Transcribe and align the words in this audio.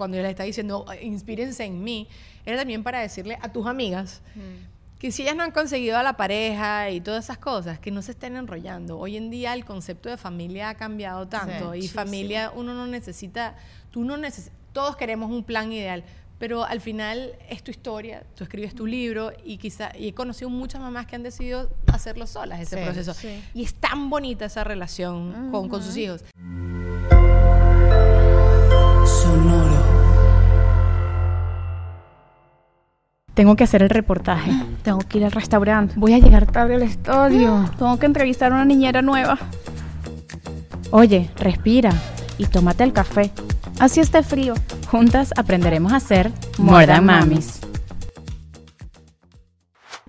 cuando 0.00 0.16
yo 0.16 0.22
les 0.22 0.30
estaba 0.30 0.46
diciendo, 0.46 0.86
inspírense 1.02 1.62
en 1.62 1.84
mí, 1.84 2.08
era 2.46 2.56
también 2.56 2.82
para 2.82 3.00
decirle 3.00 3.38
a 3.42 3.52
tus 3.52 3.66
amigas 3.66 4.22
que 4.98 5.12
si 5.12 5.24
ellas 5.24 5.36
no 5.36 5.42
han 5.42 5.50
conseguido 5.50 5.98
a 5.98 6.02
la 6.02 6.16
pareja 6.16 6.88
y 6.88 7.02
todas 7.02 7.24
esas 7.24 7.36
cosas, 7.36 7.78
que 7.78 7.90
no 7.90 8.00
se 8.00 8.12
estén 8.12 8.34
enrollando. 8.36 8.98
Hoy 8.98 9.18
en 9.18 9.28
día 9.28 9.52
el 9.52 9.66
concepto 9.66 10.08
de 10.08 10.16
familia 10.16 10.70
ha 10.70 10.74
cambiado 10.74 11.28
tanto 11.28 11.74
y 11.74 11.86
familia 11.86 12.50
uno 12.56 12.72
no 12.72 12.86
necesita, 12.86 13.56
tú 13.90 14.02
no 14.02 14.16
necesitas, 14.16 14.56
todos 14.72 14.96
queremos 14.96 15.30
un 15.30 15.44
plan 15.44 15.70
ideal, 15.70 16.02
pero 16.38 16.64
al 16.64 16.80
final 16.80 17.32
es 17.50 17.62
tu 17.62 17.70
historia, 17.70 18.24
tú 18.34 18.44
escribes 18.44 18.74
tu 18.74 18.86
libro 18.86 19.32
y 19.44 19.58
quizá 19.58 19.94
y 19.94 20.08
he 20.08 20.14
conocido 20.14 20.48
muchas 20.48 20.80
mamás 20.80 21.04
que 21.04 21.16
han 21.16 21.22
decidido 21.22 21.70
hacerlo 21.92 22.26
solas 22.26 22.58
ese 22.58 22.78
proceso. 22.78 23.14
Y 23.52 23.64
es 23.64 23.74
tan 23.74 24.08
bonita 24.08 24.46
esa 24.46 24.64
relación 24.64 25.50
con, 25.50 25.68
con 25.68 25.82
sus 25.82 25.94
hijos. 25.98 26.24
Sonoro. 29.22 29.79
Tengo 33.34 33.56
que 33.56 33.64
hacer 33.64 33.82
el 33.82 33.90
reportaje. 33.90 34.52
Tengo 34.82 34.98
que 35.00 35.18
ir 35.18 35.24
al 35.24 35.32
restaurante. 35.32 35.94
Voy 35.96 36.12
a 36.14 36.18
llegar 36.18 36.46
tarde 36.46 36.74
al 36.74 36.82
estudio. 36.82 37.70
Tengo 37.78 37.98
que 37.98 38.06
entrevistar 38.06 38.52
a 38.52 38.56
una 38.56 38.64
niñera 38.64 39.02
nueva. 39.02 39.38
Oye, 40.90 41.30
respira 41.36 41.92
y 42.38 42.46
tómate 42.46 42.84
el 42.84 42.92
café. 42.92 43.30
Así 43.78 44.00
esté 44.00 44.22
frío. 44.22 44.54
Juntas 44.90 45.32
aprenderemos 45.36 45.92
a 45.92 45.96
hacer 45.96 46.32
More 46.58 46.86
Than 46.86 47.04
Mamis. 47.04 47.60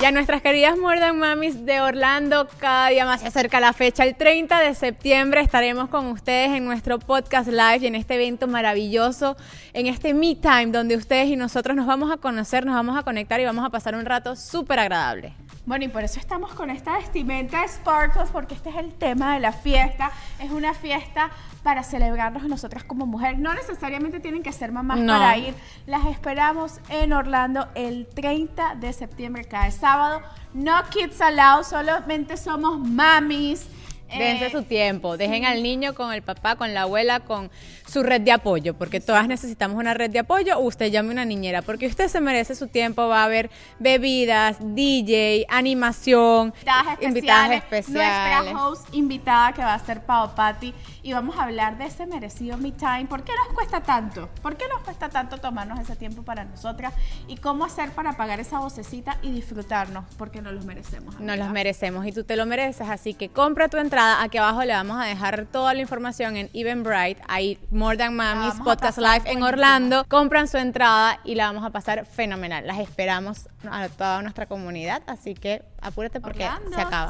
Y 0.02 0.06
a 0.06 0.12
nuestras 0.12 0.42
queridas 0.42 0.80
More 0.80 1.00
Than 1.00 1.20
Mamis 1.20 1.64
de 1.64 1.80
Orlando, 1.80 2.48
cada 2.58 2.88
día 2.88 3.06
más 3.06 3.22
se 3.22 3.28
acerca 3.28 3.60
la 3.60 3.72
fecha. 3.72 4.04
El 4.04 4.16
30 4.16 4.60
de 4.60 4.74
septiembre 4.74 5.42
estaremos 5.42 5.90
con 5.90 6.08
ustedes 6.08 6.50
en 6.58 6.66
nuestro 6.66 6.98
podcast 6.98 7.48
live 7.48 7.82
y 7.82 7.86
en 7.86 7.94
este 7.94 8.16
evento 8.16 8.48
maravilloso, 8.48 9.38
en 9.74 9.86
este 9.86 10.16
Me 10.16 10.34
Time, 10.34 10.72
donde 10.72 10.96
ustedes 10.96 11.28
y 11.30 11.36
nosotros 11.36 11.78
nos 11.78 11.86
vamos 11.86 12.12
a 12.12 12.18
conocer, 12.18 12.66
nos 12.66 12.74
vamos 12.74 12.98
a 12.98 13.04
conectar 13.04 13.40
y 13.42 13.46
vamos 13.46 13.64
a 13.64 13.70
pasar 13.70 13.94
un 13.94 14.06
rato 14.06 14.36
súper 14.36 14.80
agradable. 14.80 15.36
Bueno, 15.64 15.86
y 15.86 15.90
por 15.90 16.04
eso 16.04 16.20
estamos 16.20 16.54
con 16.54 16.72
esta 16.72 16.94
vestimenta 16.94 17.68
Sparkles, 17.68 18.30
porque 18.32 18.56
este 18.56 18.70
es 18.70 18.78
el 18.78 18.94
tema 18.94 19.36
de 19.36 19.40
la 19.40 19.52
fiesta. 19.52 20.12
Es 20.40 20.50
una 20.50 20.74
fiesta 20.74 21.30
para 21.62 21.84
celebrarnos 21.84 22.44
nosotras 22.44 22.84
como 22.84 23.06
mujeres. 23.06 23.40
No 23.40 23.54
necesariamente 23.54 24.20
tienen 24.20 24.42
que 24.42 24.52
ser 24.54 24.72
mamás 24.72 25.00
para 25.00 25.38
ir. 25.38 25.54
Las 25.86 26.06
esperamos 26.08 26.80
en 26.90 27.14
Orlando 27.14 27.68
el 27.76 28.08
30 28.08 28.76
de 28.76 28.92
septiembre, 28.92 29.46
cada 29.46 29.70
sábado. 29.70 30.22
No 30.54 30.74
kids 30.90 31.22
allowed, 31.22 31.64
solamente 31.64 32.38
somos 32.38 32.80
mamis. 32.80 33.68
Dense 34.18 34.48
eh, 34.48 34.52
su 34.52 34.64
tiempo, 34.64 35.18
dejen 35.18 35.46
al 35.46 35.64
niño 35.64 35.94
con 35.94 36.14
el 36.14 36.22
papá, 36.22 36.56
con 36.56 36.74
la 36.74 36.84
abuela, 36.84 37.22
con 37.22 37.50
su 37.88 38.04
red 38.04 38.22
de 38.22 38.32
apoyo, 38.32 38.74
porque 38.74 39.00
todas 39.00 39.28
necesitamos 39.28 39.78
una 39.78 39.94
red 39.94 40.10
de 40.10 40.20
apoyo 40.20 40.60
usted 40.60 40.92
llame 40.92 41.12
una 41.12 41.26
niñera, 41.26 41.62
porque 41.62 41.88
usted 41.88 42.08
se 42.08 42.22
merece 42.22 42.56
su 42.56 42.68
tiempo, 42.68 43.08
va 43.08 43.22
a 43.22 43.26
haber 43.26 43.50
bebidas, 43.80 44.58
DJ, 44.60 45.46
animación, 45.50 46.54
invitadas 47.02 47.52
especiales. 47.52 48.44
Nuestra 48.44 48.66
host 48.66 48.88
invitada 48.94 49.54
que 49.54 49.62
va 49.62 49.74
a 49.74 49.80
ser 49.80 50.02
Pao 50.02 50.34
Patti 50.36 50.74
y 51.04 51.14
vamos 51.14 51.38
a 51.38 51.44
hablar 51.44 51.78
de 51.78 51.86
ese 51.86 52.06
merecido 52.06 52.58
Me 52.58 52.72
Time. 52.72 53.06
¿Por 53.06 53.24
qué 53.24 53.34
nos 53.46 53.54
cuesta 53.54 53.82
tanto? 53.82 54.30
¿Por 54.42 54.58
qué 54.58 54.66
nos 54.68 54.82
cuesta 54.82 55.10
tanto 55.10 55.38
tomarnos 55.38 55.80
ese 55.80 55.96
tiempo 55.96 56.24
para 56.24 56.46
nosotras? 56.46 56.94
¿Y 57.28 57.38
cómo 57.38 57.66
hacer 57.66 57.92
para 57.92 58.14
pagar 58.14 58.40
esa 58.40 58.60
vocecita 58.60 59.18
y 59.22 59.32
disfrutarnos? 59.32 60.06
Porque 60.18 60.42
nos 60.42 60.54
los 60.54 60.66
merecemos. 60.66 61.20
Nos 61.20 61.38
los 61.38 61.50
merecemos 61.50 62.06
y 62.06 62.12
tú 62.12 62.24
te 62.24 62.36
lo 62.36 62.46
mereces, 62.46 62.90
así 62.90 63.14
que 63.14 63.30
compra 63.30 63.68
tu 63.68 63.78
entrada. 63.78 64.01
Aquí 64.02 64.40
abajo 64.40 64.64
le 64.64 64.74
vamos 64.74 65.00
a 65.00 65.06
dejar 65.06 65.46
toda 65.46 65.76
la 65.76 65.82
información 65.82 66.36
en 66.36 66.50
Eventbrite. 66.54 67.22
Ahí 67.28 67.60
More 67.70 67.98
Than 67.98 68.16
Mamis 68.16 68.56
Podcast 68.64 68.98
Live 68.98 69.22
en 69.26 69.44
Orlando. 69.44 70.06
Compran 70.08 70.48
su 70.48 70.58
entrada 70.58 71.20
y 71.24 71.36
la 71.36 71.46
vamos 71.46 71.64
a 71.64 71.70
pasar 71.70 72.06
fenomenal. 72.08 72.66
Las 72.66 72.80
esperamos 72.80 73.48
a 73.70 73.88
toda 73.90 74.24
nuestra 74.24 74.48
comunidad, 74.48 75.04
así 75.06 75.36
que 75.36 75.64
apúrate 75.82 76.20
porque 76.20 76.50
se 76.74 76.82
acaba. 76.82 77.10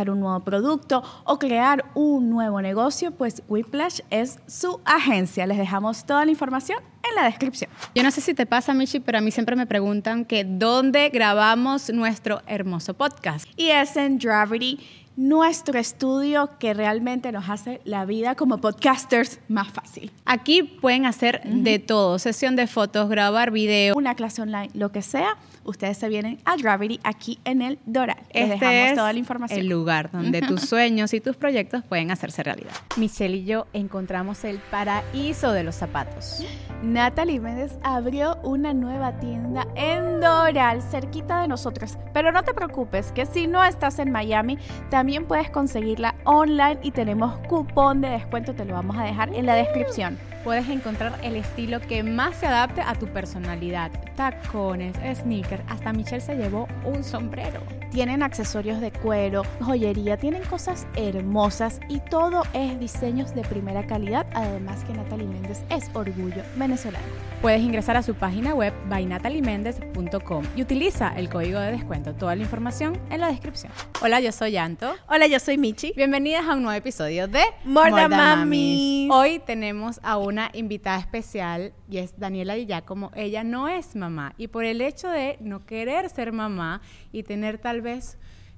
un 0.09 0.19
nuevo 0.19 0.39
producto 0.41 1.03
o 1.23 1.39
crear 1.39 1.85
un 1.93 2.29
nuevo 2.29 2.61
negocio, 2.61 3.11
pues 3.11 3.43
Whiplash 3.47 3.99
es 4.09 4.39
su 4.47 4.79
agencia. 4.85 5.45
Les 5.45 5.57
dejamos 5.57 6.05
toda 6.05 6.25
la 6.25 6.31
información 6.31 6.79
en 7.07 7.15
la 7.15 7.23
descripción. 7.23 7.69
Yo 7.95 8.03
no 8.03 8.11
sé 8.11 8.21
si 8.21 8.33
te 8.33 8.45
pasa, 8.45 8.73
Michi, 8.73 8.99
pero 8.99 9.17
a 9.17 9.21
mí 9.21 9.31
siempre 9.31 9.55
me 9.55 9.65
preguntan 9.65 10.25
que 10.25 10.43
dónde 10.43 11.09
grabamos 11.09 11.89
nuestro 11.91 12.41
hermoso 12.47 12.93
podcast. 12.93 13.45
Y 13.57 13.69
es 13.69 13.95
en 13.95 14.17
Gravity 14.17 14.79
nuestro 15.17 15.77
estudio 15.77 16.49
que 16.57 16.73
realmente 16.73 17.31
nos 17.31 17.49
hace 17.49 17.81
la 17.83 18.05
vida 18.05 18.35
como 18.35 18.59
podcasters 18.59 19.39
más 19.49 19.67
fácil. 19.67 20.11
Aquí 20.25 20.63
pueden 20.63 21.05
hacer 21.05 21.41
de 21.43 21.79
todo, 21.79 22.17
sesión 22.17 22.55
de 22.55 22.65
fotos, 22.67 23.09
grabar 23.09 23.51
video, 23.51 23.95
una 23.95 24.15
clase 24.15 24.41
online, 24.41 24.69
lo 24.73 24.91
que 24.91 25.01
sea 25.01 25.37
ustedes 25.63 25.97
se 25.97 26.09
vienen 26.09 26.39
a 26.45 26.55
Gravity 26.55 26.99
aquí 27.03 27.39
en 27.45 27.61
el 27.61 27.79
Doral. 27.85 28.17
Les 28.33 28.51
este 28.51 28.65
dejamos 28.65 28.97
toda 28.97 29.13
la 29.13 29.19
información. 29.19 29.59
El 29.59 29.67
lugar 29.67 30.11
donde 30.11 30.41
tus 30.47 30.61
sueños 30.61 31.13
y 31.13 31.21
tus 31.21 31.35
proyectos 31.35 31.83
pueden 31.83 32.11
hacerse 32.11 32.43
realidad. 32.43 32.71
Michelle 32.97 33.37
y 33.37 33.45
yo 33.45 33.67
encontramos 33.73 34.43
el 34.43 34.59
paraíso 34.59 35.51
de 35.51 35.63
los 35.63 35.75
zapatos. 35.75 36.43
Natalie 36.83 37.39
Méndez 37.39 37.77
abrió 37.83 38.37
una 38.43 38.73
nueva 38.73 39.19
tienda 39.19 39.67
en 39.75 40.19
Doral, 40.19 40.81
cerquita 40.81 41.41
de 41.41 41.47
nosotros. 41.47 41.97
Pero 42.13 42.31
no 42.31 42.43
te 42.43 42.53
preocupes, 42.53 43.11
que 43.11 43.25
si 43.25 43.47
no 43.47 43.63
estás 43.63 43.99
en 43.99 44.11
Miami, 44.11 44.57
también 44.89 45.25
puedes 45.25 45.49
conseguirla 45.49 46.15
online 46.23 46.79
y 46.81 46.91
tenemos 46.91 47.37
cupón 47.47 48.01
de 48.01 48.09
descuento, 48.09 48.53
te 48.53 48.65
lo 48.65 48.73
vamos 48.73 48.97
a 48.97 49.03
dejar 49.03 49.33
en 49.33 49.45
la 49.45 49.55
descripción 49.55 50.17
puedes 50.43 50.67
encontrar 50.69 51.19
el 51.23 51.35
estilo 51.35 51.79
que 51.79 52.03
más 52.03 52.35
se 52.35 52.47
adapte 52.47 52.81
a 52.81 52.95
tu 52.95 53.07
personalidad. 53.07 53.91
Tacones, 54.15 54.95
sneakers, 55.19 55.63
hasta 55.67 55.93
Michelle 55.93 56.21
se 56.21 56.35
llevó 56.35 56.67
un 56.85 57.03
sombrero. 57.03 57.61
Tienen 57.91 58.23
accesorios 58.23 58.79
de 58.79 58.91
cuero, 58.91 59.43
joyería, 59.59 60.15
tienen 60.15 60.43
cosas 60.43 60.87
hermosas 60.95 61.79
y 61.89 61.99
todo 61.99 62.43
es 62.53 62.79
diseños 62.79 63.35
de 63.35 63.41
primera 63.41 63.85
calidad, 63.85 64.25
además 64.33 64.83
que 64.85 64.93
Natalie 64.93 65.27
Méndez 65.27 65.63
es 65.69 65.89
orgullo 65.93 66.43
venezolano. 66.55 67.03
Puedes 67.41 67.61
ingresar 67.61 67.97
a 67.97 68.03
su 68.03 68.13
página 68.13 68.53
web 68.53 68.73
bynataliemendez.com 68.89 70.45
y 70.55 70.61
utiliza 70.61 71.11
el 71.17 71.27
código 71.27 71.59
de 71.59 71.71
descuento. 71.71 72.13
Toda 72.13 72.35
la 72.35 72.43
información 72.43 72.97
en 73.09 73.19
la 73.19 73.27
descripción. 73.27 73.73
Hola, 74.01 74.19
yo 74.21 74.31
soy 74.31 74.55
Anto. 74.57 74.93
Hola, 75.09 75.27
yo 75.27 75.39
soy 75.39 75.57
Michi. 75.57 75.91
Bienvenidas 75.95 76.45
a 76.47 76.55
un 76.55 76.63
nuevo 76.63 76.77
episodio 76.77 77.27
de 77.27 77.43
More, 77.65 78.07
Mami. 78.07 79.09
Hoy 79.11 79.39
tenemos 79.39 79.99
a 80.03 80.17
una 80.17 80.30
invitada 80.53 80.99
especial 80.99 81.73
y 81.89 81.97
es 81.97 82.17
Daniela 82.17 82.55
Di 82.55 82.65
Giacomo. 82.65 83.11
Ella 83.15 83.43
no 83.43 83.67
es 83.67 83.95
mamá 83.95 84.33
y 84.37 84.47
por 84.47 84.65
el 84.65 84.81
hecho 84.81 85.09
de 85.09 85.37
no 85.41 85.65
querer 85.65 86.09
ser 86.09 86.31
mamá 86.31 86.81
y 87.11 87.23
tener 87.23 87.57
tal 87.57 87.81
vez 87.81 88.17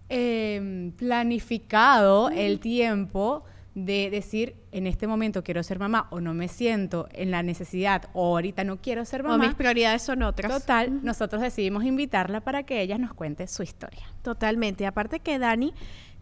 em, 0.10 0.92
planificado 0.92 2.30
el 2.30 2.60
tiempo 2.60 3.44
de 3.76 4.10
decir 4.12 4.56
en 4.72 4.86
este 4.86 5.08
momento 5.08 5.44
quiero 5.44 5.64
ser 5.64 5.80
mamá 5.80 6.08
o 6.12 6.22
no 6.22 6.34
me 6.34 6.48
siento 6.48 7.08
en 7.12 7.32
la 7.32 7.42
necesidad 7.42 8.10
o 8.14 8.36
ahorita 8.36 8.64
no 8.64 8.78
quiero 8.78 9.04
ser 9.06 9.24
mamá. 9.24 9.36
O 9.36 9.48
mis 9.48 9.56
prioridades 9.56 10.04
son 10.04 10.22
otras. 10.24 10.52
Total, 10.52 11.04
nosotros 11.04 11.42
decidimos 11.42 11.84
invitarla 11.84 12.42
para 12.42 12.64
que 12.64 12.82
ella 12.82 12.98
nos 12.98 13.14
cuente 13.14 13.48
su 13.48 13.64
historia. 13.64 14.06
Totalmente. 14.22 14.86
Aparte 14.86 15.20
que 15.20 15.40
Dani 15.40 15.74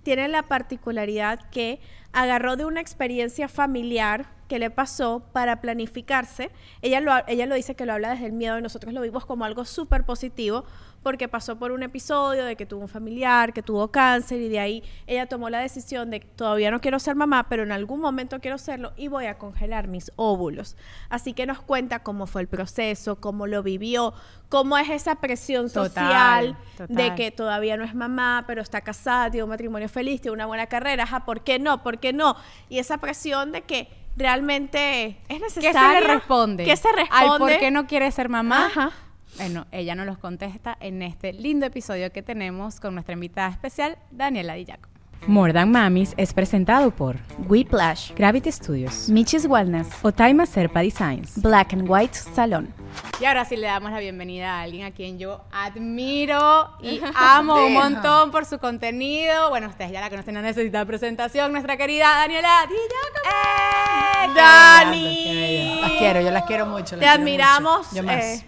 tiene 0.03 0.27
la 0.27 0.43
particularidad 0.43 1.39
que 1.49 1.79
agarró 2.13 2.55
de 2.55 2.65
una 2.65 2.81
experiencia 2.81 3.47
familiar 3.47 4.27
que 4.51 4.59
le 4.59 4.69
pasó 4.69 5.23
para 5.31 5.61
planificarse. 5.61 6.51
Ella 6.81 6.99
lo, 6.99 7.13
ella 7.27 7.45
lo 7.45 7.55
dice 7.55 7.73
que 7.73 7.85
lo 7.85 7.93
habla 7.93 8.09
desde 8.09 8.25
el 8.25 8.33
miedo 8.33 8.59
nosotros 8.59 8.93
lo 8.93 8.99
vimos 8.99 9.25
como 9.25 9.45
algo 9.45 9.63
súper 9.63 10.03
positivo 10.03 10.65
porque 11.03 11.27
pasó 11.27 11.57
por 11.57 11.71
un 11.71 11.83
episodio 11.83 12.45
de 12.45 12.55
que 12.55 12.65
tuvo 12.65 12.81
un 12.81 12.87
familiar, 12.87 13.53
que 13.53 13.63
tuvo 13.63 13.89
cáncer 13.89 14.39
y 14.41 14.49
de 14.49 14.59
ahí 14.59 14.83
ella 15.07 15.25
tomó 15.27 15.49
la 15.49 15.59
decisión 15.59 16.09
de 16.09 16.19
todavía 16.19 16.69
no 16.71 16.79
quiero 16.79 16.99
ser 16.99 17.15
mamá, 17.15 17.47
pero 17.49 17.63
en 17.63 17.71
algún 17.71 17.99
momento 17.99 18.39
quiero 18.39 18.57
serlo 18.57 18.93
y 18.97 19.07
voy 19.07 19.25
a 19.25 19.37
congelar 19.37 19.87
mis 19.87 20.11
óvulos. 20.15 20.75
Así 21.09 21.33
que 21.33 21.45
nos 21.45 21.59
cuenta 21.61 21.99
cómo 22.03 22.27
fue 22.27 22.41
el 22.41 22.47
proceso, 22.47 23.15
cómo 23.19 23.47
lo 23.47 23.63
vivió, 23.63 24.13
cómo 24.49 24.77
es 24.77 24.89
esa 24.89 25.15
presión 25.15 25.69
social 25.69 26.55
de 26.87 27.15
que 27.15 27.31
todavía 27.31 27.77
no 27.77 27.83
es 27.83 27.95
mamá, 27.95 28.43
pero 28.45 28.61
está 28.61 28.81
casada, 28.81 29.31
tiene 29.31 29.43
un 29.43 29.49
matrimonio 29.49 29.89
feliz, 29.89 30.21
tiene 30.21 30.33
una 30.35 30.45
buena 30.45 30.67
carrera, 30.67 31.03
ajá, 31.03 31.25
¿por 31.25 31.43
qué 31.43 31.57
no? 31.57 31.81
¿Por 31.83 31.99
qué 31.99 32.13
no? 32.13 32.35
Y 32.69 32.79
esa 32.79 32.99
presión 32.99 33.51
de 33.51 33.63
que 33.63 33.87
realmente 34.17 35.07
es 35.07 35.15
¿Qué 35.27 35.39
necesario. 35.39 35.99
se 36.01 36.07
le 36.07 36.13
responde? 36.15 36.63
¿Qué 36.65 36.75
se 36.75 36.87
Al 36.89 36.95
responde? 36.95 37.37
por 37.39 37.59
qué 37.59 37.71
no 37.71 37.87
quiere 37.87 38.11
ser 38.11 38.29
mamá. 38.29 38.67
Ajá. 38.67 38.91
Bueno, 39.37 39.65
ella 39.71 39.95
nos 39.95 40.05
los 40.05 40.17
contesta 40.17 40.77
en 40.79 41.01
este 41.01 41.33
lindo 41.33 41.65
episodio 41.65 42.11
que 42.11 42.21
tenemos 42.21 42.79
con 42.79 42.93
nuestra 42.93 43.13
invitada 43.13 43.49
especial, 43.49 43.97
Daniela 44.11 44.53
Dillaco. 44.55 44.89
More 45.27 45.53
Than 45.53 45.69
Mamis 45.69 46.15
es 46.17 46.33
presentado 46.33 46.89
por 46.89 47.17
Whiplash, 47.47 48.11
Gravity 48.15 48.51
Studios, 48.51 49.07
Michis 49.07 49.45
Wellness, 49.45 49.87
Otaima 50.01 50.47
Serpa 50.47 50.81
Designs. 50.81 51.39
Black 51.39 51.73
and 51.73 51.87
White 51.87 52.15
Salon. 52.15 52.73
Y 53.19 53.25
ahora 53.25 53.45
sí 53.45 53.55
le 53.55 53.67
damos 53.67 53.91
la 53.91 53.99
bienvenida 53.99 54.57
a 54.57 54.61
alguien 54.63 54.83
a 54.87 54.91
quien 54.91 55.19
yo 55.19 55.43
admiro 55.51 56.71
y 56.81 56.99
amo 57.15 57.67
un 57.67 57.73
montón 57.73 58.31
por 58.31 58.45
su 58.45 58.57
contenido. 58.57 59.49
Bueno, 59.51 59.67
ustedes 59.67 59.91
ya 59.91 60.01
la 60.01 60.09
conocen, 60.09 60.33
no 60.33 60.41
necesita 60.41 60.83
presentación. 60.85 61.51
Nuestra 61.51 61.77
querida 61.77 62.09
Daniela 62.17 62.65
Dillaco. 62.67 63.29
¡Eh! 63.29 64.33
¡Dani! 64.35 65.81
Las 65.81 65.91
quiero, 65.99 66.21
yo 66.21 66.31
las 66.31 66.43
quiero 66.45 66.65
mucho. 66.65 66.81
las 66.81 66.89
Te 66.89 66.97
quiero 66.97 67.11
admiramos. 67.13 67.77
mucho. 67.89 67.95
Yo 67.95 68.03
más. 68.03 68.23
eh, 68.23 68.45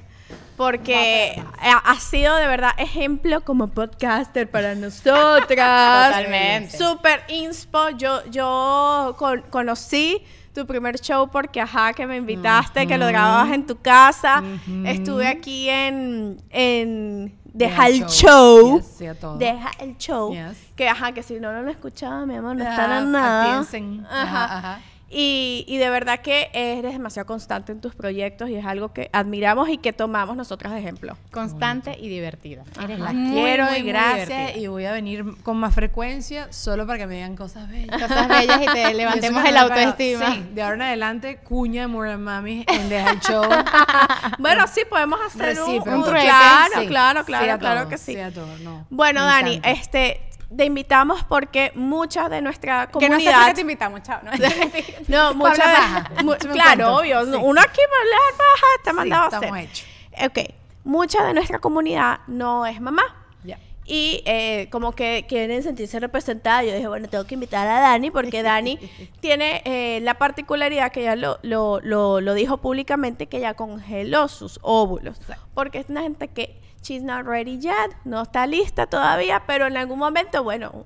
porque 0.57 1.41
ha 1.61 1.95
sido 1.99 2.35
de 2.35 2.47
verdad 2.47 2.71
ejemplo 2.77 3.41
como 3.43 3.67
podcaster 3.67 4.49
para 4.49 4.75
nosotras. 4.75 5.43
Totalmente. 6.13 6.77
Súper 6.77 7.23
inspo. 7.29 7.89
Yo, 7.97 8.25
yo 8.29 9.15
con- 9.17 9.41
conocí 9.49 10.21
tu 10.53 10.67
primer 10.67 10.99
show 10.99 11.29
porque, 11.31 11.59
ajá, 11.61 11.93
que 11.93 12.05
me 12.05 12.17
invitaste, 12.17 12.85
que 12.85 12.97
lo 12.97 13.07
grababas 13.07 13.51
en 13.51 13.65
tu 13.65 13.81
casa. 13.81 14.43
Estuve 14.85 15.27
aquí 15.27 15.67
en, 15.69 16.39
en 16.51 17.35
Deja 17.45 17.87
el 17.87 18.05
Show. 18.07 18.77
Yes. 18.79 18.99
Deja 19.39 19.71
el 19.79 19.97
show. 19.97 20.31
Yes. 20.33 20.57
Que, 20.75 20.87
ajá, 20.89 21.11
que 21.11 21.23
si 21.23 21.39
no, 21.39 21.51
no 21.51 21.61
lo 21.63 21.71
escuchaba, 21.71 22.25
mi 22.27 22.35
amor, 22.35 22.55
no 22.55 22.63
Ah, 22.65 22.69
está 22.69 22.97
en 22.99 23.11
nada. 23.11 23.59
Ajá. 24.09 24.43
Ajá, 24.45 24.57
ajá. 24.57 24.79
Y, 25.15 25.63
y 25.67 25.77
de 25.77 25.89
verdad 25.89 26.21
que 26.21 26.49
eres 26.53 26.93
demasiado 26.93 27.27
constante 27.27 27.71
en 27.71 27.79
tus 27.81 27.93
proyectos 27.93 28.49
y 28.49 28.55
es 28.55 28.65
algo 28.65 28.93
que 28.93 29.09
admiramos 29.13 29.69
y 29.69 29.77
que 29.77 29.93
tomamos 29.93 30.35
nosotras 30.35 30.73
de 30.73 30.79
ejemplo. 30.79 31.15
Constante 31.31 31.95
y 31.99 32.09
divertida. 32.09 32.63
Eres 32.83 32.99
Las 32.99 33.13
muy, 33.13 33.31
quiero 33.41 33.65
muy, 33.65 33.77
y 33.77 33.81
gracias. 33.83 34.57
Y 34.57 34.67
voy 34.67 34.85
a 34.85 34.91
venir 34.91 35.23
con 35.43 35.57
más 35.57 35.75
frecuencia 35.75 36.51
solo 36.51 36.87
para 36.87 36.97
que 36.99 37.07
me 37.07 37.15
digan 37.15 37.35
cosas 37.35 37.69
bellas. 37.69 38.01
Cosas 38.01 38.27
bellas 38.27 38.59
y 38.63 38.65
te 38.73 38.93
levantemos 38.95 39.45
el 39.45 39.57
autoestima. 39.57 40.33
Sí, 40.33 40.45
de 40.53 40.61
ahora 40.63 40.75
en 40.75 40.81
adelante, 40.81 41.37
cuña 41.37 41.81
de 41.81 41.87
More 41.87 42.17
Mami 42.17 42.65
en 42.67 42.89
Deja 42.89 43.11
el 43.11 43.19
Show. 43.19 43.43
Bueno, 44.39 44.65
sí, 44.67 44.81
podemos 44.89 45.19
hacer 45.25 45.59
un, 45.61 45.67
Recíproco. 45.67 45.97
un- 45.99 46.03
trueque, 46.05 46.25
Claro, 46.25 46.81
Sí, 46.81 46.87
claro, 46.87 47.19
sí 47.21 47.25
claro, 47.27 47.59
claro 47.59 47.79
todo, 47.81 47.89
que 47.89 47.97
sí. 47.97 48.13
Sí 48.13 48.19
a 48.19 48.31
todo, 48.31 48.47
no. 48.63 48.85
Bueno, 48.89 49.21
Me 49.21 49.25
Dani, 49.27 49.51
encanta. 49.55 49.71
este, 49.71 50.21
te 50.55 50.65
invitamos 50.65 51.23
porque 51.23 51.71
muchas 51.75 52.29
de 52.29 52.41
nuestra 52.41 52.87
Que 52.87 53.09
no 53.09 53.19
sé 53.19 53.25
por 53.25 53.31
comunidad... 53.33 53.47
qué 53.47 53.53
te 53.55 53.61
invitamos, 53.61 54.03
chao. 54.03 54.19
¿no? 54.23 54.31
No, 55.07 55.33
muchas 55.33 55.59
hablar 55.59 56.03
de- 56.03 56.09
paja. 56.09 56.23
mu- 56.23 56.33
Échame 56.33 56.53
un 56.53 56.59
claro, 56.59 56.95
obvio. 56.97 57.25
Sí. 57.25 57.31
Uno 57.41 57.61
aquí 57.61 57.81
va 57.81 57.97
a 57.97 58.01
hablar 58.01 58.37
baja, 58.37 58.65
está 58.77 58.91
Sí, 58.91 58.95
mandado 58.97 59.23
a 59.23 59.27
hacer. 59.27 59.39
estamos 59.43 59.59
hechos. 59.59 59.87
Ok, 60.25 60.53
mucha 60.83 61.23
de 61.25 61.33
nuestra 61.33 61.59
comunidad 61.59 62.19
no 62.27 62.65
es 62.65 62.79
mamá. 62.79 63.03
Ya. 63.43 63.57
Y 63.85 64.21
eh, 64.25 64.67
como 64.71 64.93
que 64.93 65.25
quieren 65.27 65.63
sentirse 65.63 65.99
representadas. 65.99 66.65
Yo 66.65 66.73
dije, 66.73 66.87
bueno, 66.87 67.07
tengo 67.09 67.25
que 67.25 67.33
invitar 67.33 67.67
a 67.67 67.79
Dani 67.81 68.11
porque 68.11 68.43
Dani 68.43 68.77
tiene 69.19 69.61
eh, 69.65 69.99
la 70.01 70.13
particularidad 70.13 70.91
que 70.91 71.01
ella 71.01 71.15
lo, 71.15 71.39
lo, 71.41 71.79
lo, 71.81 72.21
lo 72.21 72.33
dijo 72.33 72.57
públicamente 72.57 73.27
que 73.27 73.37
ella 73.37 73.55
congeló 73.55 74.27
sus 74.27 74.59
óvulos. 74.61 75.17
Porque 75.53 75.79
es 75.79 75.89
una 75.89 76.01
gente 76.03 76.27
que 76.27 76.61
she's 76.83 77.01
not 77.01 77.25
ready 77.25 77.57
yet, 77.57 77.95
no 78.05 78.21
está 78.21 78.45
lista 78.45 78.85
todavía, 78.85 79.43
pero 79.47 79.65
en 79.67 79.77
algún 79.77 79.99
momento, 79.99 80.43
bueno, 80.43 80.85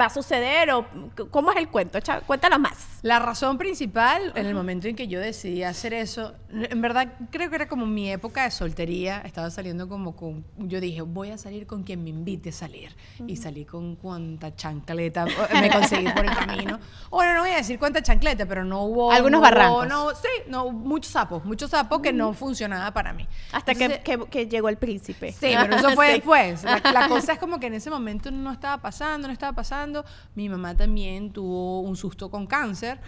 va 0.00 0.06
a 0.06 0.10
suceder 0.10 0.70
o 0.70 0.86
cómo 1.30 1.50
es 1.50 1.56
el 1.56 1.68
cuento. 1.68 1.98
Cuéntanos 2.26 2.60
más. 2.60 3.00
La 3.02 3.18
razón 3.18 3.58
principal, 3.58 4.32
en 4.34 4.46
el 4.46 4.54
momento 4.54 4.88
en 4.88 4.96
que 4.96 5.08
yo 5.08 5.20
decidí 5.20 5.62
hacer 5.62 5.92
eso, 5.92 6.34
en 6.52 6.80
verdad 6.80 7.12
creo 7.30 7.48
que 7.50 7.56
era 7.56 7.68
como 7.68 7.86
mi 7.86 8.10
época 8.10 8.44
de 8.44 8.50
soltería, 8.50 9.20
estaba 9.24 9.50
saliendo 9.50 9.88
como 9.88 10.16
con, 10.16 10.44
yo 10.58 10.80
dije, 10.80 11.02
voy 11.02 11.30
a 11.30 11.38
salir 11.38 11.66
con 11.66 11.82
quien 11.84 12.02
me 12.04 12.10
invite 12.10 12.48
a 12.48 12.52
salir. 12.52 12.94
Y 13.26 13.36
salí 13.36 13.64
con 13.64 13.96
cuanta 13.96 14.54
chancleta 14.56 15.26
me 15.52 15.70
conseguí 15.70 16.08
por 16.12 16.24
el 16.24 16.34
camino. 16.34 16.78
Bueno, 17.10 17.34
no 17.34 17.40
voy 17.40 17.50
a 17.50 17.56
decir 17.56 17.78
cuánta 17.78 18.02
chancleta, 18.02 18.46
pero 18.46 18.64
no 18.64 18.82
hubo... 18.84 19.10
Algunos 19.12 19.32
no 19.32 19.38
hubo- 19.38 19.50
barrancos. 19.50 19.88
no, 19.88 20.10
sí, 20.10 20.28
no, 20.48 20.70
muchos 20.70 21.10
sapos, 21.12 21.44
muchos 21.44 21.70
sapos 21.70 22.00
que 22.00 22.12
no 22.12 22.32
funcionaba 22.34 22.92
para 22.92 23.12
mí. 23.12 23.26
Hasta 23.52 23.74
que- 23.74 23.84
Entonces, 23.84 24.04
que, 24.04 24.18
que 24.30 24.46
llegó 24.48 24.68
el 24.68 24.76
príncipe. 24.78 25.32
Sí, 25.32 25.52
pero 25.60 25.76
eso 25.76 25.90
fue 25.90 26.06
Sí. 26.10 26.12
después. 26.14 26.62
La, 26.64 26.80
la 26.92 27.08
cosa 27.08 27.32
es 27.34 27.38
como 27.38 27.58
que 27.60 27.66
en 27.66 27.74
ese 27.74 27.90
momento 27.90 28.30
no 28.30 28.52
estaba 28.52 28.78
pasando, 28.80 29.26
no 29.26 29.32
estaba 29.32 29.52
pasando. 29.52 30.04
Mi 30.34 30.48
mamá 30.48 30.76
también 30.76 31.32
tuvo 31.32 31.80
un 31.80 31.96
susto 31.96 32.30
con 32.30 32.46
cáncer. 32.46 33.00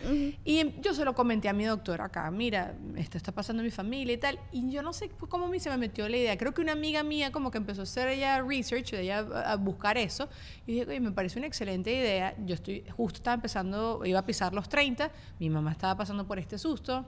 Y 0.44 0.80
yo 0.80 0.94
se 0.94 1.04
lo 1.04 1.14
comenté 1.14 1.48
a 1.48 1.52
mi 1.52 1.64
doctor 1.64 2.00
acá, 2.02 2.30
mira, 2.30 2.74
esto 2.96 3.16
está 3.18 3.31
pasando 3.32 3.62
en 3.62 3.66
mi 3.66 3.70
familia 3.70 4.14
y 4.14 4.18
tal. 4.18 4.38
Y 4.52 4.70
yo 4.70 4.82
no 4.82 4.92
sé 4.92 5.10
cómo 5.28 5.46
a 5.46 5.48
mí 5.48 5.60
se 5.60 5.70
me 5.70 5.76
metió 5.76 6.08
la 6.08 6.16
idea. 6.16 6.36
Creo 6.36 6.52
que 6.54 6.60
una 6.60 6.72
amiga 6.72 7.02
mía 7.02 7.32
como 7.32 7.50
que 7.50 7.58
empezó 7.58 7.80
a 7.80 7.84
hacer 7.84 8.08
ella 8.08 8.42
research, 8.42 8.92
ella 8.94 9.18
a 9.18 9.56
buscar 9.56 9.98
eso. 9.98 10.28
Y 10.66 10.72
dije, 10.72 10.86
oye, 10.86 11.00
me 11.00 11.12
parece 11.12 11.38
una 11.38 11.48
excelente 11.48 11.92
idea. 11.92 12.34
Yo 12.44 12.54
estoy, 12.54 12.84
justo 12.96 13.18
estaba 13.18 13.34
empezando, 13.34 14.02
iba 14.04 14.18
a 14.18 14.26
pisar 14.26 14.54
los 14.54 14.68
30. 14.68 15.10
Mi 15.38 15.50
mamá 15.50 15.72
estaba 15.72 15.96
pasando 15.96 16.26
por 16.26 16.38
este 16.38 16.58
susto. 16.58 17.04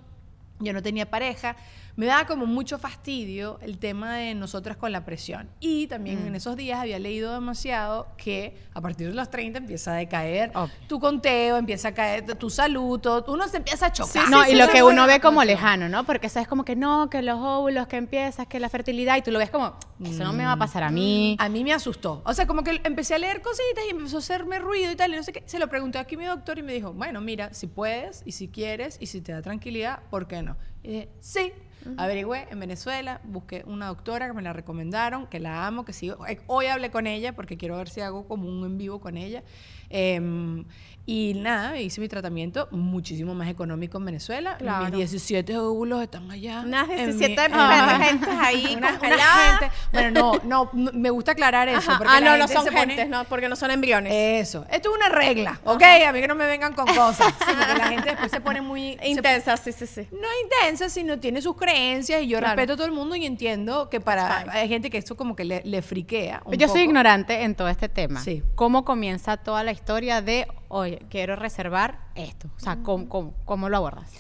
Yo 0.61 0.73
no 0.73 0.83
tenía 0.83 1.11
pareja. 1.11 1.57
Me 1.97 2.07
daba 2.07 2.27
como 2.27 2.45
mucho 2.47 2.79
fastidio 2.79 3.59
el 3.63 3.79
tema 3.79 4.17
de 4.17 4.35
nosotras 4.35 4.77
con 4.77 4.91
la 4.91 5.05
presión. 5.05 5.49
Y 5.61 5.87
también 5.87 6.27
en 6.27 6.35
esos 6.35 6.57
días 6.57 6.81
había 6.81 6.99
leído 6.99 7.33
demasiado 7.33 8.09
que 8.17 8.57
a 8.75 8.81
partir 8.81 9.09
de 9.09 9.15
los 9.15 9.31
30 9.31 9.59
empieza 9.59 9.93
a 9.93 9.97
decaer 9.97 10.51
Obvio. 10.55 10.75
tu 10.89 10.99
conteo, 10.99 11.57
empieza 11.57 11.89
a 11.89 11.95
caer 11.95 12.25
tu 12.37 12.51
salud, 12.51 12.99
todo- 12.99 13.25
uno 13.33 13.47
se 13.47 13.59
empieza 13.59 13.87
a 13.87 13.93
chocar. 13.93 14.29
no, 14.29 14.43
Sí, 14.43 14.49
y 14.49 14.53
sí, 14.53 14.59
lo 14.59 14.69
que 14.69 14.83
uno 14.83 15.07
ve 15.07 15.21
como 15.21 15.45
lejano, 15.45 15.89
¿no? 15.89 16.03
Porque 16.05 16.27
eso 16.27 16.41
es 16.41 16.49
como 16.49 16.65
que 16.65 16.75
no, 16.75 17.09
que 17.11 17.23
los 17.23 17.39
óvulos, 17.39 17.87
que 17.87 17.97
empiezas, 17.97 18.47
que 18.49 18.59
la 18.59 18.69
fertilidad, 18.69 19.17
y 19.17 19.23
tú 19.23 19.31
lo 19.31 19.39
ves 19.39 19.51
como, 19.51 19.77
eso 20.05 20.25
no 20.25 20.33
me 20.33 20.45
va 20.45 20.53
a 20.53 20.57
pasar 20.59 20.83
a 20.83 20.91
mí. 20.91 21.37
A 21.39 21.49
mí 21.49 21.63
me 21.63 21.73
asustó. 21.73 22.23
O 22.25 22.35
sea, 22.35 22.47
como 22.49 22.65
que 22.65 22.81
empecé 22.83 23.15
a 23.15 23.19
leer 23.19 23.41
cositas 23.41 23.85
y 23.87 23.91
empezó 23.91 24.17
a 24.17 24.19
hacerme 24.19 24.59
ruido 24.59 24.91
y 24.91 24.97
tal, 24.97 25.13
y 25.13 25.17
no 25.17 25.23
sé 25.23 25.33
qué. 25.33 25.45
Se 25.47 25.61
lo 25.61 25.69
pregunté 25.69 25.99
aquí 25.99 26.17
a 26.17 26.19
mi 26.19 26.25
doctor 26.25 26.59
y 26.59 26.63
me 26.63 26.73
dijo, 26.73 26.93
bueno, 26.93 27.21
mira, 27.21 27.55
si 27.55 27.69
puedes 27.69 28.23
y 28.27 28.33
si 28.33 28.49
quieres 28.49 28.97
y 29.01 29.07
si 29.07 29.21
te 29.21 29.31
da 29.31 29.43
tranquilidad, 29.43 30.01
¿por 30.11 30.27
qué 30.27 30.43
no? 30.43 30.57
Y 30.83 30.89
dije, 30.89 31.09
sí. 31.21 31.53
Averigüé 31.97 32.47
en 32.51 32.61
Venezuela, 32.61 33.21
busqué 33.25 33.63
una 33.67 33.87
doctora 33.89 34.27
que 34.27 34.33
me 34.33 34.43
la 34.43 34.53
recomendaron, 34.53 35.27
que 35.27 35.41
la 35.41 35.67
amo, 35.67 35.85
que 35.85 35.93
sigo. 35.93 36.27
eh, 36.27 36.41
Hoy 36.47 36.67
hablé 36.67 36.91
con 36.91 37.07
ella 37.07 37.35
porque 37.35 37.57
quiero 37.57 37.77
ver 37.77 37.89
si 37.89 38.01
hago 38.01 38.27
como 38.27 38.49
un 38.49 38.65
en 38.65 38.79
vivo 38.79 39.01
con 39.01 39.17
ella. 39.17 39.43
Em, 39.91 40.65
y 41.07 41.35
nada, 41.37 41.79
hice 41.79 42.01
mi 42.01 42.09
tratamiento 42.09 42.67
muchísimo 42.71 43.35
más 43.35 43.49
económico 43.51 43.99
en 43.99 44.07
Venezuela. 44.07 44.57
Claro. 44.57 44.85
Mis 44.87 44.95
17 44.95 45.59
óvulos 45.59 46.03
están 46.03 46.31
allá. 46.31 46.63
Unas 46.65 46.89
en 46.89 47.19
17 47.19 47.49
mi- 47.51 47.55
en 47.61 47.99
mi- 47.99 48.05
gentes 48.07 48.29
ahí 48.41 48.75
una, 48.79 48.89
una 48.89 48.99
congeladas. 48.99 49.59
gente. 49.61 49.75
Bueno, 49.93 50.11
no, 50.11 50.41
no, 50.45 50.71
no, 50.73 50.91
me 50.95 51.11
gusta 51.11 51.33
aclarar 51.33 51.69
eso. 51.69 51.91
Ajá. 51.91 51.99
porque 51.99 52.13
Ah, 52.17 52.21
la 52.21 52.31
no, 52.31 52.37
no 52.39 52.49
son 52.49 52.65
se 52.65 52.71
pone- 52.73 52.87
gentes, 52.95 53.09
no, 53.11 53.25
porque 53.25 53.49
no 53.51 53.57
son 53.57 53.71
embriones. 53.71 54.13
Eso. 54.15 54.65
Esto 54.71 54.91
es 54.91 54.97
una 54.97 55.11
regla, 55.11 55.61
¿ok? 55.65 55.83
A 56.09 56.13
mí 56.13 56.21
que 56.23 56.29
no 56.29 56.35
me 56.35 56.47
vengan 56.47 56.73
con 56.73 56.87
cosas. 56.95 57.27
Sí, 57.39 57.53
porque 57.55 57.75
la 57.79 57.89
gente 57.89 58.09
después 58.11 58.31
se 58.31 58.41
pone 58.41 58.63
muy... 58.63 58.97
se- 58.99 59.09
Intensas, 59.09 59.61
sí, 59.61 59.73
sí, 59.73 59.87
sí. 59.87 60.09
no 60.11 60.29
intensa, 60.45 60.89
sino 60.89 61.19
tiene 61.21 61.43
sus 61.43 61.55
creencias 61.57 62.23
y 62.23 62.29
yo 62.29 62.39
Claro. 62.39 62.55
respeto 62.57 62.73
a 62.73 62.77
todo 62.77 62.87
el 62.87 62.93
mundo 62.93 63.15
y 63.15 63.27
entiendo 63.27 63.91
que 63.91 64.01
para... 64.01 64.47
Hay 64.51 64.69
gente 64.69 64.89
que 64.89 64.97
esto 64.97 65.17
como 65.19 65.37
que 65.37 65.45
le, 65.45 65.61
le 65.67 65.83
friquea 65.83 66.41
un 66.47 66.55
Yo 66.55 66.67
soy 66.69 66.81
ignorante 66.83 67.43
en 67.43 67.55
todo 67.55 67.69
este 67.69 67.91
tema. 67.91 68.21
Sí. 68.23 68.43
¿Cómo 68.55 68.85
comienza 68.87 69.37
toda 69.37 69.63
la 69.65 69.73
historia 69.73 70.23
de, 70.23 70.47
oye, 70.69 71.01
quiero 71.11 71.37
reservar 71.37 71.99
esto? 72.15 72.49
O 72.57 72.61
sea, 72.61 72.77
¿cómo, 72.83 73.09
cómo, 73.09 73.35
cómo 73.45 73.69
lo 73.69 73.77
abordas? 73.79 74.11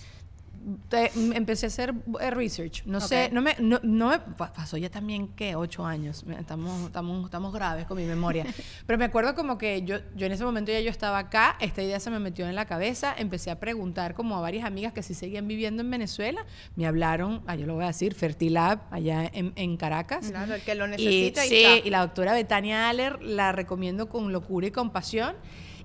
Te- 0.88 1.10
empecé 1.34 1.66
a 1.66 1.68
hacer 1.68 1.92
eh, 2.20 2.30
research. 2.30 2.84
No 2.86 2.98
sé, 2.98 3.26
Ok. 3.26 3.32
no 3.32 3.42
me, 3.42 3.54
no, 3.60 3.80
no 3.82 4.08
me 4.08 4.18
pa- 4.18 4.50
pasó 4.50 4.78
ya 4.78 4.88
también 4.88 5.28
que 5.28 5.56
ocho 5.56 5.84
años. 5.84 6.24
Estamos, 6.38 6.86
estamos, 6.86 7.26
estamos 7.26 7.52
graves 7.52 7.84
con 7.84 7.98
mi 7.98 8.04
memoria. 8.04 8.46
Pero 8.86 8.98
me 8.98 9.04
acuerdo 9.04 9.34
como 9.34 9.58
que 9.58 9.82
yo, 9.82 9.98
yo 10.16 10.24
en 10.24 10.32
ese 10.32 10.42
momento 10.42 10.72
ya 10.72 10.80
yo 10.80 10.88
estaba 10.88 11.18
acá, 11.18 11.56
esta 11.60 11.82
idea 11.82 12.00
se 12.00 12.08
me 12.10 12.18
metió 12.18 12.48
en 12.48 12.54
la 12.54 12.64
cabeza, 12.64 13.14
empecé 13.18 13.50
a 13.50 13.60
preguntar 13.60 14.14
como 14.14 14.38
a 14.38 14.40
varias 14.40 14.64
amigas 14.64 14.94
que 14.94 15.02
sí 15.02 15.12
seguían 15.12 15.46
viviendo 15.46 15.82
en 15.82 15.90
Venezuela. 15.90 16.46
Me 16.76 16.86
hablaron, 16.86 17.42
ah, 17.46 17.56
yo 17.56 17.66
lo 17.66 17.74
voy 17.74 17.84
a 17.84 17.88
decir, 17.88 18.14
Fertilab, 18.14 18.78
allá 18.90 19.30
en, 19.34 19.52
en 19.56 19.76
Caracas. 19.76 20.30
Claro, 20.30 20.54
el 20.54 20.62
que 20.62 20.74
lo 20.76 20.86
Y, 20.86 20.90
necesita 20.92 21.44
y 21.44 21.48
sí, 21.50 21.62
está. 21.62 21.86
y 21.86 21.90
la 21.90 22.00
doctora 22.00 22.32
Betania 22.32 22.88
Aller 22.88 23.22
la 23.22 23.52
recomiendo 23.52 24.08
con 24.08 24.32
locura 24.32 24.66
y 24.66 24.70
compasión. 24.70 25.36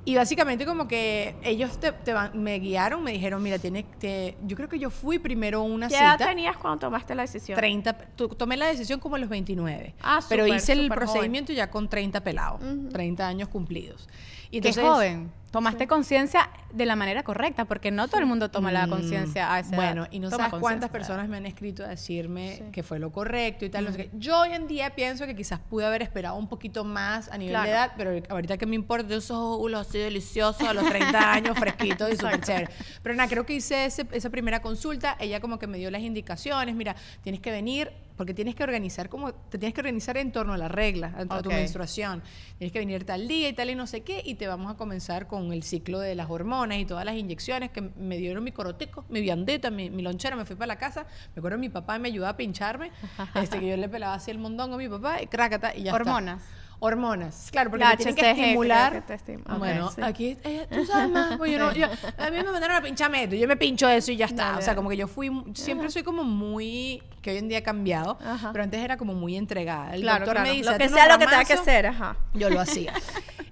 Y 0.10 0.16
básicamente 0.16 0.66
como 0.66 0.88
que 0.88 1.36
ellos 1.44 1.80
te, 1.80 1.92
te 1.92 2.14
van- 2.14 2.32
me 2.34 2.58
guiaron, 2.58 3.04
me 3.04 3.12
dijeron, 3.12 3.44
mira, 3.44 3.60
tiene, 3.60 3.84
te- 4.00 4.36
yo 4.44 4.58
creo 4.58 4.68
que 4.68 4.80
yo 4.80 4.90
fui 4.90 5.20
primero 5.20 5.62
una 5.62 5.88
¿Qué 5.88 5.98
edad 5.98 6.14
cita. 6.14 6.26
tenías 6.30 6.58
cuando 6.58 6.80
tomaste 6.80 7.14
la 7.14 7.22
decisión? 7.22 7.56
30, 7.56 7.94
tu- 8.16 8.30
tomé 8.30 8.58
la 8.58 8.66
decisión 8.66 9.00
como 9.00 9.18
a 9.18 9.20
los 9.20 9.30
29. 9.30 9.94
Ah, 10.02 10.20
pero 10.28 10.46
súper, 10.46 10.58
hice 10.58 10.72
el 10.74 10.90
procedimiento 10.90 11.54
ya 11.54 11.70
con 11.70 11.88
30 11.88 12.22
pelados, 12.24 12.60
30 12.92 13.28
años 13.28 13.50
cumplidos. 13.50 14.10
Y 14.50 14.62
Qué 14.62 14.70
entonces- 14.70 14.84
joven. 14.84 15.32
Tomaste 15.52 15.88
conciencia 15.88 16.50
de 16.72 16.86
la 16.86 16.96
manera 16.96 17.24
correcta, 17.24 17.66
porque 17.66 17.90
no 17.92 18.08
todo 18.08 18.20
el 18.20 18.28
mundo 18.28 18.50
toma 18.52 18.72
la 18.72 18.86
Mm, 18.86 18.90
conciencia 18.90 19.52
a 19.54 19.60
esa 19.60 19.76
Bueno, 19.76 20.04
edad. 20.04 20.12
y 20.12 20.20
no 20.20 20.30
Toma 20.30 20.46
sabes 20.50 20.60
cuántas 20.62 20.90
personas 20.92 21.28
me 21.28 21.38
han 21.38 21.46
escrito 21.48 21.84
a 21.84 21.88
decirme 21.88 22.70
que 22.72 22.84
fue 22.84 23.00
lo 23.00 23.12
correcto 23.12 23.66
y 23.66 23.70
tal. 23.70 23.86
no 23.86 23.92
sé 23.92 23.98
qué. 23.98 24.10
Yo 24.14 24.40
hoy 24.42 24.54
en 24.54 24.68
día 24.68 24.92
pienso 24.96 25.26
que 25.26 25.36
quizás 25.36 25.60
pude 25.60 25.86
haber 25.86 26.02
esperado 26.04 26.36
un 26.36 26.48
poquito 26.48 26.84
más 26.84 27.30
a 27.30 27.38
nivel 27.38 27.54
Claro. 27.54 27.66
de 27.66 27.72
edad, 27.72 27.92
pero 27.98 28.12
ahorita 28.30 28.58
que 28.58 28.66
me 28.68 28.76
importa, 28.76 29.16
esos 29.16 29.32
óvulos 29.38 29.88
así 29.88 29.98
deliciosos 29.98 30.68
a 30.68 30.74
los 30.74 30.88
30 30.88 31.34
años, 31.34 31.58
fresquitos 31.58 32.12
y 32.12 32.16
súper 32.18 32.42
chévere. 32.42 32.68
Pero 33.02 33.16
nada, 33.16 33.28
creo 33.30 33.46
que 33.46 33.54
hice 33.56 33.86
ese- 33.86 34.08
esa 34.12 34.30
primera 34.30 34.62
consulta, 34.62 35.16
ella 35.20 35.40
como 35.40 35.58
que 35.58 35.66
me 35.68 35.78
dio 35.80 35.90
las 35.90 36.02
indicaciones, 36.02 36.76
mira, 36.76 36.96
tienes 37.24 37.42
que 37.42 37.50
venir, 37.52 37.92
porque 38.18 38.34
tienes 38.34 38.54
que 38.54 38.64
organizar 38.64 39.08
como, 39.08 39.34
te 39.34 39.58
tienes 39.58 39.74
que 39.74 39.80
organizar 39.80 40.18
en 40.18 40.32
torno 40.34 40.52
a 40.54 40.58
la 40.58 40.68
regla, 40.68 41.14
a, 41.30 41.38
a 41.38 41.42
tu 41.42 41.50
menstruación. 41.50 42.22
Tienes 42.58 42.74
que 42.74 42.80
venir 42.80 43.06
tal 43.06 43.28
día 43.30 43.48
y 43.48 43.54
tal 43.54 43.70
y 43.70 43.76
no 43.76 43.88
sé 43.88 44.02
qué, 44.02 44.22
y 44.26 44.36
te 44.36 44.46
vamos 44.48 44.70
a 44.70 44.76
comenzar 44.76 45.26
con 45.28 45.39
el 45.52 45.64
ciclo 45.64 46.00
de 46.00 46.16
las 46.16 46.30
hormonas 46.30 46.78
y 46.78 46.86
todas 46.86 47.06
las 47.06 47.16
inyecciones 47.16 47.72
que 47.72 47.82
me 47.82 48.18
dieron 48.18 48.44
mi 48.44 48.52
coroteco, 48.52 49.06
mi 49.10 49.22
viandeta, 49.22 49.70
mi, 49.72 49.90
mi 49.90 50.02
lonchera, 50.04 50.36
me 50.36 50.46
fui 50.46 50.56
para 50.56 50.68
la 50.68 50.78
casa, 50.78 51.06
me 51.36 51.40
acuerdo 51.40 51.58
mi 51.58 51.70
papá 51.70 51.98
me 52.00 52.08
ayudaba 52.10 52.32
a 52.32 52.38
pincharme, 52.38 52.92
este, 53.36 53.60
que 53.60 53.68
yo 53.70 53.78
le 53.78 53.90
pelaba 53.90 54.14
así 54.16 54.32
el 54.32 54.38
mondongo 54.38 54.76
a 54.76 54.78
mi 54.78 54.88
papá 54.90 55.22
y 55.22 55.28
crácata 55.28 55.76
y 55.76 55.84
ya 55.84 55.92
está. 55.92 55.96
Hormonas. 56.02 56.44
Hormonas, 56.82 57.50
claro, 57.52 57.72
porque 57.72 57.84
La 57.84 57.92
te 57.92 57.98
tienen 57.98 58.16
que 58.16 58.32
estimular. 58.32 58.94
que 58.94 59.02
te 59.02 59.14
estimula. 59.16 59.56
Bueno, 59.56 59.88
Ok, 59.88 59.94
sí. 59.96 60.02
aquí, 60.02 60.38
eh, 60.46 60.66
tú 60.72 60.86
sabes 60.86 61.10
más, 61.10 61.36
pues 61.38 61.52
yo 61.52 61.60
no, 61.60 61.74
yo- 61.74 61.88
a 61.88 62.30
mí 62.30 62.38
me 62.38 62.44
mandaron 62.46 62.78
a 62.78 62.82
pincharme 62.82 63.24
esto, 63.24 63.36
yo 63.36 63.50
me 63.50 63.58
pincho 63.58 63.90
eso 63.90 64.14
y 64.14 64.16
ya 64.16 64.28
está. 64.28 64.46
Dale, 64.52 64.60
o 64.60 64.62
sea, 64.62 64.76
como 64.76 64.90
que 64.90 64.96
yo 64.96 65.06
fui, 65.10 65.30
siempre 65.56 65.90
soy 65.92 66.04
como 66.04 66.24
muy, 66.24 67.04
que 67.22 67.32
hoy 67.32 67.38
en 67.40 67.50
día 67.50 67.58
he 67.58 67.64
cambiado, 67.64 68.18
Ajá. 68.26 68.52
pero 68.54 68.64
antes 68.64 68.80
era 68.82 68.96
como 68.96 69.14
muy 69.14 69.36
entregada. 69.36 69.94
El 69.94 70.04
Claro, 70.04 70.20
doctor 70.26 70.36
claro. 70.36 70.50
me 70.50 70.56
dice, 70.56 70.72
lo 70.72 70.78
que 70.78 70.84
"Hazte 70.86 70.96
sea 70.96 71.08
lo 71.10 71.20
que 71.20 71.26
tenga 71.26 71.44
que 71.44 71.54
ramazos". 71.56 71.68
hacer, 71.68 71.86
ajá. 71.88 72.16
Yo 72.34 72.50
lo 72.50 72.62
hacía. 72.62 72.94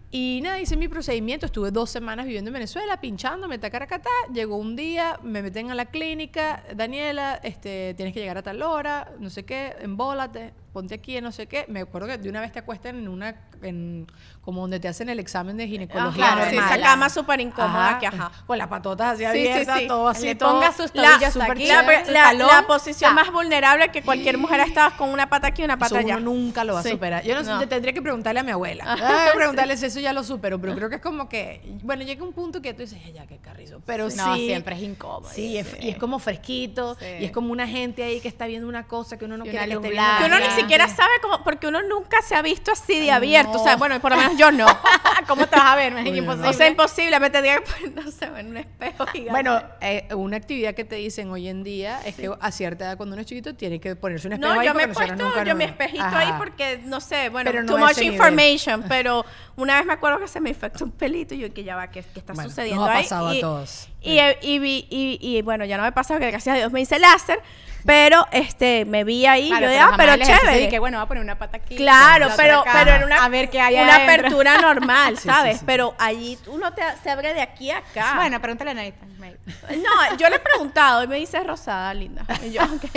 Y 0.09 0.39
nada, 0.41 0.59
hice 0.61 0.77
mi 0.77 0.87
procedimiento, 0.87 1.45
estuve 1.45 1.69
dos 1.69 1.89
semanas 1.89 2.25
viviendo 2.25 2.49
en 2.49 2.53
Venezuela, 2.53 3.01
pinchándome, 3.01 3.57
tacaracatá, 3.57 4.09
llegó 4.33 4.55
un 4.55 4.77
día, 4.77 5.19
me 5.21 5.41
meten 5.41 5.69
a 5.69 5.75
la 5.75 5.87
clínica, 5.87 6.63
Daniela, 6.73 7.35
este, 7.43 7.93
tienes 7.95 8.13
que 8.13 8.21
llegar 8.21 8.37
a 8.37 8.41
tal 8.41 8.61
hora, 8.61 9.11
no 9.19 9.29
sé 9.29 9.43
qué, 9.43 9.75
embólate, 9.81 10.53
ponte 10.73 10.95
aquí, 10.95 11.19
no 11.21 11.31
sé 11.31 11.47
qué. 11.47 11.65
Me 11.67 11.81
acuerdo 11.81 12.07
que 12.07 12.17
de 12.17 12.29
una 12.29 12.39
vez 12.41 12.51
te 12.51 12.59
acuestan 12.59 12.97
en 12.97 13.07
una, 13.07 13.35
en, 13.63 14.05
como 14.41 14.61
donde 14.61 14.79
te 14.79 14.87
hacen 14.87 15.09
el 15.09 15.19
examen 15.19 15.57
de 15.57 15.67
ginecología 15.67 16.33
Ajá, 16.33 16.49
sí, 16.49 16.55
esa 16.57 16.79
cama 16.79 17.09
súper 17.09 17.39
incómoda 17.41 17.97
que, 17.99 18.07
ajá. 18.07 18.31
Con 18.45 18.57
las 18.57 18.67
patotas 18.67 19.13
así 19.15 19.25
Sí, 19.25 19.31
sí, 19.43 19.47
abiertas, 19.49 19.79
sí. 19.79 19.87
todo 19.87 20.07
así, 20.07 20.25
Le 20.25 20.35
todo. 20.35 20.51
ponga 20.53 20.71
sus 20.71 20.93
La, 20.93 21.11
tobillos 21.13 21.37
aquí, 21.37 21.67
la- 22.11 22.63
posición 22.67 23.15
más 23.15 23.31
vulnerable 23.31 23.89
que 23.89 24.01
cualquier 24.03 24.37
mujer 24.37 24.59
estaba 24.61 24.95
con 24.97 25.09
una 25.09 25.29
pata 25.29 25.47
aquí 25.47 25.61
y 25.61 25.65
una 25.65 25.77
pata 25.77 25.95
Eso 25.99 26.05
allá. 26.05 26.17
uno 26.17 26.25
nunca 26.31 26.63
lo 26.63 26.73
va 26.73 26.81
a 26.81 26.83
superar. 26.83 27.23
Yo 27.23 27.33
no, 27.35 27.43
sé, 27.43 27.49
No. 27.49 27.59
te 27.59 27.67
tendría 27.67 27.93
que 27.93 28.01
preguntarle 28.01 28.39
a 28.39 28.43
mi 28.43 28.51
abuela. 28.51 28.83
Ah, 28.87 29.29
preguntarle 29.35 29.77
si 29.77 29.85
eso 29.85 29.99
ya 29.99 30.13
lo 30.13 30.23
supero, 30.23 30.59
pero 30.59 30.75
creo 30.75 30.89
que 30.89 30.95
es 30.95 31.01
como 31.01 31.27
que, 31.29 31.61
bueno, 31.83 32.03
llega 32.03 32.23
un 32.23 32.33
punto 32.33 32.61
que 32.61 32.73
tú 32.73 32.81
dices, 32.81 32.99
"Ay, 33.05 33.13
ya, 33.13 33.25
qué 33.25 33.37
carrizo. 33.37 33.81
Pero 33.85 34.09
sí. 34.09 34.17
No, 34.17 34.35
siempre 34.35 34.75
es 34.75 34.81
incómodo. 34.81 35.29
Sí, 35.33 35.57
es- 35.57 35.75
y 35.81 35.89
es 35.89 35.97
como 35.97 36.19
fresquito, 36.19 36.97
y 37.19 37.25
es 37.25 37.31
como 37.31 37.51
una 37.51 37.67
gente 37.67 38.03
ahí 38.03 38.19
que 38.19 38.27
está 38.27 38.45
viendo 38.47 38.67
una 38.67 38.85
cosa 38.87 39.17
que 39.17 39.25
uno 39.25 39.37
no 39.37 39.43
quiere 39.43 39.57
una 39.59 39.67
que 39.67 39.73
luz 39.75 39.83
esté 39.85 39.91
viendo. 39.91 40.17
Que 40.19 40.25
uno 40.25 40.35
ni 40.35 40.45
Blanca. 40.45 40.55
Siquiera 40.67 40.87
sabe 40.87 41.11
cómo, 41.21 41.43
porque 41.43 41.67
uno 41.67 41.81
nunca 41.83 42.21
se 42.21 42.35
ha 42.35 42.41
visto 42.41 42.71
así 42.71 42.99
de 42.99 43.11
abierto. 43.11 43.53
no. 43.53 43.61
O 43.61 43.63
sea, 43.63 43.75
bueno, 43.77 43.99
por 43.99 44.11
lo 44.11 44.17
menos 44.17 44.37
yo 44.37 44.51
no. 44.51 44.65
¿Cómo 45.27 45.47
te 45.47 45.55
vas 45.55 45.65
a 45.65 45.75
ver? 45.75 45.93
Es 45.93 46.01
Oye, 46.01 46.11
no. 46.11 46.17
imposible. 46.17 46.49
o 46.49 46.53
sea, 46.53 46.67
imposible. 46.67 47.19
Me 47.19 47.29
tendría 47.29 47.57
que 47.59 47.61
poner, 47.71 48.05
no 48.05 48.11
sé, 48.11 48.25
en 48.25 48.47
un 48.49 48.57
espejo 48.57 49.05
gigante. 49.07 49.31
Bueno, 49.31 49.61
eh, 49.81 50.07
una 50.15 50.37
actividad 50.37 50.73
que 50.75 50.85
te 50.85 50.95
dicen 50.95 51.29
hoy 51.31 51.47
en 51.47 51.63
día 51.63 51.99
es 52.05 52.15
que 52.15 52.29
a 52.39 52.51
cierta 52.51 52.85
edad, 52.85 52.97
cuando 52.97 53.13
uno 53.13 53.21
es 53.21 53.27
chiquito, 53.27 53.55
tiene 53.55 53.79
que 53.79 53.95
ponerse 53.95 54.27
un 54.27 54.33
espejo 54.33 54.53
No, 54.53 54.59
ahí 54.59 54.67
yo 54.67 54.73
me 54.73 54.83
he 54.83 54.87
puesto 54.87 55.15
nunca 55.15 55.43
yo 55.43 55.55
mi 55.55 55.63
espejito 55.65 56.03
Ajá. 56.03 56.19
ahí 56.19 56.33
porque, 56.37 56.81
no 56.85 56.99
sé, 57.01 57.29
bueno, 57.29 57.49
Pero 57.51 57.63
no 57.63 57.73
too 57.73 57.77
much 57.77 57.97
nivel. 57.97 58.13
information, 58.13 58.83
pero 58.87 59.25
una 59.55 59.77
vez 59.77 59.85
me 59.85 59.93
acuerdo 59.93 60.19
que 60.19 60.27
se 60.27 60.39
me 60.39 60.49
infectó 60.49 60.85
un 60.85 60.91
pelito 60.91 61.33
y 61.35 61.39
yo 61.39 61.53
que 61.53 61.63
ya 61.63 61.75
va, 61.75 61.89
¿qué, 61.89 62.03
qué 62.03 62.19
está 62.19 62.33
Bueno, 62.33 62.49
sucediendo 62.49 62.81
nos 62.85 62.89
ha 62.91 62.97
ahí? 62.97 63.03
pasado 63.03 63.27
a 63.29 63.35
y, 63.35 63.41
todos. 63.41 63.89
Y, 64.07 64.19
y, 64.41 64.59
vi- 64.59 64.87
y, 64.89 65.19
y, 65.21 65.41
bueno, 65.41 65.65
ya 65.65 65.77
no 65.77 65.83
me 65.83 65.91
pasó 65.91 66.17
que 66.19 66.29
gracias 66.31 66.53
a 66.55 66.57
Dios 66.57 66.71
me 66.71 66.81
hice 66.81 66.99
láser, 66.99 67.41
pero 67.85 68.25
este 68.31 68.83
me 68.85 69.03
vi 69.03 69.25
ahí 69.25 69.47
Claro, 69.49 69.67
yo 69.67 69.71
pero 69.71 69.83
ah, 69.91 69.95
pero 69.97 70.17
chévere. 70.25 70.59
de 70.61 70.69
que 70.69 70.79
bueno, 70.79 70.97
va 70.97 71.03
a 71.03 71.07
poner 71.07 71.23
una 71.23 71.37
pata 71.37 71.57
aquí. 71.57 71.75
Claro, 71.77 72.29
pero, 72.35 72.63
pero 72.73 72.95
en 72.95 73.03
una, 73.05 73.23
a 73.23 73.29
ver 73.29 73.49
qué 73.49 73.61
hay 73.61 73.75
una 73.75 73.95
adentro. 73.95 74.27
apertura 74.27 74.57
normal, 74.61 75.15
Sí, 75.17 75.21
sí, 75.23 75.29
¿sabes? 75.29 75.57
sí. 75.59 75.63
Pero 75.65 75.95
allí 75.97 76.37
uno 76.47 76.73
te, 76.73 76.81
se 77.03 77.09
abre 77.09 77.33
de 77.33 77.41
aquí 77.41 77.71
a 77.71 77.77
acá. 77.77 78.13
Bueno, 78.15 78.41
pregúntale 78.41 78.71
a 78.71 78.73
Nathan. 78.73 79.07
No, 79.19 80.17
yo 80.17 80.29
le 80.29 80.35
he 80.35 80.39
preguntado 80.39 81.03
y 81.03 81.07
me 81.07 81.15
dice 81.17 81.41
rosada, 81.43 81.93
linda. 81.93 82.23
Y 82.45 82.51
yo, 82.51 82.63
ok. 82.63 82.83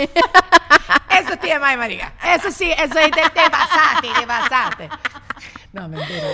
Eso 1.19 1.33
es 1.33 1.39
TMI, 1.39 1.77
marica. 1.77 2.13
Eso 2.35 2.51
sí, 2.51 2.71
eso 2.71 2.93
sí 2.93 3.11
te, 3.11 3.21
te 3.21 3.49
pasaste, 3.49 4.07
te 4.19 4.27
pasaste. 4.27 4.89
No, 5.73 5.87
mentira. 5.87 6.27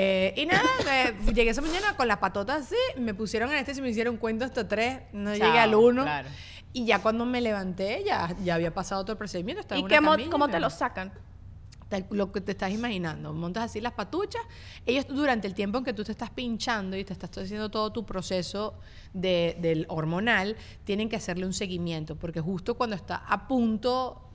Eh, 0.00 0.32
y 0.36 0.46
nada, 0.46 0.62
me- 0.84 1.32
llegué 1.34 1.50
esa 1.50 1.60
mañana 1.60 1.96
con 1.96 2.06
las 2.06 2.18
patotas 2.18 2.66
así, 2.66 2.76
me 3.00 3.14
pusieron 3.14 3.50
en 3.50 3.56
este 3.58 3.72
y 3.72 3.80
me 3.82 3.88
hicieron 3.90 4.16
cuento 4.16 4.44
hasta 4.44 4.68
tres, 4.68 5.00
no 5.12 5.34
Chao, 5.36 5.46
llegué 5.46 5.58
al 5.58 5.74
uno. 5.74 6.02
claro. 6.04 6.28
Y 6.72 6.84
ya 6.84 7.00
cuando 7.02 7.24
me 7.26 7.40
levanté, 7.40 8.04
ya, 8.06 8.32
ya 8.44 8.54
había 8.54 8.72
pasado 8.72 9.00
otro 9.00 9.18
procedimiento. 9.18 9.60
estaba 9.62 9.78
¿Y 9.80 9.82
en 9.82 9.88
qué 9.88 9.94
una 9.94 10.00
mo- 10.02 10.10
camilla, 10.12 10.30
cómo 10.30 10.46
me- 10.46 10.52
te 10.52 10.60
lo 10.60 10.70
sacan? 10.70 11.12
lo 12.10 12.30
que 12.32 12.42
te 12.42 12.52
estás 12.52 12.70
imaginando. 12.70 13.32
Montas 13.32 13.64
así 13.64 13.80
las 13.80 13.94
patuchas. 13.94 14.42
Ellos 14.84 15.06
durante 15.08 15.46
el 15.48 15.54
tiempo 15.54 15.78
en 15.78 15.84
que 15.84 15.94
tú 15.94 16.04
te 16.04 16.12
estás 16.12 16.28
pinchando 16.28 16.98
y 16.98 17.02
te 17.04 17.14
estás 17.14 17.30
haciendo 17.38 17.70
todo 17.70 17.90
tu 17.92 18.04
proceso 18.04 18.74
de, 19.14 19.56
del 19.58 19.86
hormonal, 19.88 20.54
tienen 20.84 21.08
que 21.08 21.16
hacerle 21.16 21.46
un 21.46 21.54
seguimiento, 21.54 22.14
porque 22.14 22.42
justo 22.42 22.74
cuando 22.76 22.94
está 22.94 23.16
a 23.26 23.48
punto... 23.48 24.27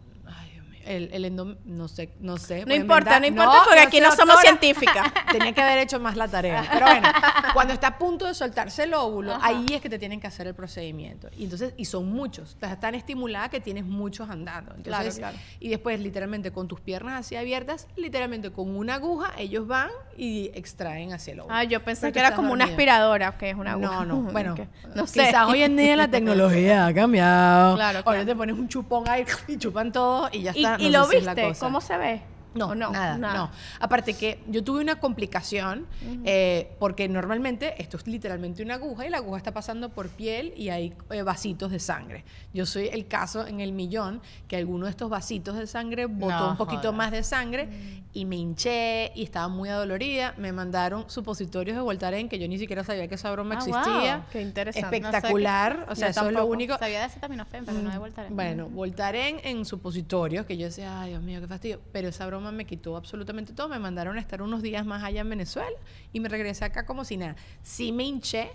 El, 0.86 1.10
el 1.14 1.36
no 1.36 1.88
sé, 1.88 2.10
no 2.20 2.38
sé. 2.38 2.66
No 2.66 2.74
importa, 2.76 3.20
no 3.20 3.26
importa, 3.26 3.64
porque 3.66 3.80
aquí 3.80 4.00
no 4.00 4.12
somos 4.16 4.40
científicas. 4.42 5.12
Tenía 5.32 5.54
que 5.54 5.62
haber 5.62 5.80
hecho 5.80 6.00
más 6.00 6.16
la 6.16 6.28
tarea. 6.28 6.66
Pero 6.72 6.86
bueno, 6.86 7.08
cuando 7.54 7.74
está 7.74 7.88
a 7.88 7.98
punto 7.98 8.26
de 8.26 8.34
soltarse 8.34 8.84
el 8.84 8.94
óvulo, 8.94 9.38
ahí 9.42 9.66
es 9.72 9.82
que 9.82 9.90
te 9.90 10.00
tienen 10.00 10.20
que 10.20 10.28
hacer 10.28 10.48
el 10.48 10.56
procedimiento. 10.56 11.30
Y 11.38 11.46
entonces, 11.46 11.74
y 11.78 11.86
son 11.86 12.08
muchos. 12.12 12.52
Estás 12.52 12.80
tan 12.80 12.96
estimulada 12.96 13.50
que 13.50 13.60
tienes 13.60 13.86
muchos 13.86 14.30
andando. 14.30 14.74
Entonces, 14.76 15.16
Claro, 15.18 15.34
claro. 15.34 15.38
Y 15.60 15.70
después, 15.70 16.00
literalmente, 16.00 16.52
con 16.52 16.68
tus 16.68 16.80
piernas 16.80 17.20
así 17.20 17.36
abiertas, 17.36 17.88
literalmente 17.96 18.52
con 18.52 18.76
una 18.76 18.96
aguja, 18.96 19.32
ellos 19.38 19.68
van 19.68 19.90
y 20.18 20.52
extraen 20.54 21.14
hacia 21.14 21.34
el 21.34 21.40
óvulo. 21.42 21.56
Ah, 21.56 21.64
yo 21.64 21.84
pensé 21.84 22.12
que 22.12 22.20
era 22.20 22.36
como 22.36 22.52
una 22.54 22.66
aspiradora, 22.66 23.38
que 23.38 23.50
es 23.50 23.56
una 23.56 23.74
aguja. 23.74 24.06
No, 24.06 24.06
no, 24.24 24.32
bueno, 24.32 24.56
no 24.96 25.08
sé. 25.08 25.26
Quizás 25.26 25.48
hoy 25.48 25.62
en 25.64 25.76
día 25.78 25.96
la 25.96 26.08
tecnología 26.08 26.88
ha 26.88 26.94
cambiado. 26.94 27.76
Claro, 27.76 28.00
Ahora 28.00 28.20
claro. 28.20 28.26
te 28.26 28.36
pones 28.36 28.56
un 28.56 28.68
chupón 28.68 29.08
ahí 29.08 29.26
y 29.48 29.58
chupan 29.58 29.92
todo 29.92 30.30
y 30.32 30.44
ya 30.44 30.52
¿Y, 30.56 30.64
está. 30.64 30.73
y 30.73 30.73
no 30.78 30.90
lo 30.90 31.08
viste? 31.08 31.54
¿Cómo 31.60 31.82
se 31.82 31.98
ve? 31.98 32.22
No, 32.56 32.68
¿O 32.68 32.76
nada, 32.76 33.18
no. 33.18 33.50
Aparte 33.80 34.14
que 34.14 34.40
yo 34.48 34.64
tuve 34.64 34.82
una 34.82 35.00
complicación 35.00 35.88
eh, 36.26 36.72
porque 36.80 37.08
normalmente 37.10 37.82
esto 37.82 37.98
es 37.98 38.08
literalmente 38.08 38.62
una 38.64 38.76
aguja 38.76 39.06
y 39.06 39.10
la 39.10 39.18
aguja 39.18 39.38
está 39.38 39.52
pasando 39.54 39.90
por 39.90 40.10
piel 40.10 40.54
y 40.56 40.70
hay 40.70 40.94
eh, 41.10 41.22
vasitos 41.24 41.72
de 41.72 41.80
sangre. 41.80 42.24
Yo 42.54 42.66
soy 42.66 42.88
el 42.92 43.08
caso 43.08 43.48
en 43.48 43.60
el 43.60 43.72
millón 43.72 44.22
que 44.48 44.56
alguno 44.58 44.86
de 44.86 44.92
estos 44.92 45.10
vasitos 45.10 45.56
de 45.58 45.68
sangre 45.68 46.06
botó 46.06 46.38
No 46.38 46.50
un 46.52 46.58
poquito 46.58 46.94
más 46.94 47.12
de 47.12 47.24
sangre 47.24 48.04
y 48.14 48.26
me 48.26 48.36
hinché 48.36 49.12
y 49.16 49.24
estaba 49.24 49.48
muy 49.48 49.70
adolorida. 49.70 50.34
Me 50.38 50.52
mandaron 50.52 51.10
supositorios 51.10 51.76
de 51.76 51.82
Voltaren 51.82 52.30
que 52.30 52.38
yo 52.40 52.48
ni 52.48 52.58
siquiera 52.60 52.84
sabía 52.84 53.08
que 53.08 53.16
esa 53.16 53.32
broma 53.32 53.56
Ah, 53.56 53.58
existía. 53.58 54.16
wow. 54.18 54.26
Qué 54.32 54.42
interesante. 54.42 54.96
Espectacular. 54.98 55.86
o 55.90 55.96
sea, 55.96 56.10
eso 56.10 56.20
es 56.22 56.26
lo 56.28 56.32
tampoco. 56.40 56.54
único. 56.54 56.78
Sabía 56.78 57.00
de 57.00 57.06
acetaminofén, 57.06 57.66
pero 57.66 57.80
no 57.80 57.90
de 57.90 57.98
Voltaren. 57.98 58.36
Bueno, 58.36 58.68
Voltaren 58.70 59.38
en 59.44 59.66
supositorios, 59.66 60.46
que 60.46 60.58
yo 60.58 60.66
decía, 60.66 61.02
ay 61.02 61.12
Dios 61.12 61.24
mío, 61.24 61.40
qué 61.42 61.48
fastidio. 61.48 61.80
Pero 61.92 62.08
esa 62.10 62.26
broma 62.28 62.43
me 62.52 62.66
quitó 62.66 62.98
absolutamente 62.98 63.54
todo. 63.54 63.70
Me 63.70 63.80
mandaron 63.80 64.18
a 64.18 64.20
estar 64.20 64.42
unos 64.42 64.62
días 64.62 64.86
más 64.86 65.04
allá 65.04 65.22
en 65.22 65.30
Venezuela 65.30 65.78
y 66.12 66.20
me 66.20 66.30
regresé 66.30 66.66
acá 66.66 66.86
como 66.86 67.06
si 67.06 67.18
nada. 67.18 67.36
Sí 67.62 67.92
me 67.92 68.04
hinché, 68.04 68.50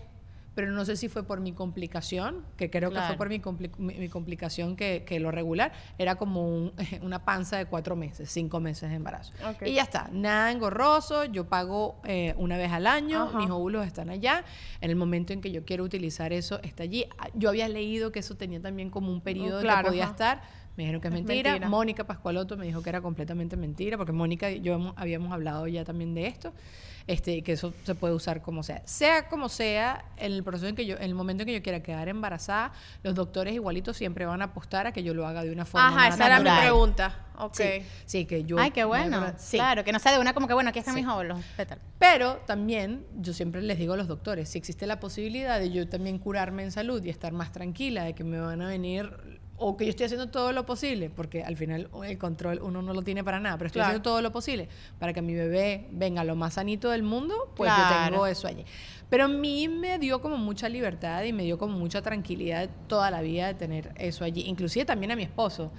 pero 0.54 0.72
no 0.72 0.84
sé 0.84 0.96
si 0.96 1.08
fue 1.08 1.22
por 1.22 1.38
mi 1.38 1.52
complicación, 1.52 2.44
que 2.56 2.68
creo 2.68 2.90
que 2.90 2.94
Claro. 2.94 3.06
fue 3.08 3.16
por 3.16 3.28
mi, 3.28 3.38
compli- 3.40 3.70
mi- 3.78 3.94
mi 3.94 4.08
complicación 4.08 4.74
que, 4.74 5.04
que 5.06 5.20
lo 5.20 5.30
regular. 5.30 5.70
Era 5.98 6.16
como 6.16 6.48
un- 6.48 6.72
una 7.02 7.24
panza 7.24 7.56
de 7.58 7.66
cuatro 7.66 7.94
meses, 7.94 8.28
cinco 8.28 8.58
meses 8.58 8.90
de 8.90 8.96
embarazo. 8.96 9.32
Ok. 9.48 9.62
Y 9.66 9.74
ya 9.74 9.82
está, 9.82 10.08
nada 10.12 10.50
engorroso. 10.50 11.24
Yo 11.26 11.48
pago 11.48 12.00
eh, 12.04 12.34
una 12.38 12.56
vez 12.56 12.72
al 12.72 12.88
año, 12.88 13.22
Ajá. 13.28 13.38
mis 13.38 13.48
óvulos 13.50 13.86
están 13.86 14.10
allá. 14.10 14.44
En 14.80 14.90
el 14.90 14.96
momento 14.96 15.32
en 15.32 15.40
que 15.40 15.52
yo 15.52 15.64
quiero 15.64 15.84
utilizar 15.84 16.32
eso, 16.32 16.60
está 16.64 16.82
allí. 16.82 17.06
Ah, 17.18 17.28
Yo 17.34 17.50
había 17.50 17.68
leído 17.68 18.10
que 18.10 18.18
eso 18.18 18.36
tenía 18.36 18.60
también 18.60 18.90
como 18.90 19.12
un 19.12 19.20
periodo 19.20 19.60
claro, 19.60 19.82
que 19.84 19.88
podía 19.90 20.04
ajá. 20.04 20.10
estar. 20.12 20.42
Me 20.78 20.84
dijeron 20.84 21.00
que 21.02 21.08
es 21.08 21.14
mentira. 21.14 21.50
mentira. 21.50 21.68
Mónica 21.68 22.04
Pascualoto 22.06 22.56
me 22.56 22.64
dijo 22.64 22.82
que 22.82 22.88
era 22.88 23.00
completamente 23.00 23.56
mentira, 23.56 23.96
porque 23.98 24.12
Mónica 24.12 24.48
y 24.50 24.60
yo 24.60 24.74
hemos- 24.74 24.94
habíamos 24.96 25.32
hablado 25.32 25.66
ya 25.66 25.84
también 25.84 26.14
de 26.14 26.28
esto, 26.28 26.52
este, 27.08 27.42
que 27.42 27.52
eso 27.52 27.74
se 27.82 27.96
puede 27.96 28.14
usar 28.14 28.42
como 28.42 28.62
sea. 28.62 28.82
Sea 28.84 29.28
como 29.28 29.48
sea, 29.48 30.04
en 30.18 30.30
el 30.32 30.44
proceso 30.44 30.68
en 30.68 30.76
que 30.76 30.86
yo, 30.86 30.94
en 30.94 31.02
el 31.02 31.16
momento 31.16 31.42
en 31.42 31.48
que 31.48 31.54
yo 31.54 31.62
quiera 31.62 31.80
quedar 31.82 32.08
embarazada, 32.08 32.70
los 33.02 33.16
doctores 33.16 33.54
igualitos 33.54 33.96
siempre 33.96 34.24
van 34.24 34.40
a 34.40 34.44
apostar 34.46 34.86
a 34.86 34.92
que 34.92 35.02
yo 35.02 35.14
lo 35.14 35.26
haga 35.26 35.42
de 35.42 35.50
una 35.50 35.64
forma 35.64 35.88
Ajá, 35.88 36.08
esa 36.14 36.26
era 36.26 36.38
mi 36.38 36.60
pregunta. 36.60 37.24
Ok. 37.40 37.54
Sí, 37.56 37.82
sí, 38.06 38.24
que 38.26 38.44
yo. 38.44 38.56
Ay, 38.60 38.70
qué 38.70 38.84
bueno. 38.84 39.32
Sí. 39.36 39.56
Claro, 39.56 39.82
que 39.82 39.90
no 39.92 39.98
sea 39.98 40.12
de 40.12 40.18
una 40.20 40.32
como 40.32 40.46
que, 40.46 40.54
bueno, 40.54 40.70
aquí 40.70 40.78
están 40.78 40.94
Sí. 40.94 41.00
mis 41.02 41.10
óvulos. 41.10 41.40
Pero 41.98 42.36
también 42.46 43.04
yo 43.16 43.32
siempre 43.32 43.62
les 43.62 43.78
digo 43.78 43.94
a 43.94 43.96
los 43.96 44.06
doctores, 44.06 44.48
si 44.48 44.58
existe 44.58 44.86
la 44.86 45.00
posibilidad 45.00 45.58
de 45.58 45.70
yo 45.72 45.88
también 45.88 46.18
curarme 46.18 46.62
en 46.62 46.70
salud 46.70 47.02
y 47.04 47.10
estar 47.10 47.32
más 47.32 47.50
tranquila 47.50 48.04
de 48.04 48.14
que 48.14 48.22
me 48.22 48.38
van 48.38 48.60
a 48.62 48.68
venir 48.68 49.37
o 49.60 49.76
que 49.76 49.84
yo 49.84 49.90
estoy 49.90 50.06
haciendo 50.06 50.28
todo 50.28 50.52
lo 50.52 50.64
posible, 50.64 51.10
porque 51.10 51.42
al 51.42 51.56
final 51.56 51.88
el 52.06 52.18
control 52.18 52.60
uno 52.62 52.80
no 52.82 52.94
lo 52.94 53.02
tiene 53.02 53.24
para 53.24 53.40
nada, 53.40 53.56
pero 53.58 53.66
estoy 53.66 53.80
Claro. 53.80 53.88
haciendo 53.90 54.02
todo 54.02 54.22
lo 54.22 54.32
posible 54.32 54.68
para 54.98 55.12
que 55.12 55.20
mi 55.22 55.34
bebé 55.34 55.86
venga 55.90 56.24
lo 56.24 56.36
más 56.36 56.54
sanito 56.54 56.90
del 56.90 57.02
mundo, 57.02 57.52
pues 57.56 57.70
yo 57.70 58.06
tengo 58.06 58.26
eso 58.26 58.46
allí. 58.46 58.64
Pero 59.10 59.24
a 59.24 59.28
mí 59.28 59.68
me 59.68 59.98
dio 59.98 60.20
como 60.20 60.36
mucha 60.36 60.68
libertad 60.68 61.22
y 61.24 61.32
me 61.32 61.42
dio 61.42 61.56
como 61.58 61.78
mucha 61.78 62.02
tranquilidad 62.02 62.68
toda 62.88 63.10
la 63.10 63.22
vida 63.22 63.46
de 63.46 63.54
tener 63.54 63.92
eso 63.96 64.22
allí, 64.24 64.42
inclusive 64.46 64.84
también 64.84 65.10
a 65.12 65.16
mi 65.16 65.22
esposo. 65.22 65.72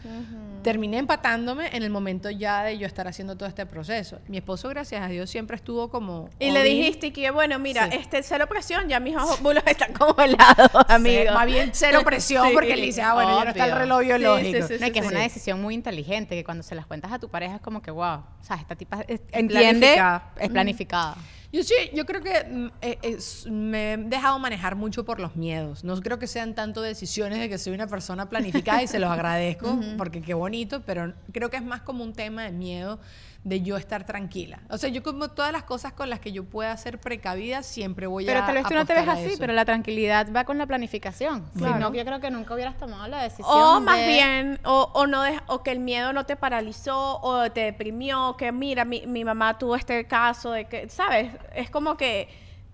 Terminé 0.64 0.98
empatándome 0.98 1.68
en 1.76 1.84
el 1.84 1.90
momento 1.92 2.30
ya 2.32 2.64
de 2.64 2.78
yo 2.78 2.86
estar 2.88 3.08
haciendo 3.08 3.38
todo 3.38 3.48
este 3.48 3.66
proceso. 3.66 4.20
Mi 4.28 4.38
esposo, 4.38 4.68
gracias 4.70 5.02
a 5.04 5.08
Dios, 5.08 5.30
siempre 5.30 5.56
estuvo 5.56 5.90
como... 5.90 6.30
Y 6.40 6.52
le 6.52 6.64
dijiste 6.64 7.14
que, 7.14 7.30
bueno, 7.32 7.60
mira, 7.60 7.90
Sí. 7.90 7.98
este 7.98 8.24
cero 8.24 8.48
presión, 8.50 8.90
ya 8.90 9.00
mis 9.00 9.16
óvulos 9.16 9.64
están 9.68 9.94
congelados, 9.94 10.72
amigo. 10.90 11.32
Más 11.34 11.46
bien 11.46 11.70
cero 11.74 12.02
presión 12.04 12.46
Sí. 12.50 12.54
porque 12.54 12.74
él 12.74 12.82
dice, 12.82 13.04
ah, 13.04 13.14
bueno, 13.14 13.38
ya 13.38 13.44
no 13.46 13.50
está 13.52 13.66
el 13.68 13.76
reloj 13.76 14.02
biológico. 14.02 14.68
sí, 14.68 14.74
sí, 14.80 14.84
No, 14.86 14.92
que 14.92 15.00
es 15.00 15.06
sí. 15.06 15.12
una 15.12 15.22
decisión 15.22 15.62
muy 15.62 15.76
inteligente, 15.76 16.36
que 16.36 16.44
cuando 16.44 16.64
se 16.64 16.74
las 16.76 16.86
cuentas 16.88 17.12
a 17.12 17.20
tu 17.20 17.30
pareja 17.30 17.56
es 17.56 17.62
como 17.62 17.82
que, 17.82 17.92
wow, 17.92 18.16
o 18.18 18.44
sea, 18.44 18.56
esta 18.58 18.76
tipa 18.76 19.02
es- 19.08 19.22
entiende, 19.32 19.50
planificada. 19.94 20.34
es 20.40 20.50
planificada. 20.50 21.16
Yo 21.52 21.64
sí, 21.64 21.74
yo 21.96 22.06
creo 22.06 22.22
que 22.22 22.46
mm, 22.48 22.68
eh, 22.82 23.00
es- 23.02 23.48
me 23.50 23.94
he 23.94 23.98
dejado 23.98 24.38
manejar 24.38 24.76
mucho 24.76 25.04
por 25.04 25.20
los 25.20 25.36
miedos. 25.36 25.84
No 25.84 26.00
creo 26.02 26.20
que 26.20 26.28
sean 26.28 26.54
tanto 26.54 26.82
decisiones 26.82 27.40
de 27.40 27.50
que 27.50 27.58
soy 27.58 27.74
una 27.74 27.88
persona 27.88 28.30
planificada 28.30 28.84
y 28.84 28.88
se 28.88 29.00
los 29.00 29.10
agradezco 29.12 29.80
porque 29.98 30.22
qué 30.22 30.34
bonito, 30.36 30.82
pero 30.86 31.14
creo 31.32 31.50
que 31.50 31.58
es 31.58 31.64
más 31.64 31.82
como 31.82 32.04
un 32.04 32.14
tema 32.14 32.44
de 32.44 32.52
miedo 32.52 33.00
de 33.46 33.62
yo 33.62 33.78
estar 33.78 34.06
tranquila. 34.06 34.60
O 34.70 34.78
sea, 34.78 34.90
yo 34.90 35.02
como 35.02 35.30
todas 35.30 35.52
las 35.54 35.64
cosas 35.64 35.94
con 35.94 36.10
las 36.10 36.20
que 36.20 36.32
yo 36.34 36.44
pueda 36.44 36.76
ser 36.76 37.00
precavida, 37.00 37.64
siempre 37.64 38.06
voy 38.06 38.26
a 38.26 38.34
Pero 38.34 38.46
tal 38.46 38.56
vez 38.56 38.66
tú 38.68 38.74
no 38.74 38.86
te 38.86 38.94
ves 38.94 39.08
así, 39.08 39.26
eso. 39.28 39.38
pero 39.40 39.54
la 39.54 39.64
tranquilidad 39.66 40.28
va 40.36 40.44
con 40.44 40.58
la 40.58 40.66
planificación. 40.68 41.46
Si 41.54 41.60
Claro. 41.60 41.80
no, 41.80 41.94
yo 41.94 42.04
creo 42.04 42.20
que 42.20 42.30
nunca 42.32 42.54
hubieras 42.54 42.78
tomado 42.78 43.08
la 43.08 43.24
decisión. 43.24 43.48
O 43.50 43.80
más 43.80 43.98
de- 43.98 44.08
bien, 44.08 44.60
o, 44.66 44.92
o 44.94 45.08
no 45.08 45.22
deja- 45.24 45.44
o 45.48 45.64
que 45.64 45.72
el 45.72 45.80
miedo 45.80 46.12
no 46.12 46.26
te 46.26 46.36
paralizó 46.36 47.20
o 47.22 47.50
te 47.52 47.62
deprimió, 47.62 48.36
que 48.38 48.52
mira, 48.52 48.84
mi, 48.84 49.08
mi 49.08 49.24
mamá 49.24 49.58
tuvo 49.58 49.76
este 49.78 50.06
caso 50.06 50.52
de 50.52 50.66
que, 50.66 50.90
¿sabes? 50.90 51.32
Es 51.56 51.70
como 51.70 51.96
que 51.96 52.28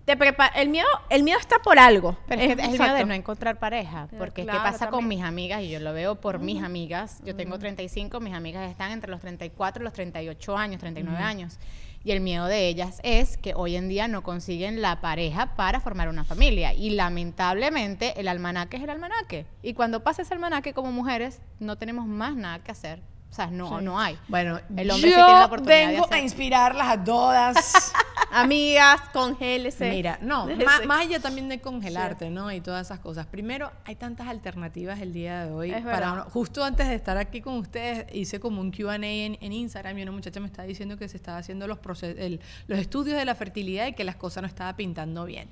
te 0.06 0.16
el 0.54 0.68
miedo, 0.68 0.86
el 1.10 1.24
miedo 1.24 1.38
está 1.38 1.58
por 1.58 1.80
algo. 1.80 2.16
Pero 2.28 2.40
es, 2.40 2.54
que 2.54 2.62
es 2.62 2.68
el 2.68 2.78
miedo 2.78 2.94
de 2.94 3.04
no 3.04 3.12
encontrar 3.12 3.58
pareja. 3.58 4.08
Eh, 4.12 4.16
Porque 4.16 4.44
claro, 4.44 4.60
¿qué 4.60 4.70
pasa 4.70 4.88
con 4.88 5.08
mis 5.08 5.22
amigas? 5.22 5.62
Y 5.62 5.68
yo 5.68 5.80
lo 5.80 5.92
veo 5.92 6.14
por 6.14 6.38
mis 6.38 6.62
amigas. 6.62 7.20
Yo 7.24 7.34
tengo 7.34 7.58
35, 7.58 8.20
mis 8.20 8.32
amigas 8.32 8.70
están 8.70 8.92
entre 8.92 9.10
los 9.10 9.20
34 9.20 9.82
y 9.82 9.84
los 9.84 9.92
38 9.92 10.56
años, 10.56 10.80
39 10.80 11.18
años. 11.18 11.58
Y 12.04 12.12
el 12.12 12.20
miedo 12.20 12.46
de 12.46 12.68
ellas 12.68 13.00
es 13.02 13.36
que 13.36 13.54
hoy 13.56 13.74
en 13.74 13.88
día 13.88 14.06
no 14.06 14.22
consiguen 14.22 14.80
la 14.80 15.00
pareja 15.00 15.56
para 15.56 15.80
formar 15.80 16.08
una 16.08 16.22
familia. 16.22 16.72
Y 16.72 16.90
lamentablemente 16.90 18.20
el 18.20 18.28
almanaque 18.28 18.76
es 18.76 18.84
el 18.84 18.90
almanaque. 18.90 19.44
Y 19.60 19.74
cuando 19.74 20.04
pasa 20.04 20.22
ese 20.22 20.34
almanaque 20.34 20.72
como 20.72 20.92
mujeres, 20.92 21.40
no 21.58 21.76
tenemos 21.78 22.06
más 22.06 22.36
nada 22.36 22.60
que 22.60 22.70
hacer. 22.70 23.00
O 23.30 23.34
sea, 23.36 23.48
no, 23.48 23.80
no 23.82 24.00
hay. 24.00 24.16
Bueno, 24.28 24.58
El 24.76 24.90
hombre 24.90 25.10
sí 25.10 25.14
yo 25.14 25.24
tiene 25.26 25.40
la 25.40 25.44
oportunidad 25.46 25.88
vengo 25.90 26.08
a 26.10 26.18
inspirarlas 26.18 26.88
a 26.88 27.04
todas. 27.04 27.92
Amigas, 28.32 29.00
congélese. 29.12 29.90
Mira, 29.90 30.18
no, 30.22 30.46
más, 30.64 30.84
más 30.86 31.00
allá 31.02 31.20
también 31.20 31.48
de 31.48 31.60
congelarte, 31.60 32.30
¿no? 32.30 32.50
Y 32.50 32.60
todas 32.60 32.86
esas 32.86 32.98
cosas. 33.00 33.26
Primero, 33.26 33.70
hay 33.84 33.94
tantas 33.96 34.28
alternativas 34.28 35.00
el 35.00 35.12
día 35.12 35.44
de 35.46 35.52
hoy. 35.52 35.70
Es 35.70 35.82
para 35.84 36.12
uno- 36.12 36.24
justo 36.24 36.64
antes 36.64 36.88
de 36.88 36.94
estar 36.94 37.16
aquí 37.18 37.40
con 37.40 37.54
ustedes, 37.58 38.06
hice 38.14 38.40
como 38.40 38.60
un 38.60 38.70
QA 38.72 38.96
en, 38.96 39.36
en 39.40 39.52
Instagram 39.52 39.98
y 39.98 40.02
una 40.02 40.12
muchacha 40.12 40.40
me 40.40 40.46
estaba 40.46 40.66
diciendo 40.66 40.96
que 40.96 41.08
se 41.08 41.16
estaba 41.16 41.38
haciendo 41.38 41.66
los, 41.66 41.78
proces- 41.78 42.16
el- 42.18 42.40
los 42.68 42.78
estudios 42.78 43.18
de 43.18 43.24
la 43.24 43.34
fertilidad 43.34 43.86
y 43.86 43.92
que 43.92 44.04
las 44.04 44.16
cosas 44.16 44.42
no 44.42 44.48
estaban 44.48 44.76
pintando 44.76 45.24
bien. 45.24 45.48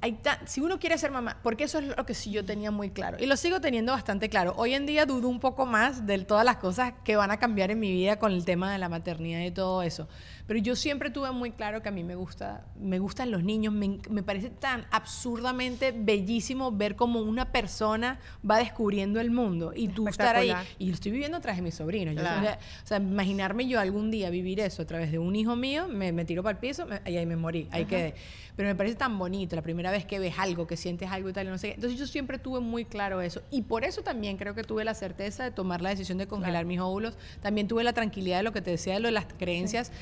Hay 0.00 0.20
si 0.46 0.60
uno 0.60 0.78
quiere 0.78 0.96
ser 0.98 1.10
mamá, 1.10 1.38
porque 1.42 1.64
eso 1.64 1.78
es 1.78 1.86
lo 1.96 2.06
que 2.06 2.14
sí 2.14 2.30
yo 2.30 2.44
tenía 2.44 2.70
muy 2.70 2.90
claro 2.90 3.18
y 3.20 3.26
lo 3.26 3.36
sigo 3.36 3.60
teniendo 3.60 3.92
bastante 3.92 4.28
claro. 4.28 4.54
Hoy 4.56 4.74
en 4.74 4.86
día 4.86 5.06
dudo 5.06 5.28
un 5.28 5.40
poco 5.40 5.66
más 5.66 6.06
de 6.06 6.18
todas 6.20 6.44
las 6.44 6.56
cosas 6.56 6.94
que 7.04 7.16
van 7.16 7.30
a 7.30 7.38
cambiar 7.38 7.70
en 7.70 7.80
mi 7.80 7.92
vida 7.92 8.18
con 8.18 8.32
el 8.32 8.44
tema 8.44 8.72
de 8.72 8.78
la 8.78 8.88
maternidad 8.88 9.40
y 9.40 9.50
todo 9.50 9.82
eso. 9.82 10.08
Pero 10.48 10.58
yo 10.60 10.74
siempre 10.74 11.10
tuve 11.10 11.30
muy 11.30 11.50
claro 11.52 11.82
que 11.82 11.90
a 11.90 11.92
mí 11.92 12.02
me 12.02 12.14
gusta, 12.16 12.64
me 12.80 12.98
gustan 12.98 13.30
los 13.30 13.44
niños, 13.44 13.72
me, 13.72 13.98
me 14.10 14.22
parece 14.22 14.48
tan 14.48 14.86
absurdamente 14.90 15.92
bellísimo 15.94 16.72
ver 16.72 16.96
cómo 16.96 17.20
una 17.20 17.52
persona 17.52 18.18
va 18.48 18.56
descubriendo 18.58 19.20
el 19.20 19.30
mundo 19.30 19.72
y 19.76 19.88
tú 19.88 20.08
estar 20.08 20.36
ahí 20.36 20.48
y 20.78 20.86
lo 20.86 20.94
estoy 20.94 21.12
viviendo 21.12 21.36
a 21.36 21.40
través 21.40 21.58
de 21.58 21.62
mis 21.62 21.74
sobrinos. 21.74 22.14
Claro. 22.14 22.58
o 22.82 22.86
sea, 22.86 22.96
imaginarme 22.96 23.68
yo 23.68 23.78
algún 23.78 24.10
día 24.10 24.30
vivir 24.30 24.58
eso 24.60 24.80
a 24.82 24.86
través 24.86 25.12
de 25.12 25.18
un 25.18 25.36
hijo 25.36 25.54
mío, 25.54 25.86
me, 25.86 26.12
me 26.12 26.24
tiro 26.24 26.42
para 26.42 26.52
el 26.52 26.58
piso 26.58 26.86
me- 26.86 27.00
y 27.10 27.16
ahí 27.18 27.26
me 27.26 27.36
morí, 27.36 27.68
ahí 27.70 27.84
quedé. 27.84 28.14
Pero 28.56 28.70
me 28.70 28.74
parece 28.74 28.96
tan 28.96 29.18
bonito 29.18 29.54
la 29.54 29.62
primera 29.62 29.90
vez 29.90 30.04
que 30.06 30.18
ves 30.18 30.34
algo, 30.38 30.66
que 30.66 30.76
sientes 30.78 31.10
algo 31.10 31.28
y 31.28 31.32
tal, 31.34 31.46
y 31.46 31.50
no 31.50 31.58
sé 31.58 31.68
qué. 31.68 31.74
Entonces 31.74 31.98
yo 31.98 32.06
siempre 32.06 32.38
tuve 32.38 32.60
muy 32.60 32.84
claro 32.86 33.20
eso. 33.20 33.42
Y 33.50 33.62
por 33.62 33.84
eso 33.84 34.02
también 34.02 34.36
creo 34.38 34.54
que 34.54 34.64
tuve 34.64 34.84
la 34.84 34.94
certeza 34.94 35.44
de 35.44 35.50
tomar 35.50 35.82
la 35.82 35.90
decisión 35.90 36.16
de 36.18 36.26
congelar 36.26 36.64
mis 36.64 36.80
óvulos. 36.80 37.16
También 37.42 37.68
tuve 37.68 37.84
la 37.84 37.92
tranquilidad 37.92 38.38
de 38.38 38.42
lo 38.44 38.52
que 38.52 38.62
te 38.62 38.70
decía 38.70 38.94
de 38.94 39.00
lo 39.00 39.08
de 39.08 39.12
las 39.12 39.26
creencias. 39.38 39.92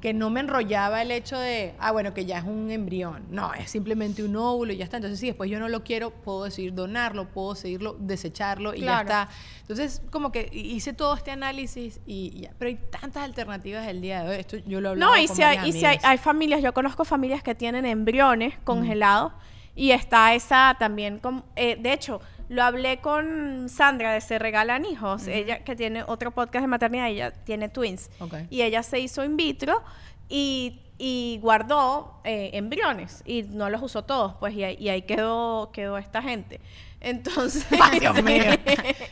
Que 0.00 0.14
no 0.14 0.30
me 0.30 0.38
enrollaba 0.40 1.02
el 1.02 1.10
hecho 1.10 1.36
de, 1.38 1.74
ah, 1.80 1.90
bueno, 1.90 2.14
que 2.14 2.24
ya 2.24 2.38
es 2.38 2.44
un 2.44 2.70
embrión. 2.70 3.24
No, 3.30 3.52
es 3.54 3.70
simplemente 3.70 4.22
un 4.22 4.36
óvulo 4.36 4.72
y 4.72 4.76
ya 4.76 4.84
está. 4.84 4.98
Entonces, 4.98 5.18
si 5.18 5.26
después 5.26 5.50
yo 5.50 5.58
no 5.58 5.68
lo 5.68 5.82
quiero, 5.82 6.10
puedo 6.10 6.44
decidir 6.44 6.72
donarlo, 6.72 7.26
puedo 7.28 7.54
seguirlo, 7.56 7.96
desecharlo 7.98 8.74
y 8.74 8.80
Claro. 8.82 9.08
ya 9.08 9.22
está. 9.22 9.34
Entonces, 9.62 10.02
como 10.10 10.30
que 10.30 10.48
hice 10.52 10.92
todo 10.92 11.14
este 11.14 11.30
análisis 11.32 12.00
y 12.06 12.18
y 12.34 12.40
ya. 12.42 12.50
Pero 12.58 12.68
hay 12.68 12.76
tantas 12.90 13.22
alternativas 13.24 13.86
el 13.88 14.00
día 14.00 14.22
de 14.22 14.30
hoy. 14.30 14.36
Esto 14.36 14.56
yo 14.58 14.80
lo 14.80 14.90
hablaba 14.90 15.12
No, 15.16 15.22
y 15.22 15.26
con 15.26 15.36
si, 15.36 15.42
hay, 15.42 15.68
y 15.68 15.72
si 15.72 15.84
hay, 15.84 16.18
familias, 16.18 16.62
yo 16.62 16.72
conozco 16.74 17.04
familias 17.04 17.42
que 17.42 17.54
tienen 17.54 17.86
embriones 17.86 18.54
congelados 18.64 19.32
y 19.74 19.92
está 19.92 20.34
esa 20.34 20.76
también, 20.78 21.18
con, 21.18 21.44
eh, 21.56 21.76
de 21.80 21.92
hecho, 21.92 22.20
lo 22.48 22.62
hablé 22.62 22.98
con 23.00 23.68
Sandra 23.68 24.12
de 24.12 24.20
Se 24.20 24.38
Regalan 24.38 24.84
Hijos, 24.84 25.26
ella 25.26 25.64
que 25.64 25.76
tiene 25.76 26.02
otro 26.06 26.30
podcast 26.30 26.62
de 26.62 26.66
maternidad, 26.68 27.08
ella 27.08 27.30
tiene 27.30 27.68
twins, 27.68 28.10
Ok. 28.20 28.34
y 28.50 28.62
ella 28.62 28.82
se 28.82 28.98
hizo 29.00 29.22
in 29.24 29.36
vitro 29.36 29.82
y, 30.28 30.80
y 30.98 31.38
guardó 31.42 32.20
eh, 32.24 32.50
embriones 32.54 33.22
y 33.26 33.42
no 33.44 33.68
los 33.70 33.82
usó 33.82 34.02
todos, 34.04 34.34
pues 34.40 34.54
y 34.54 34.64
ahí, 34.64 34.76
y 34.80 34.88
ahí 34.88 35.02
quedó, 35.02 35.70
quedó 35.72 35.98
esta 35.98 36.22
gente. 36.22 36.60
Entonces, 37.00 37.64
Ay, 37.80 38.00
Dios 38.00 38.20
mío. 38.24 38.42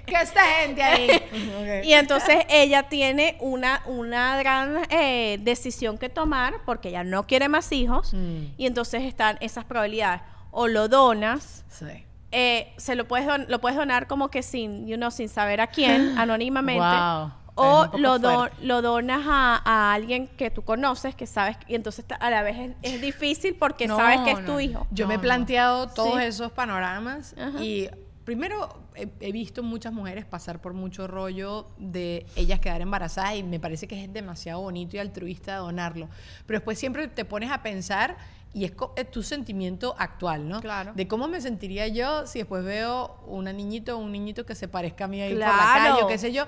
¿Qué 0.06 0.14
esta 0.20 0.42
gente 0.60 0.82
ahí? 0.82 1.08
y 1.84 1.92
entonces 1.92 2.38
ella 2.48 2.84
tiene 2.88 3.36
una, 3.40 3.82
una 3.86 4.36
gran 4.38 4.78
eh, 4.90 5.38
decisión 5.42 5.96
que 5.96 6.08
tomar 6.08 6.54
porque 6.64 6.88
ella 6.88 7.04
no 7.04 7.26
quiere 7.28 7.48
más 7.48 7.70
hijos 7.70 8.12
Mm. 8.12 8.54
y 8.56 8.66
entonces 8.66 9.02
están 9.02 9.36
esas 9.40 9.64
probabilidades. 9.64 10.22
O 10.50 10.66
lo 10.68 10.88
donas, 10.88 11.64
Sí. 11.68 11.84
Eh, 12.32 12.72
se 12.76 12.94
lo 12.96 13.06
puedes, 13.06 13.26
don- 13.26 13.46
lo 13.48 13.60
puedes 13.60 13.76
donar 13.78 14.06
como 14.06 14.28
que 14.30 14.42
sin, 14.42 14.86
you 14.86 14.96
know, 14.96 15.10
sin 15.10 15.28
saber 15.28 15.60
a 15.60 15.66
quién, 15.68 16.18
anónimamente. 16.18 16.80
Wow. 16.84 17.32
O 17.58 17.86
lo, 17.96 18.18
do- 18.18 18.34
fuerte. 18.34 18.66
lo 18.66 18.82
donas 18.82 19.22
a, 19.26 19.62
a 19.64 19.94
alguien 19.94 20.26
que 20.26 20.50
tú 20.50 20.60
conoces, 20.62 21.14
que 21.14 21.26
sabes, 21.26 21.56
y 21.66 21.74
entonces 21.74 22.04
a 22.20 22.28
la 22.28 22.42
vez 22.42 22.58
es, 22.58 22.94
es 22.94 23.00
difícil 23.00 23.54
porque 23.54 23.86
No, 23.86 23.96
sabes 23.96 24.20
que 24.20 24.32
es 24.32 24.40
no, 24.42 24.52
tu 24.54 24.60
hijo. 24.60 24.86
Yo 24.90 25.08
me 25.08 25.14
he 25.14 25.18
planteado 25.18 25.86
todos 25.88 26.18
Sí. 26.18 26.24
esos 26.26 26.52
panoramas 26.52 27.34
Ajá. 27.38 27.62
y 27.62 27.88
primero 28.24 28.82
he, 28.94 29.08
he 29.20 29.32
visto 29.32 29.62
muchas 29.62 29.94
mujeres 29.94 30.26
pasar 30.26 30.60
por 30.60 30.74
mucho 30.74 31.06
rollo 31.06 31.68
de 31.78 32.26
ellas 32.36 32.60
quedar 32.60 32.82
embarazadas 32.82 33.36
y 33.36 33.42
me 33.42 33.58
parece 33.58 33.88
que 33.88 34.04
es 34.04 34.12
demasiado 34.12 34.60
bonito 34.60 34.96
y 34.96 34.98
altruista 34.98 35.56
donarlo. 35.56 36.10
Pero 36.44 36.58
después 36.58 36.78
siempre 36.78 37.08
te 37.08 37.24
pones 37.24 37.50
a 37.50 37.62
pensar 37.62 38.18
y 38.52 38.64
es, 38.64 38.72
tu 39.10 39.22
sentimiento 39.22 39.94
actual, 39.98 40.48
¿no? 40.48 40.60
Claro. 40.60 40.92
De 40.94 41.06
cómo 41.06 41.28
me 41.28 41.40
sentiría 41.40 41.88
yo 41.88 42.26
si 42.26 42.38
después 42.38 42.64
veo 42.64 43.20
una 43.26 43.52
niñito 43.52 43.96
o 43.96 44.00
un 44.00 44.12
niñito 44.12 44.46
que 44.46 44.54
se 44.54 44.66
parezca 44.68 45.04
a 45.04 45.08
mí 45.08 45.20
ahí 45.20 45.30
por 45.32 45.40
la 45.40 45.48
calle 45.48 46.02
o 46.02 46.06
qué 46.06 46.16
sé 46.18 46.32
yo. 46.32 46.46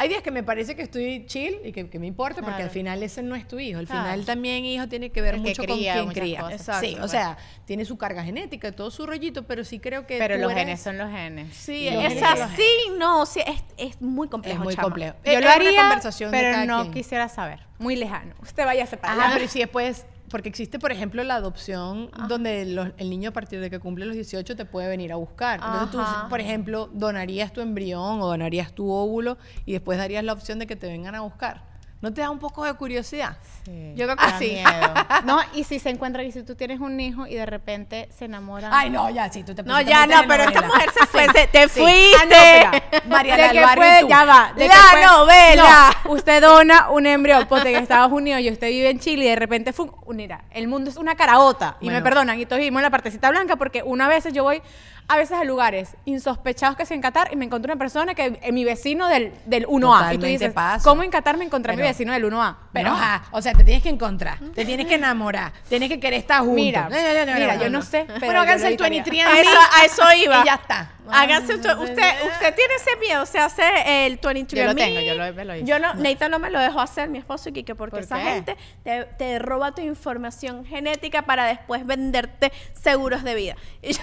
Hay 0.00 0.08
días 0.08 0.22
que 0.22 0.30
me 0.30 0.44
parece 0.44 0.76
que 0.76 0.82
estoy 0.82 1.26
chill 1.26 1.56
y 1.64 1.72
que, 1.72 1.90
que 1.90 1.98
me 1.98 2.06
importa, 2.06 2.40
porque 2.40 2.62
al 2.62 2.70
final 2.70 3.02
ese 3.02 3.20
no 3.20 3.34
es 3.34 3.48
tu 3.48 3.58
hijo. 3.58 3.80
Al 3.80 3.86
Claro. 3.88 4.02
final 4.04 4.24
también 4.26 4.64
hijo 4.64 4.86
tiene 4.86 5.10
que 5.10 5.20
ver 5.20 5.34
El 5.34 5.42
que 5.42 5.48
mucho 5.48 5.62
cría, 5.64 5.94
con 5.94 6.12
quien 6.12 6.24
cría. 6.24 6.46
Exacto, 6.52 6.86
sí, 6.86 6.94
o 6.94 6.98
pues. 6.98 7.10
sea, 7.10 7.36
tiene 7.64 7.84
su 7.84 7.98
carga 7.98 8.22
genética, 8.22 8.70
todo 8.70 8.92
su 8.92 9.06
rollito, 9.06 9.44
pero 9.48 9.64
sí 9.64 9.80
creo 9.80 10.06
que 10.06 10.18
Pero 10.18 10.36
los 10.36 10.52
eres- 10.52 10.64
genes 10.66 10.80
son 10.82 10.98
los 10.98 11.10
genes. 11.10 11.52
Sí, 11.56 11.90
Los 11.90 12.04
es 12.04 12.12
genes 12.12 12.22
así, 12.42 12.62
no, 12.96 13.26
sí, 13.26 13.40
es, 13.44 13.64
es 13.76 14.00
muy 14.00 14.28
complejo. 14.28 14.58
es 14.60 14.64
muy 14.64 14.74
chama. 14.76 14.84
complejo. 14.84 15.16
Yo 15.24 15.32
Es 15.32 15.40
lo 15.40 15.46
una 15.46 15.52
haría, 15.54 15.80
conversación 15.80 16.30
de 16.30 16.38
pero 16.38 16.52
cada 16.52 16.66
no 16.66 16.82
quien. 16.82 16.94
quisiera 16.94 17.28
saber. 17.28 17.60
Muy 17.80 17.96
lejano. 17.96 18.36
Usted 18.40 18.64
vaya 18.66 18.84
a 18.84 18.86
separar. 18.86 19.18
Ajá, 19.18 19.30
pero 19.34 19.48
si 19.48 19.58
después, 19.58 20.06
porque 20.30 20.48
existe, 20.48 20.78
por 20.78 20.92
ejemplo, 20.92 21.22
la 21.24 21.36
adopción 21.36 22.10
donde 22.28 22.64
los- 22.66 22.90
el 22.96 23.10
niño 23.10 23.30
a 23.30 23.32
partir 23.32 23.60
de 23.60 23.70
que 23.70 23.78
cumple 23.78 24.06
los 24.06 24.14
18 24.14 24.56
te 24.56 24.64
puede 24.64 24.88
venir 24.88 25.12
a 25.12 25.16
buscar. 25.16 25.60
Entonces 25.64 26.00
Ajá. 26.00 26.22
tú, 26.24 26.28
por 26.30 26.40
ejemplo, 26.40 26.88
donarías 26.92 27.52
tu 27.52 27.60
embrión 27.60 28.20
o 28.20 28.26
donarías 28.26 28.72
tu 28.72 28.90
óvulo 28.90 29.38
y 29.66 29.72
después 29.72 29.98
darías 29.98 30.24
la 30.24 30.32
opción 30.32 30.58
de 30.58 30.66
que 30.66 30.76
te 30.76 30.86
vengan 30.86 31.14
a 31.14 31.20
buscar. 31.20 31.67
¿No 32.00 32.12
te 32.14 32.20
da 32.20 32.30
un 32.30 32.38
poco 32.38 32.64
de 32.64 32.74
curiosidad? 32.74 33.36
Sí, 33.64 33.92
Yo 33.96 34.04
creo 34.06 34.16
que 34.16 34.24
da 34.24 34.38
sí. 34.38 34.50
miedo. 34.52 34.94
No, 35.24 35.40
y 35.52 35.64
si 35.64 35.80
se 35.80 35.90
encuentra, 35.90 36.22
y 36.22 36.30
si 36.30 36.44
tú 36.44 36.54
tienes 36.54 36.78
un 36.78 36.98
hijo 37.00 37.26
y 37.26 37.34
de 37.34 37.44
repente 37.44 38.08
se 38.16 38.26
enamoran. 38.26 38.70
Ay, 38.72 38.88
no, 38.88 39.10
ya, 39.10 39.28
sí, 39.32 39.42
tú 39.42 39.52
te 39.52 39.64
No, 39.64 39.80
ya 39.80 40.06
no, 40.06 40.22
pero 40.28 40.44
esta 40.44 40.62
mujer 40.62 40.90
se 40.96 41.06
fue, 41.06 41.26
te 41.50 41.68
fuiste. 41.68 42.16
Ah, 42.16 42.24
no, 42.24 42.78
mira, 42.78 43.02
María 43.08 43.36
de 43.36 43.42
del 43.42 43.50
que 43.52 43.60
Barrio 43.60 43.84
y 43.84 43.88
puede, 43.88 44.00
tú. 44.02 44.08
ya 44.08 44.24
va. 44.24 44.52
de 44.54 44.62
que 44.62 44.68
La 44.68 44.74
puede- 44.92 45.06
novela. 45.06 45.90
No, 46.04 46.10
usted 46.12 46.40
dona 46.40 46.90
un 46.90 47.06
embrión, 47.06 47.46
ponte 47.48 47.70
en 47.70 47.82
Estados 47.82 48.12
Unidos 48.12 48.42
y 48.42 48.50
usted 48.52 48.68
vive 48.68 48.90
en 48.90 49.00
Chile 49.00 49.24
y 49.24 49.28
de 49.30 49.36
repente, 49.36 49.72
fue 49.72 49.86
mira, 50.14 50.44
el 50.52 50.68
mundo 50.68 50.90
es 50.90 50.96
una 50.96 51.16
caraota. 51.16 51.78
Y 51.80 51.90
me 51.90 52.00
perdonan, 52.00 52.38
y 52.38 52.46
todos 52.46 52.58
vivimos 52.60 52.78
en 52.78 52.84
la 52.84 52.90
partecita 52.90 53.28
blanca 53.30 53.56
porque 53.56 53.82
una 53.82 54.06
vez 54.06 54.32
yo 54.32 54.44
voy 54.44 54.62
a 55.10 55.16
veces 55.16 55.38
a 55.38 55.44
lugares 55.44 55.96
insospechados 56.04 56.76
que 56.76 56.82
es 56.82 56.90
en 56.90 57.00
Qatar 57.00 57.30
y 57.32 57.36
me 57.36 57.46
encontré 57.46 57.72
una 57.72 57.78
persona 57.78 58.14
que 58.14 58.38
es 58.42 58.52
mi 58.52 58.62
vecino 58.64 59.08
del, 59.08 59.32
del 59.46 59.66
1A. 59.66 59.68
y 59.68 59.70
tú 59.78 59.80
Totalmente 59.88 60.26
dices. 60.28 60.54
¿cómo 60.84 61.02
en 61.02 61.10
Qatar 61.10 61.36
me 61.38 61.44
encontré 61.46 61.72
a 61.72 61.76
mi 61.76 61.82
vecino 61.82 62.12
del 62.12 62.24
1A? 62.26 62.56
Pero, 62.74 62.90
No. 62.90 62.96
ajá, 62.96 63.24
o 63.30 63.40
sea, 63.40 63.54
te 63.54 63.64
tienes 63.64 63.82
que 63.82 63.88
encontrar, 63.88 64.38
te 64.54 64.64
tienes 64.66 64.86
que 64.86 64.96
enamorar, 64.96 65.52
tienes 65.68 65.88
que 65.88 65.98
querer 65.98 66.18
estar 66.20 66.40
juntos. 66.40 66.54
Mira, 66.56 66.88
mira, 66.90 67.56
yo 67.56 67.70
no 67.70 67.80
sé, 67.82 68.04
pero 68.06 68.20
Bueno, 68.26 68.40
háganse 68.42 68.66
el 68.68 68.74
evitaría. 68.74 69.02
23 69.04 69.26
A 69.26 69.40
eso, 69.40 69.50
me 69.50 69.82
a 69.82 69.84
eso 69.84 70.02
iba. 70.24 70.40
y 70.42 70.44
ya 70.44 70.54
está. 70.56 70.92
Hágase 71.10 71.54
usted, 71.54 71.74
usted, 71.78 72.26
usted 72.30 72.54
tiene 72.54 72.74
ese 72.74 72.96
miedo, 73.00 73.24
se 73.24 73.38
hace 73.38 73.62
el 74.06 74.18
23 74.22 74.62
Yo 74.62 74.68
lo 74.68 74.74
tengo, 74.74 75.00
yo 75.00 75.14
lo- 75.14 75.32
me 75.32 75.44
lo 75.46 75.56
hice. 75.56 75.64
Yo 75.64 75.78
no, 75.78 75.94
Neita 75.94 76.28
no 76.28 76.38
me 76.38 76.50
lo 76.50 76.60
dejó 76.60 76.80
hacer, 76.80 77.08
mi 77.08 77.16
esposo, 77.16 77.48
y 77.48 77.52
Kike, 77.52 77.74
porque 77.74 77.92
¿Por 77.96 78.00
esa 78.00 78.18
qué? 78.18 78.24
gente 78.24 78.56
te, 78.84 79.04
te 79.16 79.38
roba 79.38 79.72
tu 79.74 79.80
información 79.80 80.66
genética 80.66 81.22
para 81.22 81.46
después 81.46 81.86
venderte 81.86 82.52
seguros 82.74 83.24
de 83.24 83.34
vida. 83.34 83.56
Y 83.80 83.94
yo- 83.94 84.02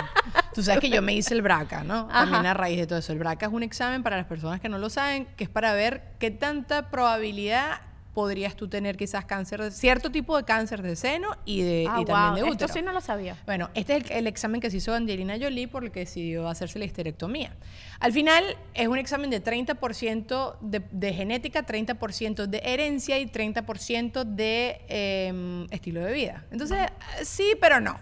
Tú 0.54 0.62
sabes 0.62 0.80
que 0.80 0.88
yo 0.88 1.02
me 1.02 1.12
hice 1.14 1.34
el 1.34 1.42
BRCA, 1.42 1.84
¿no? 1.84 2.08
Ajá. 2.10 2.20
También 2.20 2.46
a 2.46 2.54
raíz 2.54 2.78
de 2.78 2.86
todo 2.86 2.98
eso. 2.98 3.12
El 3.12 3.18
BRCA 3.18 3.46
es 3.46 3.52
un 3.52 3.62
examen 3.62 4.02
para 4.02 4.16
las 4.16 4.26
personas 4.26 4.60
que 4.60 4.68
no 4.68 4.78
lo 4.78 4.88
saben, 4.88 5.26
que 5.36 5.44
es 5.44 5.50
para 5.50 5.74
ver 5.74 6.02
qué 6.18 6.30
tanta 6.30 6.90
probabilidad 6.90 7.80
podrías 8.16 8.56
tú 8.56 8.66
tener 8.66 8.96
quizás 8.96 9.26
cáncer, 9.26 9.60
de, 9.60 9.70
cierto 9.70 10.10
tipo 10.10 10.38
de 10.38 10.44
cáncer 10.44 10.80
de 10.80 10.96
seno 10.96 11.36
y, 11.44 11.60
de, 11.60 11.86
Ah, 11.86 12.00
y 12.00 12.06
también 12.06 12.28
wow, 12.28 12.34
de 12.36 12.42
útero. 12.44 12.66
Esto 12.66 12.68
sí 12.68 12.82
no 12.82 12.92
lo 12.92 13.02
sabía. 13.02 13.36
Bueno, 13.44 13.68
este 13.74 13.94
es 13.94 14.10
el, 14.10 14.12
el 14.16 14.26
examen 14.26 14.62
que 14.62 14.70
se 14.70 14.78
hizo 14.78 14.94
Angelina 14.94 15.34
Jolie 15.38 15.68
por 15.68 15.84
el 15.84 15.90
que 15.90 16.00
decidió 16.00 16.48
hacerse 16.48 16.78
la 16.78 16.86
histerectomía. 16.86 17.54
Al 18.00 18.12
final 18.12 18.56
es 18.74 18.88
un 18.88 18.98
examen 18.98 19.30
de 19.30 19.42
30% 19.42 20.56
de, 20.60 20.82
de 20.90 21.12
genética, 21.14 21.64
30% 21.64 22.46
de 22.46 22.58
herencia 22.64 23.18
y 23.18 23.26
30% 23.26 24.24
de 24.24 24.80
eh, 24.88 25.66
estilo 25.70 26.00
de 26.04 26.12
vida. 26.12 26.44
Entonces, 26.50 26.78
sí, 27.22 27.54
pero 27.60 27.80
no. 27.80 27.98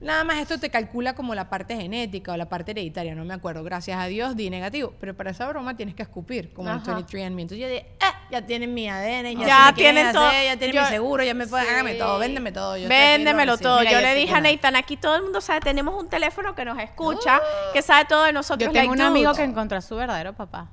Nada 0.00 0.24
más 0.24 0.38
esto 0.38 0.58
te 0.58 0.70
calcula 0.70 1.14
como 1.14 1.34
la 1.34 1.48
parte 1.48 1.76
genética 1.76 2.32
o 2.32 2.36
la 2.36 2.48
parte 2.48 2.72
hereditaria, 2.72 3.14
no 3.14 3.24
me 3.24 3.34
acuerdo. 3.34 3.62
Gracias 3.62 3.98
a 3.98 4.06
Dios 4.06 4.36
di 4.36 4.50
negativo. 4.50 4.94
Pero 5.00 5.16
para 5.16 5.30
esa 5.30 5.46
broma 5.48 5.76
tienes 5.76 5.94
que 5.94 6.02
escupir, 6.02 6.52
como 6.52 6.70
el 6.70 6.80
23andMe. 6.82 7.42
Entonces 7.42 7.58
yo 7.58 7.68
dije, 7.68 7.86
ah, 8.00 8.14
ya 8.30 8.42
tienen 8.44 8.74
mi 8.74 8.88
ADN, 8.88 9.38
ya, 9.40 9.46
Ya 9.46 9.72
tienen 9.74 10.12
todo. 10.12 10.26
hacer, 10.26 10.44
ya 10.44 10.56
tienen 10.56 10.76
Yo- 10.76 10.82
mi 10.82 10.88
seguro, 10.88 11.22
ya 11.22 11.34
me 11.34 11.46
pueden, 11.46 11.66
Sí. 11.66 11.72
hágame 11.72 11.94
todo, 11.94 12.18
véndeme 12.18 12.52
todo. 12.52 12.76
yo 12.76 12.88
Véndemelo 12.88 13.58
todo. 13.58 13.78
Mira, 13.80 13.92
yo 13.92 14.00
ya 14.00 14.12
le 14.14 14.20
dije 14.20 14.34
a. 14.34 14.40
Nathan, 14.40 14.76
aquí 14.76 14.96
todo 14.96 15.16
el 15.16 15.22
mundo 15.22 15.40
sabe, 15.40 15.60
tenemos 15.60 15.94
un 16.00 16.08
teléfono 16.08 16.54
que 16.54 16.64
nos 16.64 16.78
escucha, 16.78 17.40
que 17.72 17.82
sabe 17.82 18.04
todo 18.06 18.24
de 18.24 18.32
nosotros. 18.32 18.66
Yo 18.68 18.72
tengo 18.72 18.94
like 18.94 19.02
un 19.02 19.06
amigo. 19.06 19.35
Que 19.36 19.44
encontró 19.44 19.78
a 19.78 19.80
su 19.82 19.96
verdadero 19.96 20.32
papá. 20.34 20.70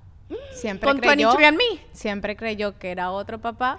Siempre 0.55 0.89
Con 0.89 0.99
creyó, 0.99 1.31
23andMe. 1.33 1.79
siempre 1.91 2.35
creyó 2.35 2.77
que 2.79 2.91
era 2.91 3.11
otro 3.11 3.39
papá 3.39 3.77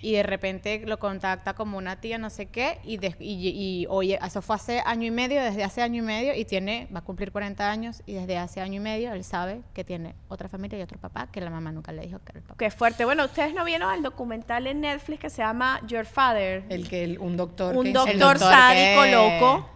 y 0.00 0.12
de 0.12 0.22
repente 0.22 0.82
lo 0.86 0.98
contacta 0.98 1.54
como 1.54 1.76
una 1.78 2.00
tía 2.00 2.18
no 2.18 2.30
sé 2.30 2.46
qué 2.46 2.78
y, 2.84 2.98
de- 2.98 3.16
y, 3.18 3.48
y, 3.48 3.86
oye, 3.88 4.18
eso 4.24 4.42
fue 4.42 4.54
hace 4.56 4.80
año 4.84 5.06
y 5.06 5.10
medio, 5.10 5.42
desde 5.42 5.64
hace 5.64 5.82
año 5.82 6.02
y 6.02 6.06
medio 6.06 6.34
y 6.34 6.44
tiene, 6.44 6.88
va 6.94 7.00
a 7.00 7.02
cumplir 7.04 7.32
40 7.32 7.68
años 7.70 8.02
y 8.06 8.12
desde 8.14 8.36
hace 8.38 8.60
año 8.60 8.74
y 8.76 8.80
medio 8.80 9.12
él 9.12 9.24
sabe 9.24 9.62
que 9.74 9.82
tiene 9.82 10.14
otra 10.28 10.48
familia 10.48 10.78
y 10.78 10.82
otro 10.82 10.98
papá 10.98 11.28
que 11.32 11.40
la 11.40 11.50
mamá 11.50 11.72
nunca 11.72 11.90
le 11.92 12.02
dijo 12.02 12.18
que 12.20 12.30
era 12.32 12.38
el 12.40 12.44
papá. 12.44 12.56
Qué 12.58 12.70
fuerte. 12.70 13.04
Bueno, 13.04 13.24
ustedes 13.24 13.54
no 13.54 13.64
vieron 13.64 13.92
el 13.94 14.02
documental 14.02 14.66
en 14.66 14.82
Netflix 14.82 15.20
que 15.20 15.30
se 15.30 15.42
llama 15.42 15.80
Your 15.86 16.04
Father. 16.06 16.64
El 16.68 16.88
que 16.88 17.02
el- 17.04 17.18
un 17.18 17.36
doctor. 17.36 17.76
un 17.76 17.84
que 17.84 17.92
doctor, 17.92 18.18
doctor 18.18 18.38
sádico 18.38 19.02
que- 19.02 19.12
loco. 19.12 19.70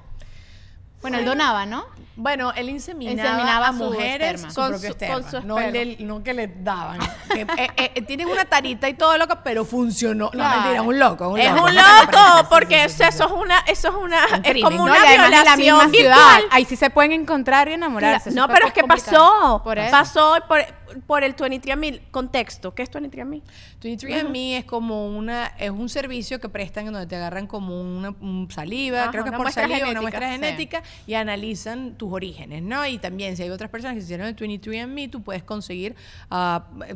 Bueno, 1.02 1.18
él 1.18 1.24
donaba, 1.24 1.66
¿no? 1.66 1.84
Bueno, 2.14 2.52
él 2.54 2.68
inseminaba, 2.68 3.14
Inseminaba 3.30 3.68
a 3.68 3.72
su 3.72 3.84
mujeres 3.84 4.34
esperma. 4.44 4.54
con, 4.54 4.64
Con 4.64 4.74
su 4.74 4.80
su- 4.80 4.86
esperma. 4.92 5.14
con 5.14 5.30
su 5.30 5.46
no, 5.46 5.56
del- 5.56 5.96
no 6.06 6.22
que 6.22 6.34
le 6.34 6.46
daban. 6.46 6.98
Que, 7.32 7.40
eh, 7.58 7.90
eh, 7.94 8.02
tienen 8.02 8.28
una 8.28 8.44
tarita 8.44 8.86
y 8.88 8.94
todo 8.94 9.16
loco, 9.16 9.38
pero 9.42 9.64
funcionó. 9.64 10.26
No, 10.26 10.30
Claro. 10.30 10.56
mentira, 10.60 10.82
es 10.82 10.86
un 10.88 10.98
loco. 10.98 11.28
Un 11.30 11.40
Es 11.40 11.50
loco, 11.52 11.64
un 11.64 11.74
loco, 11.74 12.48
porque 12.50 12.84
eso, 12.84 13.02
es 13.04 13.18
una, 13.20 13.58
eso 13.60 13.88
es 13.88 13.94
una, 13.94 14.26
Un 14.26 14.34
es 14.44 14.50
crimen, 14.50 14.62
como 14.62 14.86
¿no? 14.86 14.92
una 14.94 14.98
la 15.16 15.28
violación 15.28 15.90
ciudad. 15.90 15.90
virtual. 15.90 16.42
Ahí 16.50 16.64
sí 16.66 16.76
se 16.76 16.90
pueden 16.90 17.12
encontrar 17.12 17.68
y 17.68 17.72
enamorarse. 17.72 18.30
No, 18.30 18.46
pero 18.48 18.66
es 18.66 18.72
que 18.74 18.84
pasó. 18.84 19.62
Por 19.64 19.78
eso. 19.78 19.90
Pasó 19.90 20.34
por, 20.46 20.60
por 21.06 21.24
el 21.24 21.34
23andMe. 21.34 22.02
Contexto. 22.10 22.74
¿Qué 22.74 22.82
es 22.82 22.90
23andMe? 22.90 23.40
23andMe 23.80 24.58
es 24.58 24.64
como 24.64 25.06
una, 25.08 25.46
es 25.58 25.70
un 25.70 25.88
servicio 25.88 26.40
que 26.40 26.48
prestan 26.48 26.86
en 26.86 26.92
donde 26.92 27.06
te 27.08 27.16
agarran 27.16 27.46
como 27.46 27.80
una 27.80 28.10
un 28.20 28.48
saliva, 28.50 29.02
Ajá, 29.04 29.10
creo 29.10 29.24
que 29.24 29.28
es 29.28 29.30
una 29.32 29.36
por 29.38 29.44
muestra 29.46 29.62
saliva, 29.62 29.78
una 29.78 29.86
genética, 29.86 30.02
muestra 30.02 30.26
sí. 30.28 30.32
genética, 30.34 30.82
y 31.06 31.14
analizan 31.14 31.94
tus 31.96 32.12
orígenes, 32.12 32.62
¿no? 32.62 32.86
Y 32.86 32.98
también 32.98 33.36
si 33.36 33.42
hay 33.42 33.50
otras 33.50 33.70
personas 33.70 33.94
que 33.94 34.00
se 34.00 34.06
hicieron 34.06 34.26
el 34.26 34.36
23andMe, 34.36 35.10
tú 35.10 35.22
puedes 35.22 35.42
conseguir 35.42 35.94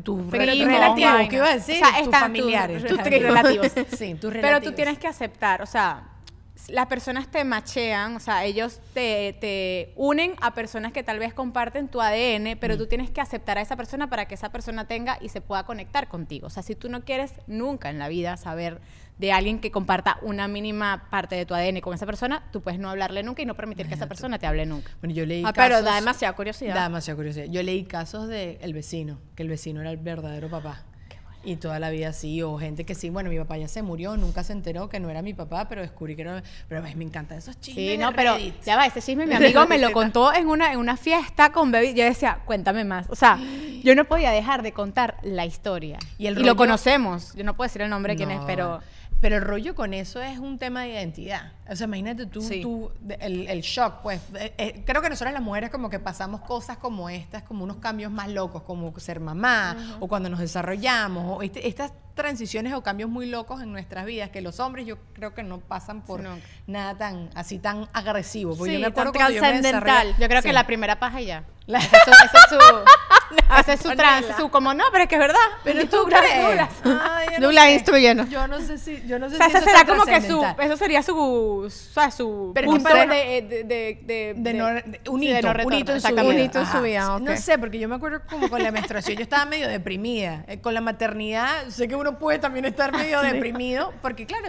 tus 0.03 0.31
relativos, 0.31 0.69
vaina. 0.69 1.29
¿qué 1.29 1.37
iba 1.37 1.49
a 1.51 1.55
decir? 1.55 1.77
O 1.83 1.87
sea, 1.87 2.03
tus 2.05 2.11
familiares. 2.11 2.85
tus- 2.85 2.97
tus 2.99 3.05
relativos. 3.09 3.67
sí, 3.99 4.15
tus 4.15 4.33
relativos. 4.33 4.41
Pero 4.43 4.61
tú 4.63 4.73
tienes 4.73 4.99
que 4.99 5.07
aceptar, 5.07 5.63
o 5.63 5.67
sea, 5.67 6.11
las 6.69 6.87
personas 6.87 7.31
te 7.31 7.45
machean, 7.45 8.17
o 8.17 8.21
sea, 8.21 8.45
ellos 8.45 8.81
te, 8.95 9.35
te 9.41 9.93
unen 9.95 10.35
a 10.41 10.55
personas 10.55 10.91
que 10.93 11.03
tal 11.03 11.19
vez 11.19 11.35
comparten 11.35 11.87
tu 11.89 12.01
ADN, 12.01 12.57
pero 12.59 12.77
tú 12.79 12.87
tienes 12.87 13.11
que 13.11 13.21
aceptar 13.21 13.59
a 13.59 13.61
esa 13.61 13.77
persona 13.77 14.09
para 14.09 14.27
que 14.27 14.35
esa 14.35 14.51
persona 14.51 14.87
tenga 14.89 15.19
y 15.21 15.29
se 15.29 15.41
pueda 15.41 15.65
conectar 15.65 16.09
contigo. 16.09 16.47
O 16.47 16.51
sea, 16.51 16.63
si 16.63 16.75
tú 16.75 16.89
no 16.89 17.05
quieres 17.05 17.35
nunca 17.47 17.91
en 17.91 17.99
la 17.99 18.09
vida 18.09 18.37
saber 18.37 18.81
de 19.19 19.33
alguien 19.33 19.61
que 19.61 19.71
comparta 19.71 20.19
una 20.23 20.47
mínima 20.49 21.09
parte 21.11 21.35
de 21.37 21.47
tu 21.47 21.55
ADN 21.55 21.81
con 21.81 21.95
esa 21.95 22.05
persona, 22.07 22.43
tú 22.53 22.61
puedes 22.61 22.79
no 22.79 22.91
hablarle 22.91 23.23
nunca 23.23 23.41
y 23.43 23.47
no 23.47 23.55
permitir 23.55 23.87
que 23.89 23.95
esa 23.95 24.07
persona 24.07 24.39
te 24.39 24.47
hable 24.47 24.67
nunca. 24.67 24.91
Bueno, 25.01 25.15
yo 25.15 25.25
leí 25.25 25.43
Ah, 25.45 25.53
pero 25.55 25.71
casos- 25.77 25.85
da 25.85 25.95
demasiada 25.95 26.35
curiosidad. 26.37 26.75
Da 26.75 26.83
demasiada 26.85 27.17
curiosidad. 27.17 27.47
Yo 27.47 27.63
leí 27.63 27.85
casos 27.85 28.29
de 28.29 28.59
el 28.61 28.75
vecino, 28.75 29.19
que 29.35 29.43
el 29.43 29.49
vecino 29.49 29.81
era 29.81 29.91
el 29.91 29.97
verdadero 29.97 30.49
papá. 30.51 30.83
Y 31.45 31.55
toda 31.57 31.79
la 31.79 31.91
vida 31.91 32.13
sí, 32.13 32.43
o 32.43 32.59
gente 32.59 32.85
que 32.85 32.97
sí, 32.97 33.09
bueno, 33.09 33.31
mi 33.31 33.39
papá 33.39 33.57
ya 33.57 33.69
se 33.69 33.81
murió, 33.81 34.17
nunca 34.17 34.43
se 34.43 34.53
enteró 34.53 34.89
que 34.89 34.99
no 34.99 35.09
era 35.11 35.23
mi 35.23 35.33
papá, 35.33 35.69
pero 35.69 35.81
descubrí 35.81 36.17
que 36.17 36.23
era... 36.23 36.43
Pero 36.69 36.83
ay, 36.85 36.97
me 36.97 37.05
encantan 37.05 37.39
esos 37.39 37.61
chismes 37.61 37.85
Sí, 37.85 37.91
de 37.91 37.99
no, 37.99 38.13
pero 38.15 38.37
ya 38.65 38.77
va, 38.77 38.85
ese 38.87 39.01
chisme 39.01 39.27
mi 39.27 39.35
amigo 39.35 39.65
me 39.69 39.79
lo 39.79 39.93
contó 39.93 40.35
en 40.35 40.49
una, 40.49 40.73
en 40.73 40.81
una 40.81 40.97
fiesta 40.97 41.53
con 41.53 41.71
Baby. 41.71 41.95
Yo 41.95 42.03
decía, 42.05 42.41
cuéntame 42.47 42.83
más. 42.85 43.09
O 43.11 43.15
sea, 43.15 43.39
yo 43.85 43.95
no 43.95 44.05
podía 44.07 44.33
dejar 44.33 44.63
de 44.65 44.73
contar 44.73 45.19
la 45.23 45.47
historia. 45.47 45.99
Y 46.19 46.29
lo 46.31 46.57
conocemos. 46.57 47.33
Yo 47.37 47.45
no 47.45 47.55
puedo 47.55 47.67
decir 47.69 47.81
el 47.83 47.91
nombre 47.91 48.15
de 48.15 48.17
quién 48.17 48.33
es, 48.33 48.41
pero... 48.45 48.81
Pero 49.21 49.37
el 49.37 49.43
rollo 49.43 49.75
con 49.75 49.95
eso 49.95 50.21
es 50.21 50.39
un 50.39 50.59
tema 50.59 50.83
de 50.83 50.91
identidad. 50.91 51.53
O 51.69 51.75
sea, 51.75 51.87
imagínate 51.87 52.27
tú, 52.27 52.43
Sí. 52.43 52.61
tú 52.61 52.91
el, 53.19 53.49
el 53.49 53.61
shock, 53.63 54.03
pues. 54.03 54.21
Eh, 54.39 54.53
eh, 54.59 54.83
creo 54.87 55.01
que 55.01 55.09
nosotras 55.09 55.33
las 55.33 55.43
mujeres 55.43 55.71
como 55.71 55.89
que 55.89 55.99
pasamos 55.99 56.43
cosas 56.43 56.77
como 56.77 57.09
estas, 57.09 57.43
como 57.43 57.65
unos 57.65 57.79
cambios 57.79 58.13
más 58.13 58.29
locos, 58.29 58.63
como 58.63 58.97
ser 59.01 59.21
mamá, 59.21 59.97
o 60.01 60.07
cuando 60.07 60.29
nos 60.29 60.41
desarrollamos, 60.41 61.39
o 61.39 61.43
este- 61.43 61.67
estas 61.67 61.93
transiciones 62.17 62.73
o 62.73 62.83
cambios 62.83 63.09
muy 63.09 63.27
locos 63.27 63.63
en 63.63 63.71
nuestras 63.71 64.05
vidas, 64.07 64.31
que 64.31 64.41
los 64.41 64.59
hombres 64.59 64.87
yo 64.87 64.97
creo 65.15 65.35
que 65.35 65.45
no 65.45 65.61
pasan 65.61 66.03
por 66.03 66.21
nada 66.67 66.99
tan, 66.99 67.31
así 67.37 67.59
tan 67.61 67.87
agresivo. 67.93 68.57
Porque 68.57 68.73
Sí, 68.73 68.77
yo 68.79 68.81
me 68.81 68.87
acuerdo 68.89 69.13
tan 69.13 69.33
yo 69.33 69.39
trascendental. 69.39 69.83
desarrollé- 70.09 70.21
Yo 70.21 70.29
creo 70.29 70.43
Sí. 70.43 70.49
que 70.49 70.53
la 70.53 70.67
primera 70.67 70.99
paja 70.99 71.21
ya. 71.21 71.45
La- 71.67 71.79
Ese 71.79 71.97
es 71.97 72.03
su... 72.05 72.11
Ese 72.11 73.73
es 73.73 73.81
su, 73.81 73.91
ese 73.91 74.31
es 74.31 74.37
su 74.37 74.49
como, 74.51 74.73
no, 74.73 74.85
pero 74.93 75.03
es 75.03 75.09
que 75.09 75.17
es 75.17 75.21
verdad. 75.21 75.37
Pero 75.65 75.85
tú 75.89 75.97
Douglas, 75.97 76.21
crees. 76.21 76.69
Yo 77.41 77.53
no 77.53 77.61
sé. 77.61 77.73
instruyenos. 77.75 78.31
Yo 78.31 78.47
no 78.47 78.61
sé 78.61 78.79
si, 78.79 79.03
yo 79.07 79.19
no 79.19 79.29
sé 79.29 79.35
O 79.35 79.39
sea, 79.39 79.49
si 79.51 79.57
eso 79.57 79.65
será 79.65 79.85
como 79.85 80.05
que 80.05 80.21
su, 80.21 80.45
eso 80.61 80.77
sería 80.77 81.03
su, 81.03 81.65
o 81.67 81.69
sea, 81.71 82.13
su 82.13 82.53
Pero 82.55 82.69
punto 82.71 82.85
para- 82.89 83.05
de, 83.07 83.65
de, 83.65 84.35
de, 84.37 84.55
no- 84.55 84.69
un 85.13 85.23
hito, 85.25 85.53
no 85.53 85.65
un 85.67 85.73
hito 85.73 85.93
en 85.93 86.01
su 86.01 86.09
vida. 86.13 86.23
Un 86.25 86.39
hito 86.39 86.59
en 86.61 86.67
su 86.67 86.71
Ajá. 86.71 86.81
vida, 86.81 87.17
ok. 87.17 87.21
No 87.23 87.37
sé, 87.37 87.59
porque 87.59 87.81
yo 87.81 87.89
me 87.89 87.97
acuerdo 87.97 88.21
como 88.31 88.49
con 88.49 88.63
la 88.63 88.71
menstruación, 88.71 89.17
yo 89.17 89.25
estaba 89.25 89.45
medio 89.45 89.69
deprimida. 89.69 90.45
Eh, 90.47 90.61
con 90.61 90.73
la 90.73 90.81
maternidad, 90.81 91.67
sé 91.69 91.89
que 91.89 91.97
uno 91.97 92.06
puede 92.19 92.39
también 92.39 92.65
estar 92.65 92.93
medio 92.93 93.21
deprimido, 93.23 93.93
porque 94.03 94.27
claro, 94.27 94.49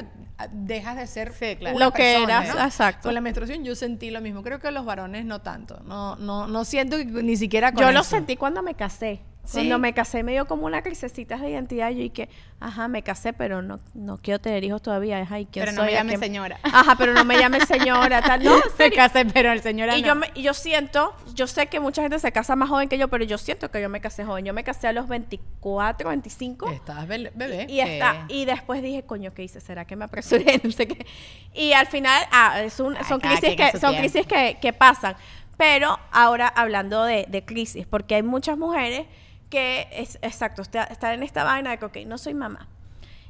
dejas 0.51 0.97
de 0.97 1.07
ser 1.07 1.33
Sí, 1.33 1.55
claro. 1.55 1.75
una 1.75 1.85
Lo 1.85 1.91
que 1.91 2.23
eras, 2.23 2.55
¿no? 2.55 2.63
exacto. 2.63 3.03
Con 3.03 3.13
la 3.15 3.21
menstruación 3.21 3.63
yo 3.63 3.75
sentí 3.75 4.11
lo 4.11 4.21
mismo. 4.21 4.43
Creo 4.43 4.59
que 4.59 4.71
los 4.71 4.85
varones 4.85 5.25
no 5.25 5.39
tanto. 5.41 5.79
No, 5.85 6.15
no, 6.17 6.47
no 6.47 6.65
siento 6.65 6.97
ni 6.97 7.35
siquiera 7.37 7.71
con 7.71 7.83
Yo 7.83 7.91
lo 7.91 8.03
sentí 8.03 8.37
cuando 8.37 8.61
me 8.61 8.75
casé. 8.75 9.21
Sí. 9.47 9.53
Cuando 9.59 9.79
me 9.79 9.93
casé 9.93 10.23
me 10.23 10.33
dio 10.33 10.45
como 10.45 10.65
una 10.65 10.81
crisecita 10.83 11.37
de 11.37 11.49
identidad. 11.51 11.89
Yo 11.91 11.99
dije, 11.99 12.27
ajá, 12.59 12.89
me 12.89 13.01
casé, 13.01 13.31
pero 13.31 13.61
no, 13.61 13.79
no 13.93 14.17
quiero 14.17 14.39
tener 14.41 14.61
hijos 14.65 14.81
todavía. 14.81 15.19
Ajá, 15.19 15.39
¿y 15.39 15.45
quién 15.45 15.63
Pero 15.63 15.71
no 15.71 15.83
soy? 15.83 15.91
me 15.91 15.93
¿A 15.95 15.99
llames 15.99 16.19
qué- 16.19 16.25
señora. 16.25 16.59
Ajá, 16.63 16.95
pero 16.97 17.13
no 17.13 17.23
me 17.23 17.37
llames 17.39 17.63
señora. 17.65 18.21
Tal. 18.21 18.43
No, 18.43 18.57
Se 18.77 18.91
casé, 18.91 19.23
pero 19.25 19.53
el 19.53 19.61
señor 19.61 19.89
Y 19.95 20.01
yo, 20.03 20.15
me- 20.15 20.29
y 20.35 20.41
yo 20.41 20.53
siento, 20.53 21.15
yo 21.33 21.47
sé 21.47 21.67
que 21.67 21.79
mucha 21.79 22.01
gente 22.01 22.19
se 22.19 22.31
casa 22.33 22.57
más 22.57 22.67
joven 22.67 22.89
que 22.89 22.97
yo, 22.97 23.07
pero 23.07 23.23
yo 23.23 23.37
siento 23.37 23.71
que 23.71 23.81
yo 23.81 23.87
me 23.87 24.01
casé 24.01 24.25
joven. 24.25 24.43
Yo 24.43 24.53
me 24.53 24.65
casé 24.65 24.87
a 24.89 24.91
los 24.91 25.07
24, 25.07 26.09
25. 26.09 26.69
Estabas 26.71 27.07
bebé. 27.07 27.31
Y, 27.69 27.79
está, 27.79 28.25
y 28.27 28.43
después 28.43 28.81
dije, 28.81 29.03
coño, 29.03 29.33
¿qué 29.33 29.43
hice? 29.43 29.61
¿Será 29.61 29.85
que 29.85 29.95
me 29.95 30.05
apresuré? 30.05 30.59
No 30.63 30.71
sé 30.71 30.87
qué. 30.89 31.05
Y 31.53 31.71
al 31.71 31.87
final, 31.87 32.21
ah, 32.31 32.61
es 32.63 32.79
un- 32.81 32.97
son 33.07 33.21
crisis, 33.21 33.55
que, 33.55 33.77
son 33.79 33.95
crisis 33.95 34.25
que, 34.27 34.57
que 34.61 34.73
pasan. 34.73 35.15
Pero 35.55 35.97
ahora 36.11 36.47
hablando 36.49 37.03
de, 37.05 37.25
de 37.29 37.43
crisis, 37.45 37.87
porque 37.87 38.15
hay 38.15 38.23
muchas 38.23 38.57
mujeres 38.57 39.07
que, 39.49 39.87
es, 39.91 40.19
exacto, 40.21 40.61
están 40.61 41.13
en 41.13 41.23
esta 41.23 41.43
vaina 41.43 41.75
de 41.75 41.91
que, 41.91 42.05
no 42.05 42.17
soy 42.17 42.33
mamá. 42.33 42.67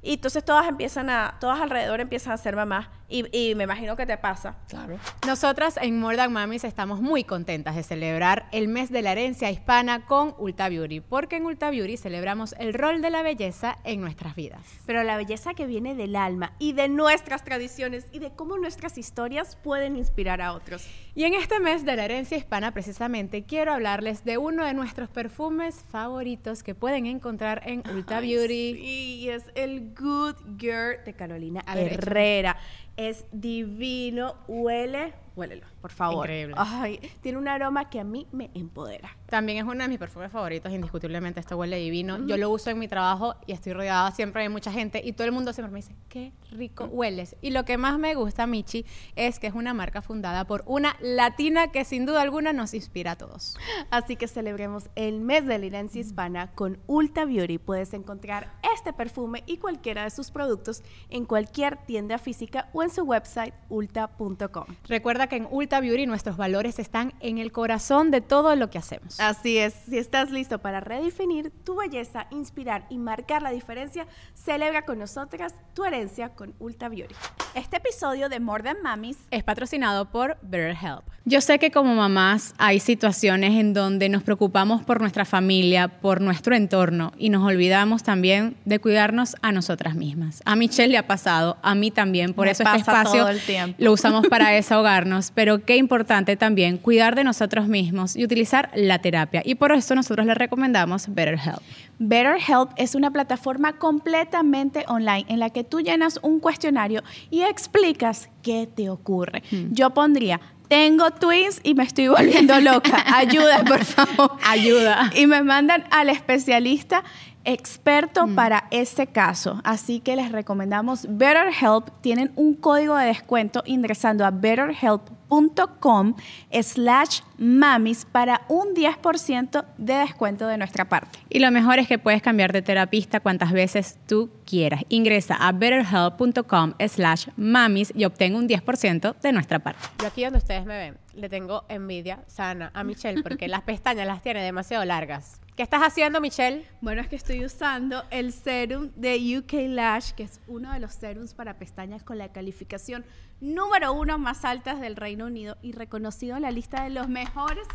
Y 0.01 0.13
entonces 0.13 0.43
todas 0.43 0.67
empiezan 0.67 1.10
a, 1.10 1.38
todas 1.39 1.60
alrededor 1.60 1.99
empiezan 1.99 2.34
a 2.34 2.38
ser 2.38 2.56
mamás. 2.56 2.88
Y, 3.10 3.26
y 3.36 3.56
me 3.56 3.63
imagino 3.63 3.96
que 3.96 4.06
te 4.06 4.17
pasa. 4.17 4.58
Claro. 4.67 4.98
Nosotras 5.26 5.78
en 5.82 6.00
More 6.00 6.17
Than 6.17 6.34
Mamis 6.34 6.63
estamos 6.63 7.02
muy 7.02 7.24
contentas 7.24 7.76
de 7.76 7.84
celebrar 7.84 8.48
el 8.52 8.67
mes 8.67 8.91
de 8.91 9.02
la 9.02 9.13
herencia 9.13 9.50
hispana 9.50 10.06
con 10.06 10.36
Ulta 10.38 10.70
Beauty, 10.70 11.00
porque 11.00 11.38
en 11.38 11.46
Ulta 11.46 11.70
Beauty 11.70 11.98
celebramos 11.98 12.54
el 12.60 12.74
rol 12.74 13.02
de 13.02 13.10
la 13.10 13.22
belleza 13.22 13.78
en 13.84 14.02
nuestras 14.02 14.36
vidas. 14.36 14.62
Pero 14.86 15.04
la 15.04 15.17
belleza 15.17 15.54
que 15.54 15.65
viene 15.65 15.96
del 15.96 16.15
alma 16.15 16.54
y 16.60 16.74
de 16.74 16.89
nuestras 16.89 17.43
tradiciones 17.43 18.08
y 18.12 18.20
de 18.20 18.32
cómo 18.32 18.58
nuestras 18.58 18.98
historias 18.98 19.56
pueden 19.56 19.96
inspirar 19.96 20.41
a 20.41 20.54
otros. 20.54 20.86
Y 21.15 21.24
en 21.24 21.34
este 21.34 21.60
mes 21.60 21.84
de 21.86 21.96
la 21.96 22.06
herencia 22.06 22.38
hispana, 22.38 22.72
precisamente, 22.74 23.43
quiero 23.43 23.74
hablarles 23.74 24.24
de 24.24 24.38
uno 24.38 24.65
de 24.65 24.74
nuestros 24.74 25.10
perfumes 25.10 25.84
favoritos 25.91 26.62
que 26.62 26.76
pueden 26.76 27.06
encontrar 27.06 27.62
en 27.65 27.82
Ulta 27.89 28.17
Ay, 28.17 28.36
Beauty. 28.36 28.74
Sí, 28.76 29.20
y 29.22 29.30
es 29.30 29.46
el 29.56 29.93
Good 29.96 30.36
Girl 30.60 31.04
de 31.06 31.13
Carolina 31.13 31.63
A 31.65 31.76
ver, 31.76 31.93
Herrera. 31.93 32.58
Es 32.98 33.26
divino, 33.32 34.36
huele, 34.48 35.14
huélelo, 35.38 35.65
por 35.82 35.91
favor. 35.91 36.26
Increíble. 36.26 36.56
Ay, 36.58 37.00
tiene 37.21 37.38
un 37.38 37.47
aroma 37.47 37.89
que 37.89 38.00
a 38.00 38.04
mí 38.04 38.28
me 38.32 38.50
empodera. 38.54 39.15
También 39.28 39.60
es 39.60 39.63
uno 39.63 39.84
de 39.84 39.88
mis 39.88 40.00
perfumes 40.00 40.32
favoritos, 40.32 40.71
indiscutiblemente. 40.71 41.39
Esto 41.39 41.58
huele 41.58 41.78
divino. 41.78 42.26
Yo 42.26 42.38
lo 42.38 42.50
uso 42.50 42.69
en 42.69 42.80
mi 42.80 42.88
trabajo 42.88 43.36
y 43.45 43.54
estoy 43.54 43.73
rodeada 43.73 44.12
siempre 44.12 44.41
de 44.41 44.50
mucha 44.50 44.71
gente 44.71 45.02
y 45.04 45.13
todo 45.13 45.26
el 45.26 45.32
mundo 45.32 45.54
siempre 45.54 45.71
me 45.71 45.80
dice, 45.80 45.95
qué 46.10 46.34
rico 46.52 46.86
hueles. 46.86 47.36
Y 47.41 47.52
lo 47.52 47.65
que 47.65 47.78
más 47.78 48.00
me 48.00 48.15
gusta, 48.15 48.47
Michi, 48.47 48.86
es 49.15 49.39
que 49.39 49.47
es 49.47 49.54
una 49.54 49.73
marca 49.73 50.02
fundada 50.02 50.45
por 50.45 50.63
una 50.65 50.95
latina 51.02 51.71
que 51.71 51.86
sin 51.86 52.06
duda 52.06 52.21
alguna 52.21 52.54
nos 52.54 52.73
inspira 52.73 53.12
a 53.12 53.15
todos. 53.17 53.56
Así 53.91 54.15
que 54.15 54.28
celebremos 54.28 54.89
el 54.95 55.19
mes 55.19 55.45
de 55.45 55.58
la 55.60 55.65
herencia 55.65 56.02
hispana 56.02 56.52
con 56.54 56.80
Ulta 56.88 57.26
Beauty. 57.26 57.58
Puedes 57.58 57.93
encontrar 57.93 58.54
este 58.76 58.93
perfume 58.93 59.43
y 59.45 59.58
cualquiera 59.58 60.04
de 60.04 60.10
sus 60.10 60.32
productos 60.32 60.84
en 61.10 61.26
cualquier 61.26 61.78
tienda 61.86 62.17
física 62.17 62.69
o 62.73 62.84
en 62.84 62.89
su 62.89 63.04
website 63.04 63.54
ulta.com. 63.69 64.65
Recuerda 64.88 65.27
que 65.28 65.38
en 65.38 65.48
Ulta 65.50 65.80
Beauty 65.80 66.06
nuestros 66.06 66.38
valores 66.38 66.80
están 66.80 67.13
en 67.20 67.38
el 67.38 67.52
corazón 67.52 68.12
de 68.12 68.22
todo 68.22 68.56
lo 68.56 68.70
que 68.70 68.78
hacemos. 68.78 69.20
Así 69.20 69.58
es, 69.58 69.74
si 69.90 69.98
estás 69.98 70.32
listo 70.32 70.60
para 70.60 70.80
redefinir 70.80 71.52
tu 71.63 71.76
belleza, 71.76 72.28
inspirar 72.32 72.86
y 72.90 72.98
marcar 72.98 73.42
la 73.42 73.52
diferencia, 73.52 74.08
celebra 74.34 74.84
con 74.84 75.00
nosotras 75.00 75.54
tu 75.74 75.86
herencia 75.86 76.30
con 76.30 76.54
Ulta 76.60 76.90
Beauty. 76.90 77.16
Este 77.56 77.78
episodio 77.78 78.30
de 78.30 78.40
More 78.40 78.63
Than 78.63 78.82
Mamis 78.84 79.18
es 79.32 79.44
patrocinado 79.44 80.06
por 80.12 80.38
BetterHelp. 80.42 81.04
Yo 81.26 81.42
sé 81.42 81.60
que 81.60 81.72
como 81.72 81.94
mamás 81.96 82.54
hay 82.58 82.80
situaciones 82.80 83.56
en 83.60 83.74
donde 83.74 84.08
nos 84.10 84.24
preocupamos 84.24 84.84
por 84.84 85.02
nuestra 85.02 85.26
familia, 85.26 85.88
por 85.88 86.22
nuestro 86.22 86.56
entorno 86.56 87.12
y 87.18 87.30
nos 87.30 87.44
olvidamos 87.44 88.04
también 88.04 88.56
de 88.63 88.80
cuidarnos 88.80 89.36
a 89.42 89.52
nosotras 89.52 89.96
mismas. 89.96 90.42
A 90.46 90.56
Michelle 90.56 90.90
le 90.92 90.98
ha 90.98 91.08
pasado, 91.08 91.58
a 91.63 91.76
mí 91.76 91.92
también, 91.92 92.34
por 92.34 92.46
Me 92.46 92.52
eso 92.52 92.63
este 92.63 92.78
espacio 92.78 93.22
todo 93.22 93.30
el 93.30 93.42
tiempo. 93.42 93.76
lo 93.78 93.92
usamos 93.92 94.28
para 94.28 94.50
desahogarnos, 94.52 95.16
pero 95.34 95.65
qué 95.65 95.77
importante 95.77 96.36
también 96.36 96.77
cuidar 96.77 97.15
de 97.15 97.23
nosotros 97.23 97.67
mismos 97.67 98.15
y 98.15 98.23
utilizar 98.23 98.69
la 98.75 98.99
terapia. 98.99 99.41
Y 99.43 99.56
por 99.56 99.71
eso 99.71 99.95
nosotros 99.95 100.25
le 100.25 100.34
recomendamos 100.34 101.08
BetterHelp. 101.13 101.62
BetterHelp 101.99 102.71
es 102.77 102.95
una 102.95 103.12
plataforma 103.12 103.73
completamente 103.73 104.86
online 104.88 105.25
en 105.27 105.39
la 105.39 105.49
que 105.49 105.63
tú 105.63 105.82
llenas 105.82 106.19
un 106.21 106.39
cuestionario 106.39 107.03
y 107.30 107.41
explicas 107.41 108.30
qué 108.43 108.67
te 108.67 108.89
ocurre. 108.89 109.43
Yo 109.71 109.89
pondría, 109.91 110.39
tengo 110.67 111.12
twins 111.12 111.60
y 111.63 111.73
me 111.73 111.84
estoy 111.84 112.08
volviendo 112.17 112.60
loca. 112.60 113.03
Ayuda, 113.15 113.63
por 113.63 113.84
favor. 113.84 114.32
Ayuda. 114.45 115.12
Y 115.15 115.27
me 115.27 115.41
mandan 115.43 115.86
al 115.91 116.10
especialista 116.10 117.03
experto 117.48 118.28
para 118.36 118.66
este 118.72 119.08
caso. 119.08 119.62
Así 119.64 120.02
que 120.02 120.18
les 120.18 120.32
recomendamos 120.32 121.08
BetterHelp. 121.10 121.90
Tienen 122.02 122.32
un 122.36 122.54
código 122.54 122.96
de 122.98 123.06
descuento 123.06 123.64
ingresando 123.66 124.26
a 124.26 124.32
betterhelp.com 124.32 126.14
slash 126.62 127.22
mamis 127.38 128.06
para 128.06 128.42
un 128.50 128.76
10% 128.76 129.66
de 129.78 129.94
descuento 129.94 130.46
de 130.48 130.58
nuestra 130.58 130.90
parte. 130.90 131.20
Y 131.30 131.40
lo 131.40 131.50
mejor 131.50 131.80
es 131.80 131.88
que 131.88 131.98
puedes 131.98 132.22
cambiar 132.22 132.52
de 132.52 132.62
terapista 132.62 133.22
cuantas 133.22 133.54
veces 133.54 133.98
tú 134.08 134.30
quieras. 134.46 134.84
Ingresa 134.90 135.36
a 135.36 135.54
betterhelp.com 135.54 136.74
slash 136.86 137.30
mamis 137.38 137.94
y 137.96 138.04
obtén 138.04 138.36
un 138.36 138.50
10% 138.50 139.16
de 139.22 139.32
nuestra 139.32 139.60
parte. 139.60 139.80
Yo 140.02 140.08
aquí 140.08 140.24
donde 140.26 140.40
ustedes 140.40 140.66
me 140.66 140.78
ven, 140.78 140.98
le 141.14 141.30
tengo 141.30 141.64
envidia 141.70 142.20
sana 142.28 142.72
a 142.74 142.84
Michelle 142.84 143.24
porque 143.24 143.48
las 143.48 143.62
pestañas 143.62 144.06
las 144.06 144.22
tiene 144.22 144.44
demasiado 144.44 144.84
largas. 144.84 145.40
¿Qué 145.58 145.63
estás 145.63 145.82
haciendo, 145.82 146.22
Michelle? 146.22 146.67
Bueno, 146.82 147.02
es 147.02 147.08
que 147.08 147.15
estoy 147.15 147.43
usando 147.43 148.04
el 148.12 148.32
serum 148.32 148.91
de 148.96 149.39
UK 149.39 149.54
Lash, 149.70 150.12
que 150.12 150.22
es 150.22 150.39
uno 150.48 150.72
de 150.72 150.80
los 150.80 150.93
serums 150.93 151.34
para 151.34 151.58
pestañas 151.58 152.04
con 152.04 152.20
la 152.20 152.32
calificación 152.32 153.04
número 153.41 153.91
uno 153.91 154.20
más 154.20 154.46
altas 154.46 154.80
del 154.80 154.96
Reino 154.96 155.26
Unido 155.26 155.58
y 155.63 155.72
reconocido 155.72 156.36
en 156.36 156.43
la 156.43 156.52
lista 156.52 156.84
de 156.84 156.91
los 156.91 157.10
mejores 157.10 157.67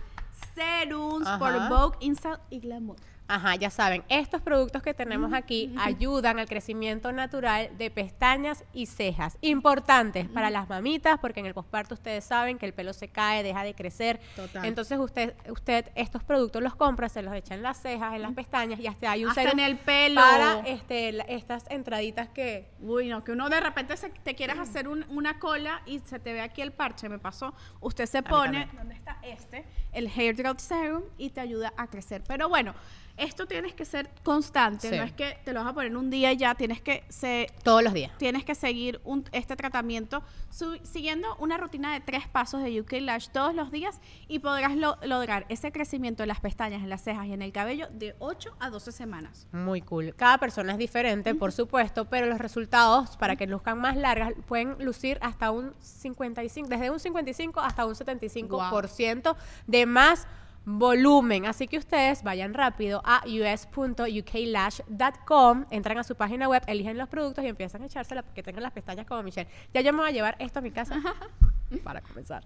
serums 0.55 1.27
Ajá. 1.27 1.41
por 1.41 1.69
Vogue, 1.69 1.99
Insta 1.99 2.41
y 2.51 2.61
Glamour. 2.61 2.99
Ajá, 3.35 3.55
ya 3.57 3.71
saben, 3.71 4.05
estos 4.11 4.43
productos 4.43 4.83
que 4.83 4.93
tenemos 4.93 5.33
aquí 5.33 5.75
ayudan 5.79 6.39
al 6.39 6.47
crecimiento 6.47 7.13
natural 7.13 7.71
de 7.79 7.91
pestañas 7.91 8.63
y 8.75 8.85
cejas. 8.87 9.39
Importantes 9.41 10.29
para 10.29 10.51
las 10.51 10.69
mamitas, 10.69 11.19
porque 11.19 11.41
en 11.41 11.47
el 11.47 11.55
posparto 11.55 11.95
ustedes 11.95 12.25
saben 12.25 12.59
que 12.59 12.67
el 12.67 12.75
pelo 12.75 12.93
se 12.93 13.09
cae, 13.09 13.43
deja 13.43 13.65
de 13.65 13.75
crecer. 13.75 14.21
Total. 14.37 14.67
Entonces 14.67 14.99
usted, 14.99 15.35
usted 15.51 15.91
estos 15.95 16.23
productos 16.23 16.63
los 16.63 16.75
compra, 16.75 17.09
se 17.09 17.23
los 17.23 17.33
echa 17.35 17.55
en 17.55 17.63
las 17.63 17.81
cejas, 17.81 18.15
en 18.15 18.21
las 18.23 18.33
pestañas 18.35 18.79
y 18.81 18.87
hasta 18.87 19.11
hay 19.11 19.25
un 19.25 19.31
Hasta 19.31 19.51
en 19.51 19.61
el 19.61 19.79
pelo. 19.79 20.21
para 20.21 20.61
este, 20.67 21.13
la- 21.13 21.25
estas 21.25 21.65
entraditas 21.71 22.29
que 22.29 22.71
Uy, 22.83 23.09
no, 23.09 23.23
que 23.25 23.33
uno 23.33 23.49
de 23.49 23.61
repente 23.61 23.97
se- 23.97 24.11
te 24.11 24.35
quieras 24.35 24.59
hacer 24.59 24.89
un- 24.89 25.07
una 25.09 25.39
cola 25.39 25.81
y 25.87 26.01
se 26.01 26.19
te 26.19 26.33
ve 26.33 26.41
aquí 26.43 26.61
el 26.61 26.73
parche, 26.73 27.09
me 27.09 27.19
pasó. 27.19 27.55
Usted 27.81 28.07
se 28.07 28.23
pone. 28.23 28.69
¿dónde 28.77 28.95
está 28.95 29.19
este? 29.23 29.65
El 29.93 30.09
Hair 30.09 30.35
Growth 30.35 30.59
Serum 30.61 31.03
y 31.19 31.31
te 31.31 31.41
ayuda 31.41 31.73
a 31.77 31.87
crecer. 31.89 32.23
Pero 32.27 32.49
bueno, 32.49 32.75
esto 33.19 33.45
tienes 33.47 33.75
que 33.75 33.85
ser 33.85 34.09
constante, 34.25 34.89
Sí. 34.89 34.97
no 34.97 35.03
es 35.03 35.13
que 35.13 35.37
te 35.45 35.53
lo 35.53 35.61
vas 35.61 35.69
a 35.71 35.75
poner 35.75 35.95
un 35.95 36.09
día 36.09 36.33
y 36.33 36.39
ya, 36.39 36.55
tienes 36.55 36.81
que 36.81 37.05
se, 37.11 37.47
todos 37.63 37.83
los 37.85 37.93
días. 37.93 38.11
tienes 38.17 38.43
que 38.43 38.55
seguir 38.55 39.03
un- 39.05 39.25
este 39.33 39.55
tratamiento 39.55 40.23
su- 40.49 40.79
siguiendo 40.83 41.37
una 41.37 41.59
rutina 41.59 41.93
de 41.93 42.01
tres 42.01 42.27
pasos 42.27 42.63
de 42.63 42.81
UK 42.81 42.95
Lash 43.03 43.29
todos 43.29 43.55
los 43.55 43.71
días 43.71 44.01
y 44.29 44.39
podrás 44.39 44.75
lo- 44.77 44.97
lograr 45.03 45.45
ese 45.51 45.73
crecimiento 45.73 46.23
en 46.25 46.29
las 46.29 46.41
pestañas, 46.41 46.83
en 46.83 46.89
las 46.89 47.03
cejas 47.05 47.27
y 47.27 47.35
en 47.35 47.43
el 47.43 47.53
cabello 47.53 47.87
de 47.93 48.17
8 48.19 48.57
a 48.59 48.71
12 48.71 48.93
semanas. 48.93 49.47
Muy 49.53 49.83
cool. 49.83 50.15
Cada 50.17 50.39
persona 50.39 50.73
es 50.73 50.79
diferente, 50.79 51.35
por 51.35 51.53
supuesto, 51.53 52.07
pero 52.07 52.25
los 52.27 52.39
resultados 52.39 53.19
para 53.19 53.37
que 53.37 53.47
luzcan 53.47 53.79
más 53.79 53.95
largas 53.97 54.33
pueden 54.49 54.83
lucir 54.83 55.19
hasta 55.21 55.51
un 55.51 55.75
55, 55.81 56.67
desde 56.67 56.89
un 56.91 56.99
55 56.99 57.61
hasta 57.61 57.85
un 57.85 57.95
75% 57.95 59.37
de 59.67 59.82
más 59.87 60.27
volumen. 60.65 61.47
Así 61.47 61.67
que 61.67 61.79
ustedes 61.79 62.23
vayan 62.23 62.55
rápido 62.55 63.03
a 63.05 63.23
us.uklash.com, 63.27 65.65
entran 65.71 65.99
a 65.99 66.05
su 66.05 66.15
página 66.15 66.49
web, 66.49 66.63
eligen 66.67 66.97
los 66.99 67.09
productos 67.09 67.45
y 67.45 67.49
empiezan 67.49 67.83
a 67.83 67.87
echársela 67.87 68.23
porque 68.23 68.43
tengan 68.43 68.63
las 68.63 68.73
pestañas 68.73 69.07
como 69.07 69.23
Michelle. 69.23 69.49
Ya 69.75 69.81
yo 69.81 69.93
me 69.93 70.01
voy 70.01 70.09
a 70.09 70.13
llevar 70.13 70.37
esto 70.39 70.61
a 70.61 70.63
mi 70.63 70.71
casa 70.71 71.01
para 71.85 72.01
comenzar. 72.01 72.45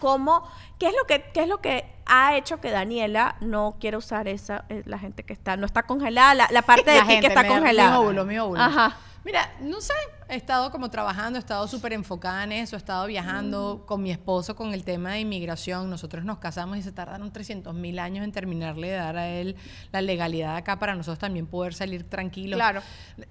¿Cómo, 0.00 0.46
qué, 0.78 0.88
es 0.88 0.94
lo 0.94 1.06
que, 1.06 1.22
¿Qué 1.32 1.42
es 1.42 1.48
lo 1.48 1.60
que 1.62 1.86
ha 2.06 2.36
hecho 2.36 2.60
que 2.60 2.70
Daniela 2.70 3.36
no 3.40 3.76
quiera 3.80 3.96
usar 3.96 4.28
esa, 4.28 4.64
eh, 4.68 4.82
la 4.84 4.98
gente 4.98 5.22
que 5.22 5.32
está, 5.32 5.56
no 5.56 5.64
está 5.64 5.84
congelada, 5.84 6.34
la, 6.34 6.48
la 6.50 6.60
parte 6.62 6.90
de 6.90 6.96
La 6.98 7.02
ti 7.02 7.06
que 7.08 7.12
gente, 7.14 7.28
está 7.28 7.42
mi- 7.42 7.48
congelada? 7.48 7.90
Mi 7.92 7.96
óvulo, 8.04 8.24
mi 8.26 8.38
óvulo. 8.38 8.60
Ajá. 8.60 8.96
Mira, 9.24 9.50
no 9.60 9.80
sé, 9.80 9.94
he 10.28 10.36
estado 10.36 10.70
como 10.70 10.90
trabajando, 10.90 11.38
he 11.38 11.40
estado 11.40 11.66
súper 11.68 11.92
enfocada 11.92 12.44
en 12.44 12.52
eso, 12.52 12.76
he 12.76 12.78
estado 12.78 13.06
viajando 13.06 13.80
Mm. 13.82 13.86
con 13.86 14.02
mi 14.02 14.10
esposo 14.10 14.56
con 14.56 14.72
el 14.74 14.84
tema 14.84 15.12
de 15.12 15.20
inmigración. 15.20 15.90
Nosotros 15.90 16.24
nos 16.24 16.38
casamos 16.38 16.78
y 16.78 16.82
se 16.82 16.92
tardaron 16.92 17.32
300 17.32 17.74
mil 17.74 17.98
años 17.98 18.24
en 18.24 18.32
terminarle 18.32 18.88
de 18.90 18.96
dar 18.96 19.16
a 19.16 19.28
él 19.28 19.56
la 19.92 20.00
legalidad 20.02 20.56
acá 20.56 20.78
para 20.78 20.94
nosotros 20.94 21.18
también 21.18 21.46
poder 21.46 21.74
salir 21.74 22.04
tranquilos. 22.04 22.56
Claro. 22.56 22.80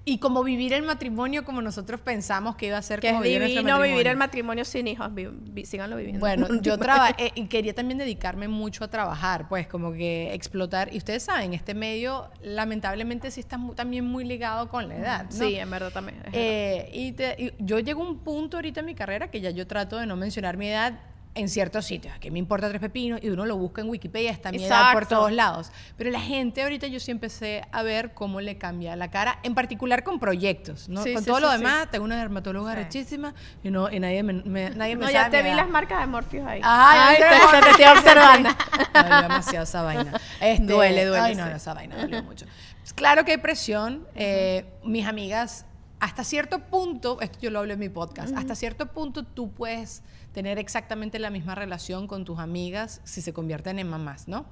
Y 0.06 0.17
como 0.19 0.43
vivir 0.43 0.73
el 0.73 0.84
matrimonio 0.84 1.45
como 1.45 1.62
nosotros 1.62 2.01
pensamos 2.01 2.56
que 2.56 2.67
iba 2.67 2.77
a 2.77 2.82
ser 2.82 2.99
Que 2.99 3.08
es 3.08 3.13
como 3.13 3.23
vivir 3.23 3.39
nuestro 3.39 3.62
divino 3.62 3.82
vivir 3.82 4.08
el 4.08 4.17
matrimonio 4.17 4.65
sin 4.65 4.88
hijos, 4.88 5.13
vi- 5.13 5.27
vi- 5.32 5.65
síganlo 5.65 5.95
viviendo. 5.97 6.19
Bueno, 6.19 6.47
yo 6.62 6.77
trabajé 6.77 7.32
y 7.36 7.45
quería 7.47 7.73
también 7.73 7.97
dedicarme 7.97 8.47
mucho 8.47 8.84
a 8.84 8.88
trabajar, 8.88 9.47
pues 9.49 9.67
como 9.67 9.91
que 9.93 10.34
explotar. 10.34 10.93
Y 10.93 10.97
ustedes 10.97 11.23
saben, 11.23 11.53
este 11.53 11.73
medio 11.73 12.29
lamentablemente 12.41 13.32
sí 13.32 13.39
está 13.39 13.58
mu- 13.58 13.73
también 13.75 14.06
muy 14.06 14.23
ligado 14.25 14.69
con 14.69 14.88
la 14.89 14.95
edad. 14.95 15.23
¿no? 15.25 15.32
Sí, 15.32 15.56
en 15.56 15.69
verdad 15.69 15.91
también. 15.91 16.17
es 16.19 16.23
verdad. 16.32 16.83
Eh, 16.86 16.89
y, 16.93 17.12
te- 17.13 17.36
y 17.38 17.54
yo 17.60 17.80
llego 17.80 18.04
a 18.04 18.08
un 18.10 18.19
punto 18.19 18.58
ahorita 18.58 18.82
en 18.82 18.86
mi 18.86 18.96
carrera 18.96 19.30
que 19.30 19.41
ya 19.41 19.50
yo 19.50 19.65
trato 19.67 19.98
de 19.98 20.06
no 20.06 20.15
mencionar 20.15 20.58
mi 20.58 20.67
edad 20.69 20.93
en 21.36 21.50
ciertos 21.50 21.86
sitios. 21.86 22.15
Que 22.19 22.30
me 22.30 22.38
importa 22.38 22.69
tres 22.69 22.80
pepinos 22.80 23.19
y 23.24 23.30
uno 23.30 23.48
lo 23.48 23.58
busca 23.58 23.82
en 23.82 23.89
Wikipedia, 23.89 24.30
está 24.30 24.52
mi 24.52 24.63
edad 24.63 24.93
por 24.93 25.08
todos 25.08 25.32
lados. 25.32 25.72
Pero 25.98 26.12
la 26.12 26.19
gente 26.19 26.62
ahorita 26.62 26.86
yo 26.86 27.00
sí 27.00 27.10
empecé 27.10 27.63
a 27.72 27.82
ver 27.82 28.13
cómo 28.13 28.39
le 28.39 28.60
cambia 28.60 28.96
la 28.96 29.10
cara, 29.10 29.39
en 29.41 29.56
particular 29.56 30.04
con 30.04 30.19
proyectos. 30.19 30.89
¿no? 30.89 31.02
Sí, 31.02 31.12
con 31.15 31.24
sí, 31.24 31.28
todo 31.28 31.38
sí, 31.38 31.41
lo 31.41 31.50
demás, 31.52 31.89
tengo 31.89 32.06
una 32.06 32.19
dermatóloga 32.19 32.76
rechísima 32.76 33.34
y, 33.63 33.72
no, 33.72 33.89
y 33.91 34.00
nadie 34.00 34.22
me, 34.22 34.34
me- 34.34 34.69
nadie 34.69 34.96
me 34.96 35.06
no, 35.06 35.12
sabe 35.12 35.13
ya 35.13 35.30
te 35.32 35.41
vi 35.41 35.48
edad. 35.50 35.58
las 35.58 35.69
marcas 35.69 36.02
de 36.02 36.06
Morpheus 36.06 36.46
ahí. 36.48 36.62
Ay, 36.63 37.00
ay, 37.02 37.17
te- 37.17 37.62
te 37.63 37.69
estoy 37.72 37.86
observando. 37.98 38.50
Dolió 38.93 39.22
demasiado 39.24 39.63
esa 39.63 39.82
vaina. 39.82 40.22
Este, 40.39 40.63
Duele, 40.72 41.06
duele, 41.06 41.24
Ay, 41.24 41.36
no, 41.36 41.46
no, 41.50 41.56
esa 41.56 41.74
vaina 41.74 41.96
dolió 41.98 42.22
mucho. 42.22 42.46
Claro 42.93 43.26
que 43.26 43.32
hay 43.32 43.38
presión. 43.39 44.06
eh, 44.13 44.65
mis 44.84 45.08
amigas 45.08 45.65
hasta 46.03 46.25
cierto 46.25 46.59
punto, 46.59 47.21
esto 47.21 47.39
yo 47.41 47.49
lo 47.49 47.59
hablo 47.59 47.71
en 47.71 47.79
mi 47.79 47.87
podcast, 47.87 48.35
hasta 48.35 48.55
cierto 48.55 48.87
punto 48.87 49.23
tú 49.23 49.53
puedes 49.53 50.03
tener 50.33 50.59
exactamente 50.59 51.17
la 51.17 51.29
misma 51.29 51.55
relación 51.55 52.07
con 52.07 52.25
tus 52.25 52.39
amigas 52.39 52.99
si 53.05 53.21
se 53.21 53.31
convierten 53.31 53.79
en 53.79 53.89
mamás, 53.89 54.27
¿no? 54.27 54.45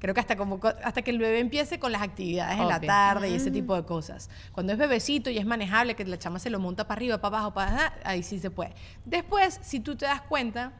Creo 0.00 0.12
que 0.12 0.18
hasta, 0.18 0.36
como, 0.36 0.58
hasta 0.82 1.02
que 1.02 1.12
el 1.12 1.18
bebé 1.20 1.38
empiece 1.38 1.78
con 1.78 1.92
las 1.92 2.02
actividades 2.02 2.58
en 2.58 2.66
la 2.66 2.78
Obvio. 2.78 2.88
tarde 2.88 3.30
y 3.30 3.34
ese 3.34 3.52
tipo 3.52 3.76
de 3.76 3.84
cosas. 3.84 4.28
Cuando 4.50 4.72
es 4.72 4.78
bebecito 4.78 5.30
y 5.30 5.38
es 5.38 5.46
manejable, 5.46 5.94
que 5.94 6.04
la 6.04 6.18
chama 6.18 6.40
se 6.40 6.50
lo 6.50 6.58
monta 6.58 6.88
para 6.88 6.98
arriba, 6.98 7.20
para 7.20 7.36
abajo, 7.36 7.54
para 7.54 7.72
allá, 7.72 7.92
ahí 8.02 8.24
sí 8.24 8.40
se 8.40 8.50
puede. 8.50 8.74
Después, 9.04 9.60
si 9.62 9.78
tú 9.78 9.94
te 9.94 10.06
das 10.06 10.22
cuenta 10.22 10.72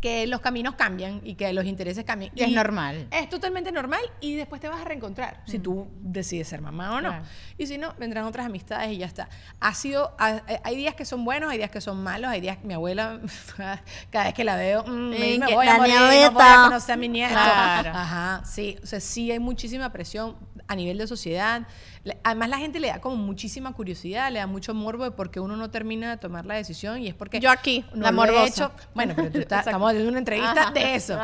que 0.00 0.26
los 0.28 0.40
caminos 0.40 0.76
cambian 0.76 1.20
y 1.24 1.34
que 1.34 1.52
los 1.52 1.64
intereses 1.64 2.04
cambian. 2.04 2.30
Y 2.34 2.42
es 2.42 2.50
normal. 2.52 3.08
Es 3.10 3.28
totalmente 3.28 3.72
normal 3.72 4.00
y 4.20 4.36
después 4.36 4.60
te 4.60 4.68
vas 4.68 4.80
a 4.80 4.84
reencontrar 4.84 5.42
si 5.44 5.58
tú 5.58 5.88
decides 6.00 6.46
ser 6.48 6.60
mamá 6.60 6.92
o 6.96 7.00
no. 7.00 7.08
Claro. 7.08 7.24
Y 7.56 7.66
si 7.66 7.78
no, 7.78 7.94
vendrán 7.98 8.24
otras 8.24 8.46
amistades 8.46 8.92
y 8.92 8.98
ya 8.98 9.06
está. 9.06 9.28
Ha 9.58 9.74
sido, 9.74 10.14
ha- 10.18 10.42
eh, 10.46 10.60
hay 10.62 10.76
días 10.76 10.94
que 10.94 11.04
son 11.04 11.24
buenos, 11.24 11.50
hay 11.50 11.58
días 11.58 11.70
que 11.70 11.80
son 11.80 12.02
malos, 12.02 12.30
hay 12.30 12.40
días 12.40 12.58
que 12.58 12.66
mi 12.66 12.74
abuela, 12.74 13.20
cada 14.10 14.24
vez 14.26 14.34
que 14.34 14.44
la 14.44 14.56
veo, 14.56 14.84
mm, 14.84 15.10
me, 15.10 15.38
voy 15.52 15.66
a 15.66 15.76
morir, 15.78 15.94
no 15.96 16.06
voy 16.32 16.42
a 16.42 16.64
conocer 16.64 16.92
a 16.92 16.96
mi 16.96 17.08
nieto. 17.08 17.32
Claro. 17.34 17.90
Ajá, 17.92 18.42
sí, 18.44 18.76
o 18.82 18.86
sea, 18.86 19.00
sí 19.00 19.32
hay 19.32 19.40
muchísima 19.40 19.90
presión 19.92 20.36
a 20.68 20.76
nivel 20.76 20.98
de 20.98 21.06
sociedad. 21.06 21.66
Además, 22.22 22.48
la 22.50 22.58
gente 22.58 22.78
le 22.78 22.88
da 22.88 23.00
como 23.00 23.16
muchísima 23.16 23.72
curiosidad, 23.72 24.30
le 24.30 24.38
da 24.38 24.46
mucho 24.46 24.74
morbo 24.74 25.04
de 25.04 25.10
por 25.10 25.30
qué 25.30 25.40
uno 25.40 25.56
no 25.56 25.70
termina 25.70 26.10
de 26.10 26.16
tomar 26.18 26.44
la 26.46 26.54
decisión 26.54 27.00
y 27.02 27.08
es 27.08 27.14
porque 27.14 27.40
Yo 27.40 27.50
aquí, 27.50 27.84
no 27.94 28.02
la 28.02 28.08
he 28.10 28.12
morbosa. 28.12 28.46
hecho. 28.46 28.72
Bueno, 28.94 29.14
pero 29.16 29.30
tú 29.30 29.38
estás, 29.40 29.66
estamos 29.66 29.88
haciendo 29.88 30.10
una 30.10 30.18
entrevista 30.18 30.62
Ajá. 30.62 30.70
de 30.72 30.94
eso. 30.94 31.18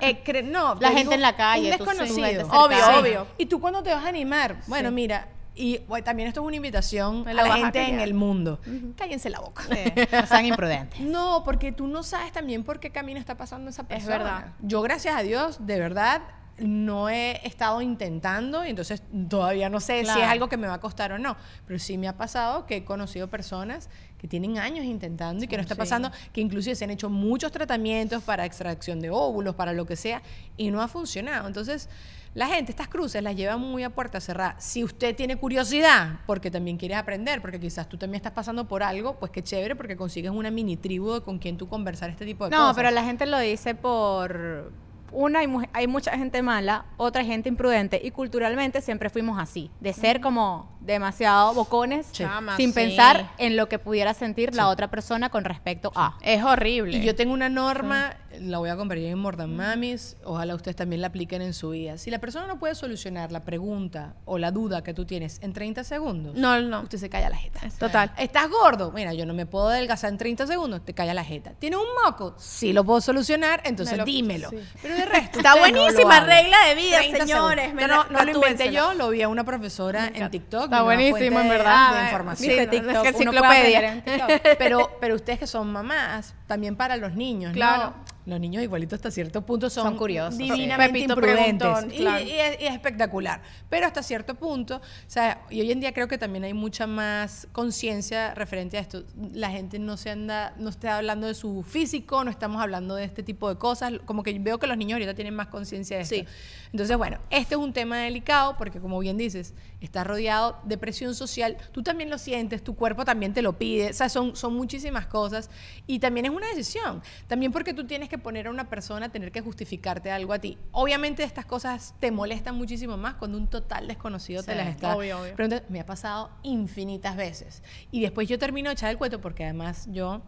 Eh, 0.00 0.22
cre- 0.24 0.44
no, 0.44 0.74
La 0.74 0.90
te 0.90 0.96
gente 0.96 1.14
en 1.14 1.20
la 1.20 1.34
calle, 1.36 1.70
Un 1.72 1.78
desconocido. 1.78 2.48
Obvio, 2.50 2.98
obvio. 2.98 3.26
¿Y 3.38 3.46
tú 3.46 3.60
cuándo 3.60 3.82
te 3.82 3.92
vas 3.94 4.04
a 4.04 4.08
animar? 4.08 4.56
Bueno, 4.66 4.90
mira, 4.90 5.28
y 5.54 5.78
bueno, 5.88 6.02
también 6.04 6.28
esto 6.28 6.40
es 6.40 6.46
una 6.46 6.56
invitación 6.56 7.26
a 7.28 7.32
la 7.34 7.42
a 7.44 7.56
gente 7.56 7.80
en 7.82 8.00
el 8.00 8.14
mundo. 8.14 8.60
Cállense 8.96 9.30
la 9.30 9.40
boca. 9.40 9.64
No 10.12 10.26
sean 10.26 10.46
imprudentes. 10.46 10.98
No, 11.12 11.42
porque 11.44 11.72
tú 11.72 11.86
no 11.86 12.02
sabes 12.02 12.32
también 12.32 12.64
por 12.64 12.80
qué 12.80 12.90
camino 12.90 13.20
está 13.20 13.36
pasando 13.36 13.70
esa 13.70 13.84
persona. 13.86 14.16
verdad. 14.18 14.52
Yo, 14.62 14.80
gracias 14.82 15.14
a 15.14 15.22
Dios, 15.22 15.64
de 15.66 15.78
verdad, 15.78 16.22
no 16.58 17.08
he 17.08 17.40
estado 17.46 17.80
intentando 17.82 18.64
y 18.64 18.70
entonces 18.70 19.02
todavía 19.28 19.68
no 19.68 19.80
sé 19.80 20.04
si 20.04 20.20
es 20.20 20.26
algo 20.26 20.48
que 20.48 20.56
me 20.56 20.66
va 20.66 20.74
a 20.74 20.80
costar 20.80 21.12
o 21.12 21.18
no. 21.18 21.36
Pero 21.66 21.78
sí 21.78 21.98
me 21.98 22.08
ha 22.08 22.16
pasado 22.16 22.66
que 22.66 22.76
he 22.76 22.84
conocido 22.84 23.28
personas 23.28 23.88
que 24.18 24.28
tienen 24.28 24.58
años 24.58 24.84
intentando 24.84 25.44
y 25.44 25.48
que 25.48 25.56
no 25.56 25.62
está 25.62 25.74
pasando, 25.74 26.10
que 26.32 26.40
inclusive 26.40 26.76
se 26.76 26.84
han 26.84 26.90
hecho 26.90 27.10
muchos 27.10 27.50
tratamientos 27.50 28.22
para 28.22 28.44
extracción 28.44 29.00
de 29.00 29.10
óvulos, 29.10 29.56
para 29.56 29.72
lo 29.72 29.84
que 29.84 29.96
sea, 29.96 30.22
y 30.56 30.70
no 30.70 30.80
ha 30.80 30.86
funcionado. 30.86 31.48
Entonces, 31.48 31.88
la 32.34 32.46
gente, 32.46 32.70
estas 32.70 32.86
cruces 32.88 33.20
las 33.22 33.34
lleva 33.34 33.56
muy 33.56 33.82
a 33.82 33.90
puerta 33.90 34.20
cerrada. 34.20 34.54
Si 34.58 34.84
usted 34.84 35.16
tiene 35.16 35.36
curiosidad, 35.36 36.20
porque 36.24 36.50
también 36.52 36.76
quieres 36.76 36.98
aprender, 36.98 37.42
porque 37.42 37.58
quizás 37.58 37.88
tú 37.88 37.96
también 37.98 38.16
estás 38.20 38.32
pasando 38.32 38.68
por 38.68 38.84
algo, 38.84 39.18
pues 39.18 39.32
qué 39.32 39.42
chévere, 39.42 39.74
porque 39.74 39.96
consigues 39.96 40.30
una 40.30 40.52
mini 40.52 40.76
tribu 40.76 41.20
con 41.22 41.38
quien 41.40 41.56
tú 41.58 41.68
conversar 41.68 42.08
este 42.10 42.24
tipo 42.24 42.44
de 42.44 42.50
No, 42.52 42.58
cosas. 42.58 42.76
pero 42.76 42.90
la 42.92 43.02
gente 43.02 43.26
lo 43.26 43.38
dice 43.40 43.74
por... 43.74 44.72
Una, 45.12 45.40
hay, 45.40 45.46
mu- 45.46 45.66
hay 45.72 45.86
mucha 45.86 46.16
gente 46.16 46.42
mala, 46.42 46.86
otra 46.96 47.22
gente 47.24 47.48
imprudente, 47.48 48.00
y 48.02 48.10
culturalmente 48.10 48.80
siempre 48.80 49.10
fuimos 49.10 49.38
así, 49.38 49.70
de 49.80 49.92
ser 49.92 50.20
como 50.20 50.70
demasiado 50.80 51.54
bocones, 51.54 52.06
Sí. 52.12 52.24
Sin 52.56 52.70
sí. 52.70 52.74
pensar 52.74 53.30
en 53.38 53.56
lo 53.56 53.68
que 53.68 53.78
pudiera 53.78 54.14
sentir 54.14 54.54
la 54.54 54.68
otra 54.68 54.88
persona 54.90 55.28
con 55.28 55.44
respecto 55.44 55.92
a. 55.94 56.16
Es 56.22 56.42
horrible. 56.42 56.96
Y 56.96 57.02
yo 57.04 57.14
tengo 57.14 57.34
una 57.34 57.48
norma, 57.48 58.14
la 58.40 58.58
voy 58.58 58.70
a 58.70 58.76
convertir 58.76 59.06
en 59.08 59.18
More 59.18 59.36
Than 59.36 59.54
Mamis, 59.56 60.16
ojalá 60.24 60.54
ustedes 60.54 60.76
también 60.76 61.00
la 61.00 61.08
apliquen 61.08 61.42
en 61.42 61.52
su 61.54 61.70
vida. 61.70 61.98
Si 61.98 62.10
la 62.10 62.18
persona 62.18 62.46
no 62.46 62.58
puede 62.58 62.74
solucionar 62.74 63.32
la 63.32 63.40
pregunta 63.44 64.14
o 64.24 64.38
la 64.38 64.50
duda 64.50 64.82
que 64.82 64.94
tú 64.94 65.04
tienes 65.04 65.38
en 65.42 65.52
30 65.52 65.84
segundos, 65.84 66.34
No, 66.34 66.60
no. 66.60 66.80
usted 66.82 66.98
se 66.98 67.08
calla 67.10 67.28
la 67.30 67.36
jeta. 67.36 67.60
Total. 67.78 68.12
¿Estás 68.18 68.48
gordo? 68.48 68.92
Mira, 68.92 69.12
yo 69.14 69.26
no 69.26 69.34
me 69.34 69.46
puedo 69.46 69.68
adelgazar 69.68 70.10
en 70.10 70.18
30 70.18 70.46
segundos, 70.46 70.84
te 70.84 70.94
calla 70.94 71.14
la 71.14 71.24
jeta. 71.24 71.52
¿Tienes 71.58 71.78
un 71.78 71.86
moco? 72.04 72.34
Sí 72.38 72.72
lo 72.72 72.84
puedo 72.84 73.00
solucionar, 73.00 73.60
entonces 73.64 73.92
Me 73.92 73.98
lo- 73.98 74.04
dímelo. 74.04 74.50
sí. 74.50 74.58
Pero 74.82 74.94
de 74.94 75.04
resto, 75.04 75.38
Está 75.38 75.54
no 75.54 75.60
buenísima 75.60 76.20
regla 76.20 76.56
de 76.68 76.74
vida, 76.74 76.98
30 76.98 77.26
señores. 77.26 77.74
Me 77.74 77.86
no, 77.86 78.04
no 78.04 78.24
lo 78.24 78.30
inventé 78.32 78.72
yo, 78.72 78.94
lo 78.94 79.10
vi 79.10 79.22
a 79.22 79.28
una 79.28 79.44
profesora 79.44 80.10
en 80.14 80.30
TikTok. 80.30 80.64
Está 80.64 80.82
buenísimo, 80.82 81.40
en 81.40 81.48
de- 81.48 81.56
verdad. 81.56 81.94
De 81.98 82.04
información. 82.04 82.50
Sí, 82.52 82.56
no, 82.64 82.70
TikTok, 82.70 82.94
es 82.94 83.02
que 83.02 83.08
enciclopedia. 83.22 83.78
aprender 83.78 83.84
en 83.84 84.02
TikTok. 84.04 84.56
pero, 84.58 84.90
pero 85.00 85.14
ustedes 85.14 85.38
que 85.38 85.46
son 85.46 85.70
mamás, 85.72 86.34
también 86.46 86.76
para 86.76 86.96
los 86.96 87.12
niños, 87.14 87.52
Claro. 87.52 87.94
¿no? 87.96 88.12
Los 88.24 88.38
niños 88.38 88.62
igualitos 88.62 88.98
hasta 88.98 89.10
cierto 89.10 89.44
punto 89.44 89.68
son, 89.68 89.84
Son 89.84 89.96
curiosos, 89.96 90.36
sí. 90.36 90.44
divinamente 90.44 90.92
Pepito 90.92 91.14
imprudentes. 91.14 91.68
y, 91.92 91.96
claro. 91.98 92.24
y 92.24 92.30
es, 92.30 92.60
y 92.60 92.66
es 92.66 92.74
espectacular. 92.74 93.42
Pero 93.68 93.86
hasta 93.86 94.02
cierto 94.02 94.34
punto, 94.34 94.76
o 94.76 94.80
sea, 95.06 95.42
y 95.50 95.60
hoy 95.60 95.72
en 95.72 95.80
día 95.80 95.92
creo 95.92 96.06
que 96.06 96.18
también 96.18 96.44
hay 96.44 96.54
mucha 96.54 96.86
más 96.86 97.48
conciencia 97.52 98.34
referente 98.34 98.78
a 98.78 98.80
esto. 98.80 99.02
La 99.32 99.50
gente 99.50 99.78
no 99.78 99.96
se 99.96 100.10
anda, 100.10 100.54
no 100.56 100.70
está 100.70 100.98
hablando 100.98 101.26
de 101.26 101.34
su 101.34 101.62
físico, 101.62 102.22
no 102.22 102.30
estamos 102.30 102.62
hablando 102.62 102.94
de 102.94 103.04
este 103.04 103.22
tipo 103.22 103.48
de 103.48 103.56
cosas. 103.56 103.92
Como 104.04 104.22
que 104.22 104.38
veo 104.38 104.58
que 104.58 104.66
los 104.66 104.76
niños 104.76 104.94
ahorita 104.94 105.14
tienen 105.14 105.34
más 105.34 105.48
conciencia 105.48 105.96
de 105.96 106.02
esto. 106.04 106.14
Sí. 106.14 106.24
Entonces, 106.72 106.96
bueno, 106.96 107.18
este 107.30 107.54
es 107.54 107.60
un 107.60 107.72
tema 107.72 107.98
delicado 107.98 108.56
porque, 108.56 108.80
como 108.80 108.98
bien 108.98 109.18
dices, 109.18 109.54
estás 109.80 110.06
rodeado 110.06 110.58
de 110.64 110.78
presión 110.78 111.14
social. 111.14 111.56
Tú 111.72 111.82
también 111.82 112.08
lo 112.08 112.18
sientes, 112.18 112.62
tu 112.62 112.74
cuerpo 112.76 113.04
también 113.04 113.34
te 113.34 113.42
lo 113.42 113.58
pide. 113.58 113.90
O 113.90 113.92
sea, 113.92 114.08
son, 114.08 114.36
son 114.36 114.54
muchísimas 114.54 115.06
cosas. 115.06 115.50
Y 115.86 115.98
también 115.98 116.26
es 116.26 116.32
una 116.32 116.46
decisión. 116.48 117.02
También 117.26 117.52
porque 117.52 117.74
tú 117.74 117.84
tienes 117.86 118.08
que 118.12 118.18
poner 118.18 118.46
a 118.46 118.50
una 118.50 118.68
persona 118.68 119.06
a 119.06 119.08
tener 119.08 119.32
que 119.32 119.40
justificarte 119.40 120.10
algo 120.10 120.32
a 120.34 120.38
ti. 120.38 120.58
Obviamente, 120.70 121.22
estas 121.24 121.46
cosas 121.46 121.94
te 121.98 122.10
molestan 122.10 122.54
muchísimo 122.54 122.96
más 122.98 123.14
cuando 123.14 123.38
un 123.38 123.48
total 123.48 123.88
desconocido 123.88 124.42
te 124.42 124.52
Sí, 124.52 124.58
las 124.58 124.68
está 124.68 124.94
obvio, 124.96 125.18
obvio. 125.20 125.34
preguntando. 125.34 125.64
Me 125.70 125.80
ha 125.80 125.86
pasado 125.86 126.30
infinitas 126.42 127.16
veces. 127.16 127.62
Y 127.90 128.02
después 128.02 128.28
yo 128.28 128.38
termino 128.38 128.68
de 128.68 128.74
echar 128.74 128.90
el 128.90 128.98
cuento 128.98 129.20
porque 129.20 129.44
además 129.44 129.88
yo. 129.90 130.22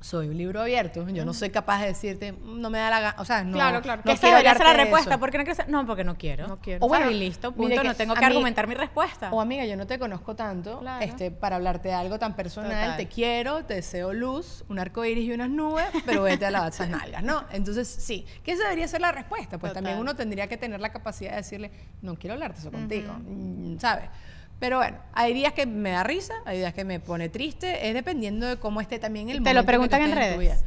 Soy 0.00 0.28
un 0.28 0.36
libro 0.38 0.60
abierto, 0.60 1.08
yo 1.08 1.24
no 1.24 1.34
soy 1.34 1.50
capaz 1.50 1.80
de 1.80 1.86
decirte, 1.88 2.30
"Mm, 2.32 2.60
no 2.60 2.70
me 2.70 2.78
da 2.78 2.88
la 2.88 3.00
gana, 3.00 3.16
o 3.18 3.24
sea, 3.24 3.42
no. 3.42 3.54
Claro, 3.54 3.82
claro. 3.82 4.02
no 4.04 4.12
esa 4.12 4.20
quiero 4.20 4.36
debería 4.36 4.54
ser 4.56 4.66
la 4.66 4.72
respuesta. 4.84 5.18
¿Por 5.18 5.30
qué 5.32 5.38
no 5.38 5.44
quieres? 5.44 5.68
No, 5.68 5.86
porque 5.86 6.04
no 6.04 6.16
quiero. 6.16 6.46
No 6.46 6.58
quiero. 6.60 6.86
O 6.86 6.88
bueno, 6.88 7.10
y 7.10 7.14
listo, 7.18 7.50
punto. 7.50 7.74
que 7.82 7.88
no 7.88 7.94
tengo 7.96 8.14
que 8.14 8.24
argumentar 8.24 8.68
mi 8.68 8.74
respuesta. 8.74 9.30
O 9.32 9.40
amiga, 9.40 9.64
yo 9.66 9.76
no 9.76 9.88
te 9.88 9.98
conozco 9.98 10.36
tanto 10.36 10.78
Claro. 10.78 11.04
este, 11.04 11.32
para 11.32 11.56
hablarte 11.56 11.88
de 11.88 11.94
algo 11.94 12.18
tan 12.18 12.36
personal. 12.36 12.70
Total. 12.70 12.96
Te 12.96 13.08
quiero, 13.08 13.64
te 13.64 13.74
deseo 13.74 14.12
luz, 14.12 14.64
un 14.68 14.78
arco 14.78 15.04
iris 15.04 15.24
y 15.28 15.32
unas 15.32 15.50
nubes, 15.50 15.86
pero 16.06 16.22
vete 16.22 16.46
a 16.46 16.52
lavar 16.52 16.68
esas 16.72 16.88
nalgas, 16.88 17.24
¿no? 17.24 17.44
Entonces, 17.50 17.88
sí, 17.88 18.24
que 18.44 18.52
esa 18.52 18.64
debería 18.64 18.86
ser 18.86 19.00
la 19.00 19.10
respuesta. 19.10 19.58
Pues 19.58 19.70
Total. 19.72 19.82
también 19.82 19.98
uno 19.98 20.14
tendría 20.14 20.46
que 20.46 20.56
tener 20.56 20.80
la 20.80 20.90
capacidad 20.92 21.30
de 21.32 21.36
decirle, 21.38 21.72
no 22.02 22.14
quiero 22.14 22.34
hablarte 22.34 22.60
eso 22.60 22.70
contigo, 22.70 23.12
mm, 23.18 23.78
¿sabes? 23.78 24.08
Pero 24.58 24.78
bueno, 24.78 24.98
hay 25.12 25.34
días 25.34 25.52
que 25.52 25.66
me 25.66 25.90
da 25.90 26.02
risa, 26.02 26.34
hay 26.44 26.58
días 26.58 26.74
que 26.74 26.84
me 26.84 26.98
pone 26.98 27.28
triste, 27.28 27.88
es 27.88 27.94
dependiendo 27.94 28.46
de 28.46 28.56
cómo 28.56 28.80
esté 28.80 28.98
también 28.98 29.28
el 29.28 29.36
¿Te 29.36 29.40
momento. 29.40 29.60
lo 29.60 29.66
preguntan 29.66 30.02
en 30.02 30.10
tu 30.10 30.16
redes? 30.16 30.64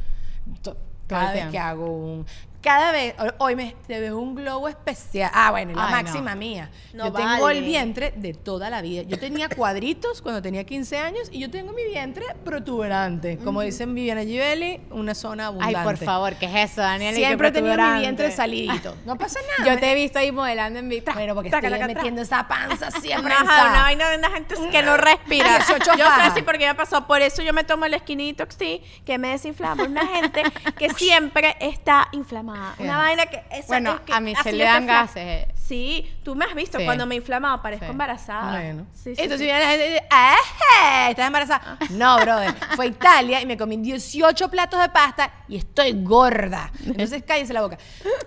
Cada 1.06 1.32
vez 1.32 1.46
que 1.46 1.58
hago 1.58 1.86
un... 1.86 2.26
Cada 2.62 2.92
vez, 2.92 3.14
hoy 3.38 3.56
me 3.56 3.74
te 3.88 3.98
veo 3.98 4.18
un 4.18 4.36
globo 4.36 4.68
especial. 4.68 5.32
Ah, 5.34 5.50
bueno, 5.50 5.74
la 5.74 5.86
Ay, 5.88 6.04
máxima 6.04 6.34
no. 6.34 6.38
mía. 6.38 6.70
No 6.94 7.06
yo 7.06 7.12
tengo 7.12 7.50
el 7.50 7.64
vientre 7.64 8.12
de 8.14 8.34
toda 8.34 8.70
la 8.70 8.82
vida. 8.82 9.02
Yo 9.02 9.18
tenía 9.18 9.48
cuadritos 9.48 10.22
cuando 10.22 10.40
tenía 10.40 10.62
15 10.62 10.96
años 10.96 11.28
y 11.32 11.40
yo 11.40 11.50
tengo 11.50 11.72
mi 11.72 11.84
vientre 11.84 12.24
protuberante. 12.44 13.38
Como 13.38 13.62
dicen 13.62 13.92
Viviana 13.96 14.22
Givelli, 14.22 14.80
una 14.90 15.16
zona 15.16 15.48
Ay, 15.48 15.48
abundante. 15.48 15.82
por 15.82 15.96
favor, 15.96 16.34
¿qué 16.36 16.46
es 16.46 16.70
eso, 16.70 16.82
Daniel? 16.82 17.16
Siempre 17.16 17.48
he 17.48 17.50
tenido 17.50 17.76
mi 17.76 18.00
vientre 18.00 18.30
salidito. 18.30 18.94
No 19.06 19.16
pasa 19.16 19.40
nada. 19.58 19.74
Yo 19.74 19.80
te 19.80 19.90
he 19.90 19.94
visto 19.96 20.20
ahí 20.20 20.30
modelando 20.30 20.78
en 20.78 20.86
mi... 20.86 21.00
Bueno, 21.00 21.34
porque 21.34 21.48
estoy 21.48 21.68
metiendo 21.68 22.22
esa 22.22 22.46
panza 22.46 22.90
siempre. 23.02 23.32
Ajá, 23.32 23.70
una 23.70 23.82
vaina 23.82 24.08
de 24.08 24.18
una 24.18 24.30
gente 24.30 24.54
que 24.70 24.82
no 24.84 24.96
respira. 24.96 25.56
18 25.56 25.98
yo 25.98 26.04
sé 26.04 26.30
sí 26.36 26.42
porque 26.42 26.66
me 26.66 26.76
pasó. 26.76 27.08
Por 27.08 27.22
eso 27.22 27.42
yo 27.42 27.52
me 27.52 27.64
tomo 27.64 27.86
el 27.86 28.00
sí, 28.56 28.82
que 29.04 29.18
me 29.18 29.28
desinflama. 29.28 29.82
Una 29.82 30.06
gente 30.06 30.44
que 30.78 30.90
siempre 30.90 31.56
está 31.58 32.06
inflamada. 32.12 32.51
Una 32.78 32.96
vaina 32.98 33.26
que... 33.26 33.42
esa- 33.50 33.66
Bueno, 33.68 33.94
es 33.94 34.00
que 34.00 34.12
a 34.12 34.20
mí 34.20 34.34
se 34.42 34.52
le 34.52 34.64
dan 34.64 34.86
gases. 34.86 35.46
Sí, 35.54 36.10
tú 36.24 36.34
me 36.34 36.44
has 36.44 36.54
visto 36.54 36.78
Sí. 36.78 36.84
cuando 36.84 37.06
me 37.06 37.14
inflamaba, 37.14 37.62
parezco 37.62 37.86
Sí. 37.86 37.90
embarazada. 37.92 38.50
Bueno. 38.52 38.86
Sí, 38.92 39.10
Entonces 39.10 39.40
viene 39.40 39.60
la 39.60 39.66
gente 39.68 39.86
y 39.86 39.92
dice, 39.92 40.04
¡ah! 40.10 41.06
¿Estás 41.10 41.26
embarazada? 41.28 41.78
No, 41.90 42.16
brother. 42.20 42.54
Fue 42.76 42.86
a 42.86 42.88
Italia 42.88 43.40
y 43.40 43.46
me 43.46 43.56
comí 43.56 43.76
18 43.76 44.50
platos 44.50 44.80
de 44.80 44.88
pasta 44.88 45.30
y 45.48 45.56
estoy 45.56 45.92
gorda. 46.02 46.70
Entonces 46.84 47.22
cállese 47.26 47.52
la 47.52 47.62
boca. 47.62 47.78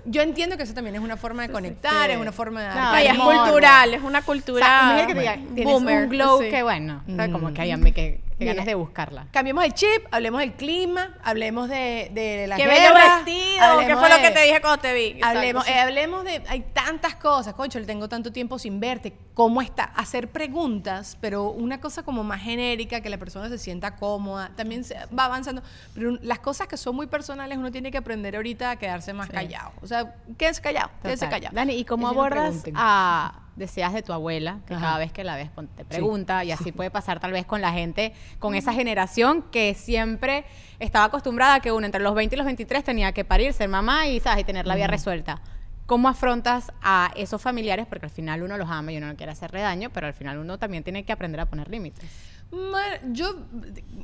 Yo 0.06 0.22
entiendo 0.22 0.58
que 0.58 0.64
eso 0.64 0.74
también 0.74 0.96
es 0.96 1.02
una 1.02 1.18
forma 1.18 1.44
de 1.44 1.50
conectar, 1.54 2.10
es 2.10 2.18
una 2.18 2.32
forma 2.32 2.62
de 2.64 2.68
No, 2.76 2.96
es 2.96 3.18
cultural, 3.18 3.94
es 3.94 4.02
una 4.02 4.20
O 4.20 4.24
cultura. 4.24 4.66
sea, 4.66 4.82
imagínate 4.84 5.08
que 5.08 5.14
te 5.14 5.20
diga, 5.20 5.54
tienes 5.56 5.74
boomer, 5.74 6.04
un 6.04 6.10
glow 6.10 6.40
que 6.40 6.64
bueno, 6.64 7.04
o 7.08 7.32
como 7.32 7.50
Mm. 7.50 7.54
que 7.54 7.62
hay 7.62 7.82
que, 7.82 7.94
que 7.94 8.22
Mira. 8.38 8.54
ganas 8.54 8.66
de 8.66 8.76
buscarla. 8.76 9.28
Cambiemos 9.32 9.64
el 9.64 9.74
chip, 9.74 10.08
hablemos 10.12 10.42
del 10.42 10.54
clima, 10.54 11.18
hablemos 11.24 11.70
de, 11.70 12.12
de 12.14 12.48
la 12.48 12.58
Qué 12.58 12.68
bello 12.68 12.94
guerra, 12.94 13.24
vestido. 13.24 13.80
¿Qué 13.88 13.96
fue 13.96 14.10
lo 14.10 14.18
que 14.18 14.32
te 14.32 14.42
dije 14.42 14.60
cuando 14.62 14.82
te 14.82 14.94
vi? 14.94 15.20
Hablemos, 15.22 15.68
eh, 15.68 15.80
hablemos 15.80 16.24
de, 16.26 16.44
hay 16.50 16.62
tantas 16.74 17.16
cosas, 17.16 17.54
concho, 17.54 17.80
le 17.80 17.86
tengo 17.86 18.10
tanto 18.10 18.32
tiempo 18.32 18.60
sin 18.60 18.80
verte, 18.80 19.18
¿cómo 19.34 19.62
está? 19.62 19.86
Hacer 19.86 20.30
preguntas, 20.30 21.18
pero 21.22 21.50
una 21.50 21.80
cosa 21.80 22.04
como 22.04 22.24
más 22.24 22.42
genérica, 22.42 23.00
que 23.00 23.10
la 23.10 23.18
persona 23.18 23.48
se 23.48 23.58
sienta 23.58 23.96
cómoda, 23.96 24.52
también 24.56 24.84
se 24.84 24.96
va 25.18 25.26
avanzando, 25.26 25.62
pero 25.94 26.18
las 26.22 26.40
cosas 26.40 26.68
que 26.68 26.76
son 26.76 26.96
muy 26.96 27.08
personales 27.08 27.58
uno 27.58 27.72
tiene 27.72 27.90
que 27.90 27.98
aprender 27.98 28.36
ahorita 28.36 28.72
a 28.72 28.76
quedarse 28.76 29.14
más 29.14 29.30
callado, 29.30 29.72
o 29.82 29.88
sea, 29.88 30.16
quédese 30.38 30.62
callado, 30.62 30.90
quédese 31.02 31.26
Total. 31.26 31.30
callado. 31.30 31.56
Dani, 31.56 31.74
¿y 31.76 31.86
cómo 31.86 32.08
no 32.08 32.20
abordas 32.20 32.64
a 32.74 33.45
deseas 33.56 33.94
de 33.94 34.02
tu 34.02 34.14
abuela, 34.14 34.60
que 34.68 34.74
Ajá. 34.74 34.86
cada 34.86 34.98
vez 34.98 35.12
que 35.12 35.24
la 35.24 35.36
ves 35.36 35.50
te 35.76 35.86
pregunta, 35.86 36.44
y 36.44 36.52
así 36.52 36.72
puede 36.72 36.92
pasar 36.92 37.20
tal 37.20 37.32
vez 37.32 37.46
con 37.46 37.62
la 37.62 37.72
gente, 37.72 38.14
con 38.40 38.56
esa 38.56 38.74
generación 38.74 39.44
que 39.52 39.74
siempre 39.74 40.46
estaba 40.80 41.06
acostumbrada 41.06 41.56
a 41.56 41.60
que 41.60 41.72
uno 41.72 41.86
entre 41.86 42.02
los 42.02 42.16
20 42.16 42.36
y 42.36 42.38
los 42.38 42.46
23 42.46 42.84
tenía 42.84 43.12
que 43.14 43.24
parir, 43.24 43.54
ser 43.54 43.70
mamá 43.70 44.08
y, 44.08 44.20
¿sabes? 44.20 44.42
y 44.42 44.44
tener 44.44 44.68
la 44.68 44.76
vida 44.76 44.88
resuelta. 44.88 45.42
¿Cómo 45.86 46.10
afrontas 46.10 46.72
a 46.82 47.12
esos 47.16 47.42
familiares? 47.42 47.86
Porque 47.86 48.08
al 48.08 48.12
final 48.12 48.42
uno 48.42 48.58
los 48.58 48.70
ama 48.70 48.92
y 48.92 48.98
uno 48.98 49.08
no 49.08 49.16
quiere 49.16 49.32
hacerle 49.32 49.62
daño, 49.62 49.92
pero 49.92 50.08
al 50.08 50.14
final 50.14 50.40
uno 50.40 50.58
también 50.58 50.84
tiene 50.84 51.06
que 51.06 51.14
aprender 51.14 51.40
a 51.40 51.46
poner 51.46 51.70
límites. 51.70 52.10
Bueno, 52.50 52.98
yo, 53.12 53.36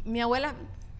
mi 0.05 0.21
abuela 0.21 0.53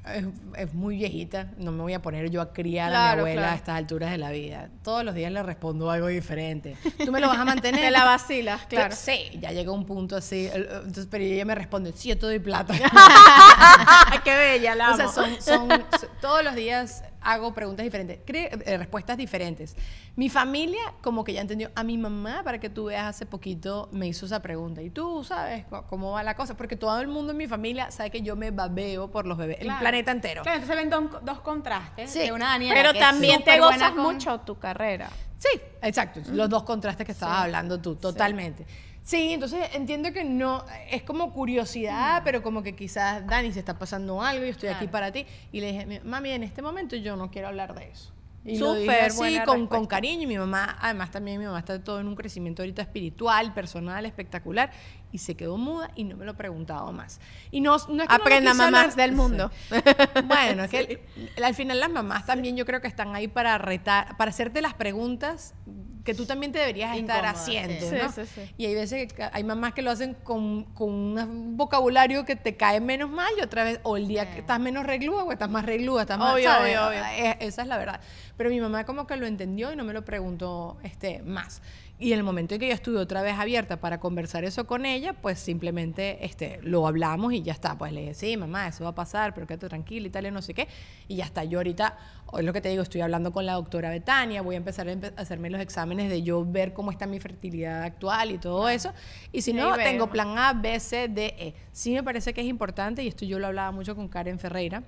es, 0.05 0.25
es 0.57 0.73
muy 0.73 0.97
viejita, 0.97 1.51
no 1.57 1.71
me 1.71 1.81
voy 1.83 1.93
a 1.93 2.01
poner 2.01 2.29
yo 2.31 2.41
a 2.41 2.53
criar 2.53 2.87
a 2.87 2.89
mi 2.89 2.93
Claro, 2.95 3.19
abuela 3.21 3.41
claro. 3.41 3.53
a 3.53 3.55
estas 3.55 3.75
alturas 3.77 4.09
de 4.11 4.17
la 4.17 4.31
vida. 4.31 4.69
Todos 4.83 5.03
los 5.05 5.13
días 5.13 5.31
le 5.31 5.43
respondo 5.43 5.91
algo 5.91 6.07
diferte. 6.07 6.75
Tú 7.05 7.11
me 7.11 7.19
lo 7.19 7.27
vas 7.27 7.37
a 7.37 7.45
mantener. 7.45 7.81
Te 7.81 7.91
la 7.91 8.03
vacilas, 8.03 8.65
claro. 8.65 8.95
Sí, 8.95 9.37
ya 9.39 9.51
llega 9.51 9.71
un 9.71 9.85
punto 9.85 10.15
así. 10.15 10.49
Entonces, 10.53 11.07
pero 11.09 11.23
ella 11.23 11.45
me 11.45 11.53
responde, 11.55 11.93
sí, 11.95 12.09
yo 12.09 12.17
te 12.17 12.25
doy 12.25 12.39
plata. 12.39 12.73
Qué 14.23 14.35
bella, 14.35 14.75
la 14.75 14.91
o 14.91 14.95
sea, 14.95 15.05
amo. 15.05 15.13
son, 15.13 15.41
son- 15.41 15.69
son- 15.69 16.09
todos 16.21 16.43
los 16.43 16.55
días 16.55 17.03
hago 17.21 17.53
preguntas 17.53 17.83
diferentes, 17.83 18.19
eh, 18.27 18.77
respuestas 18.77 19.17
diferentes. 19.17 19.75
Mi 20.15 20.29
familia 20.29 20.81
como 21.01 21.23
que 21.23 21.33
ya 21.33 21.41
entendió. 21.41 21.71
A 21.75 21.83
mi 21.83 21.97
mamá, 21.97 22.41
para 22.43 22.59
que 22.59 22.69
tú 22.69 22.85
veas, 22.85 23.05
hace 23.05 23.25
poquito 23.25 23.89
me 23.91 24.07
hizo 24.07 24.25
esa 24.25 24.41
pregunta. 24.41 24.81
¿Y 24.81 24.89
tú 24.89 25.23
sabes 25.23 25.65
cómo 25.89 26.11
va 26.11 26.23
la 26.23 26.35
cosa? 26.35 26.57
Porque 26.57 26.75
todo 26.75 26.99
el 26.99 27.07
mundo 27.07 27.31
en 27.31 27.37
mi 27.37 27.47
familia 27.47 27.91
sabe 27.91 28.09
que 28.09 28.21
yo 28.21 28.35
me 28.35 28.51
babeo 28.51 29.09
por 29.11 29.25
los 29.25 29.37
bebés. 29.37 29.57
Claro. 29.59 29.73
El 29.73 29.79
planeta 29.79 30.11
entero. 30.11 30.41
Claro, 30.43 30.57
entonces 30.61 30.75
ven 30.77 30.89
don- 30.89 31.11
dos 31.23 31.39
contrastes 31.41 32.09
Sí. 32.11 32.19
de 32.19 32.31
una 32.31 32.47
Daniela 32.49 32.75
Pero 32.75 32.91
que 32.91 32.99
es 32.99 33.05
también 33.05 33.43
te 33.43 33.51
superbuena 33.55 33.77
gozas 33.89 33.91
con- 33.91 34.13
mucho 34.15 34.39
tu 34.41 34.57
carrera. 34.59 35.09
Sí, 35.37 35.49
exacto. 35.81 36.19
Los 36.31 36.49
dos 36.49 36.63
contrastes 36.63 37.05
que 37.05 37.11
estabas 37.13 37.43
hablando 37.43 37.79
tú, 37.79 37.95
totalmente. 37.95 38.63
Sí, 38.65 38.71
entonces 39.33 39.69
entiendo 39.73 40.13
que 40.13 40.23
no, 40.23 40.63
es 40.89 41.03
como 41.03 41.33
curiosidad, 41.33 42.21
pero 42.23 42.43
como 42.43 42.63
que 42.63 42.75
quizás, 42.75 43.25
Dani, 43.27 43.51
se 43.51 43.59
está 43.59 43.77
pasando 43.77 44.21
algo, 44.21 44.43
yo 44.45 44.51
estoy 44.51 44.69
aquí 44.69 44.87
para 44.87 45.11
ti. 45.11 45.25
Y 45.51 45.59
le 45.61 45.71
dije, 45.71 45.85
"Mi- 45.85 45.99
mami, 46.01 46.31
en 46.31 46.43
este 46.43 46.61
momento 46.61 46.95
yo 46.95 47.15
no 47.15 47.31
quiero 47.31 47.47
hablar 47.47 47.73
de 47.75 47.89
eso. 47.89 48.13
Y 48.43 48.57
lo 48.57 48.73
dije 48.73 48.85
Súper 48.85 49.03
así, 49.03 49.67
con, 49.67 49.85
cariño. 49.85 50.23
Y 50.23 50.27
mi 50.27 50.37
mamá, 50.37 50.75
además 50.81 51.11
también 51.11 51.39
mi 51.39 51.45
mamá 51.45 51.59
está 51.59 51.83
todo 51.83 51.99
en 51.99 52.07
un 52.07 52.15
crecimiento 52.15 52.63
ahorita 52.63 52.81
espiritual, 52.81 53.53
personal, 53.53 54.03
espectacular. 54.05 54.71
Y 55.11 55.19
se 55.19 55.35
quedó 55.35 55.57
muda 55.57 55.91
y 55.95 56.05
no 56.05 56.17
me 56.17 56.25
lo 56.25 56.31
he 56.31 56.35
preguntado 56.35 56.91
más. 56.91 57.19
Y 57.51 57.61
no, 57.61 57.71
no 57.71 57.77
es 57.77 57.85
que 57.87 57.95
no 57.97 58.03
Aprenda 58.23 58.51
quiso 58.51 58.63
mamás 58.63 58.95
del 58.95 59.11
mundo. 59.11 59.51
bueno, 60.25 60.63
es 60.63 60.71
que 60.71 61.03
al 61.43 61.53
final 61.53 61.79
las 61.79 61.91
mamás 61.91 62.25
también 62.25 62.57
yo 62.57 62.65
creo 62.65 62.81
que 62.81 62.87
están 62.87 63.13
ahí 63.15 63.27
para 63.27 63.57
retar, 63.59 64.17
para 64.17 64.29
hacerte 64.31 64.61
las 64.61 64.73
preguntas 64.73 65.53
que 66.03 66.13
tú 66.13 66.25
también 66.25 66.51
te 66.51 66.59
deberías 66.59 66.97
estar 66.97 67.25
haciendo, 67.25 67.89
sí. 67.89 67.95
¿no? 67.95 68.11
Sí, 68.11 68.21
sí, 68.25 68.31
sí. 68.35 68.53
Y 68.57 68.65
hay 68.65 68.75
veces 68.75 69.13
que 69.13 69.29
hay 69.31 69.43
mamás 69.43 69.73
que 69.73 69.81
lo 69.81 69.91
hacen 69.91 70.15
con, 70.23 70.63
con 70.73 70.89
un 70.89 71.57
vocabulario 71.57 72.25
que 72.25 72.35
te 72.35 72.55
cae 72.57 72.81
menos 72.81 73.09
mal 73.09 73.31
y 73.37 73.41
otra 73.41 73.63
vez, 73.63 73.79
o 73.83 73.97
el 73.97 74.07
día 74.07 74.31
que 74.33 74.39
estás 74.39 74.59
menos 74.59 74.85
reglúa 74.85 75.23
o 75.23 75.31
estás 75.31 75.49
más 75.49 75.65
reglúa, 75.65 76.01
estás 76.01 76.17
más, 76.17 76.33
Obvio, 76.33 76.49
¿sabes? 76.49 76.77
obvio, 76.77 76.87
obvio. 76.87 77.03
Eh, 77.05 77.37
Esa 77.39 77.61
es 77.61 77.67
la 77.67 77.77
verdad. 77.77 78.01
Pero 78.37 78.49
mi 78.49 78.59
mamá 78.59 78.85
como 78.85 79.05
que 79.05 79.15
lo 79.15 79.25
entendió 79.25 79.71
y 79.71 79.75
no 79.75 79.83
me 79.83 79.93
lo 79.93 80.03
preguntó 80.03 80.77
este, 80.83 81.21
más. 81.21 81.61
Y 82.01 82.13
en 82.13 82.17
el 82.17 82.23
momento 82.23 82.55
en 82.55 82.59
que 82.59 82.67
yo 82.67 82.73
estuve 82.73 82.97
otra 82.97 83.21
vez 83.21 83.37
abierta 83.37 83.79
para 83.79 83.99
conversar 83.99 84.43
eso 84.43 84.65
con 84.65 84.87
ella, 84.87 85.13
pues 85.13 85.37
simplemente 85.37 86.25
este, 86.25 86.59
lo 86.63 86.87
hablamos 86.87 87.31
y 87.31 87.43
ya 87.43 87.53
está. 87.53 87.77
Pues 87.77 87.93
le 87.93 88.01
dije, 88.01 88.13
sí, 88.15 88.37
mamá, 88.37 88.69
eso 88.69 88.83
va 88.85 88.89
a 88.89 88.95
pasar, 88.95 89.35
pero 89.35 89.45
quédate 89.45 89.69
tranquila 89.69 90.07
y 90.07 90.09
tal, 90.09 90.25
y 90.25 90.31
no 90.31 90.41
sé 90.41 90.55
qué. 90.55 90.67
Y 91.07 91.17
ya 91.17 91.25
está. 91.25 91.43
Yo 91.43 91.59
ahorita, 91.59 91.95
hoy 92.31 92.43
lo 92.43 92.53
que 92.53 92.61
te 92.61 92.69
digo, 92.69 92.81
estoy 92.83 93.01
hablando 93.01 93.31
con 93.31 93.45
la 93.45 93.53
doctora 93.53 93.89
Betania, 93.89 94.41
voy 94.41 94.55
a 94.55 94.57
empezar 94.57 94.87
a 94.87 94.93
empe- 94.93 95.13
hacerme 95.17 95.49
los 95.49 95.61
exámenes 95.61 96.09
de 96.09 96.23
yo 96.23 96.45
ver 96.45 96.73
cómo 96.73 96.91
está 96.91 97.05
mi 97.05 97.19
fertilidad 97.19 97.83
actual 97.83 98.31
y 98.31 98.37
todo 98.37 98.69
eso. 98.69 98.93
Y 99.31 99.41
si 99.41 99.53
no, 99.53 99.75
tengo 99.75 100.09
plan 100.09 100.37
A, 100.37 100.53
B, 100.53 100.79
C, 100.79 101.07
D, 101.07 101.35
E. 101.37 101.53
Sí 101.71 101.93
me 101.93 102.03
parece 102.03 102.33
que 102.33 102.41
es 102.41 102.47
importante, 102.47 103.03
y 103.03 103.07
esto 103.07 103.25
yo 103.25 103.39
lo 103.39 103.47
hablaba 103.47 103.71
mucho 103.71 103.95
con 103.95 104.07
Karen 104.07 104.39
Ferreira, 104.39 104.83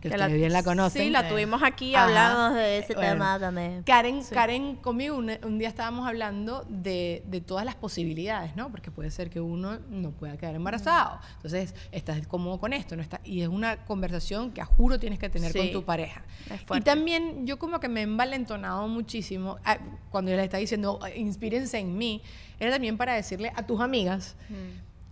que, 0.00 0.08
ustedes 0.08 0.32
bien 0.32 0.52
la 0.52 0.62
conocen. 0.62 1.02
Sí, 1.02 1.10
la 1.10 1.28
tuvimos 1.28 1.62
aquí, 1.62 1.94
hablamos 1.94 2.54
de 2.54 2.78
ese 2.78 2.94
Bueno. 2.94 3.10
tema 3.10 3.38
también. 3.40 3.82
Karen, 3.82 4.22
Karen 4.24 4.76
conmigo 4.76 5.16
un, 5.16 5.30
un 5.44 5.58
día 5.58 5.68
estábamos 5.68 6.06
hablando 6.06 6.64
de, 6.68 7.22
de 7.26 7.40
todas 7.40 7.64
las 7.64 7.74
posibilidades, 7.74 8.54
¿no? 8.56 8.70
Porque 8.70 8.90
puede 8.90 9.10
ser 9.10 9.30
que 9.30 9.40
uno 9.40 9.78
no 9.90 10.10
pueda 10.10 10.36
quedar 10.36 10.54
embarazado. 10.54 11.18
Entonces, 11.36 11.74
estás 11.90 12.26
cómodo 12.26 12.58
con 12.58 12.72
esto, 12.72 12.96
¿no? 12.96 13.02
Está, 13.02 13.20
y 13.24 13.42
es 13.42 13.48
una 13.48 13.84
conversación 13.84 14.52
que 14.52 14.60
a 14.60 14.64
juro 14.64 14.98
tienes 14.98 15.18
que 15.18 15.28
tener 15.28 15.52
con 15.56 15.70
tu 15.72 15.84
pareja. 15.84 16.22
Es 16.50 16.60
Y 16.76 16.80
también 16.80 17.46
yo 17.46 17.58
como 17.58 17.80
que 17.80 17.88
me 17.88 18.00
he 18.00 18.02
envalentonado 18.04 18.88
muchísimo 18.88 19.58
ah, 19.64 19.78
cuando 20.10 20.30
yo 20.30 20.36
le 20.36 20.44
estaba 20.44 20.60
diciendo, 20.60 20.98
inspírense 21.16 21.78
en 21.78 21.96
mí, 21.96 22.22
era 22.58 22.72
también 22.72 22.96
para 22.96 23.14
decirle 23.14 23.52
a 23.54 23.66
tus 23.66 23.80
amigas 23.80 24.36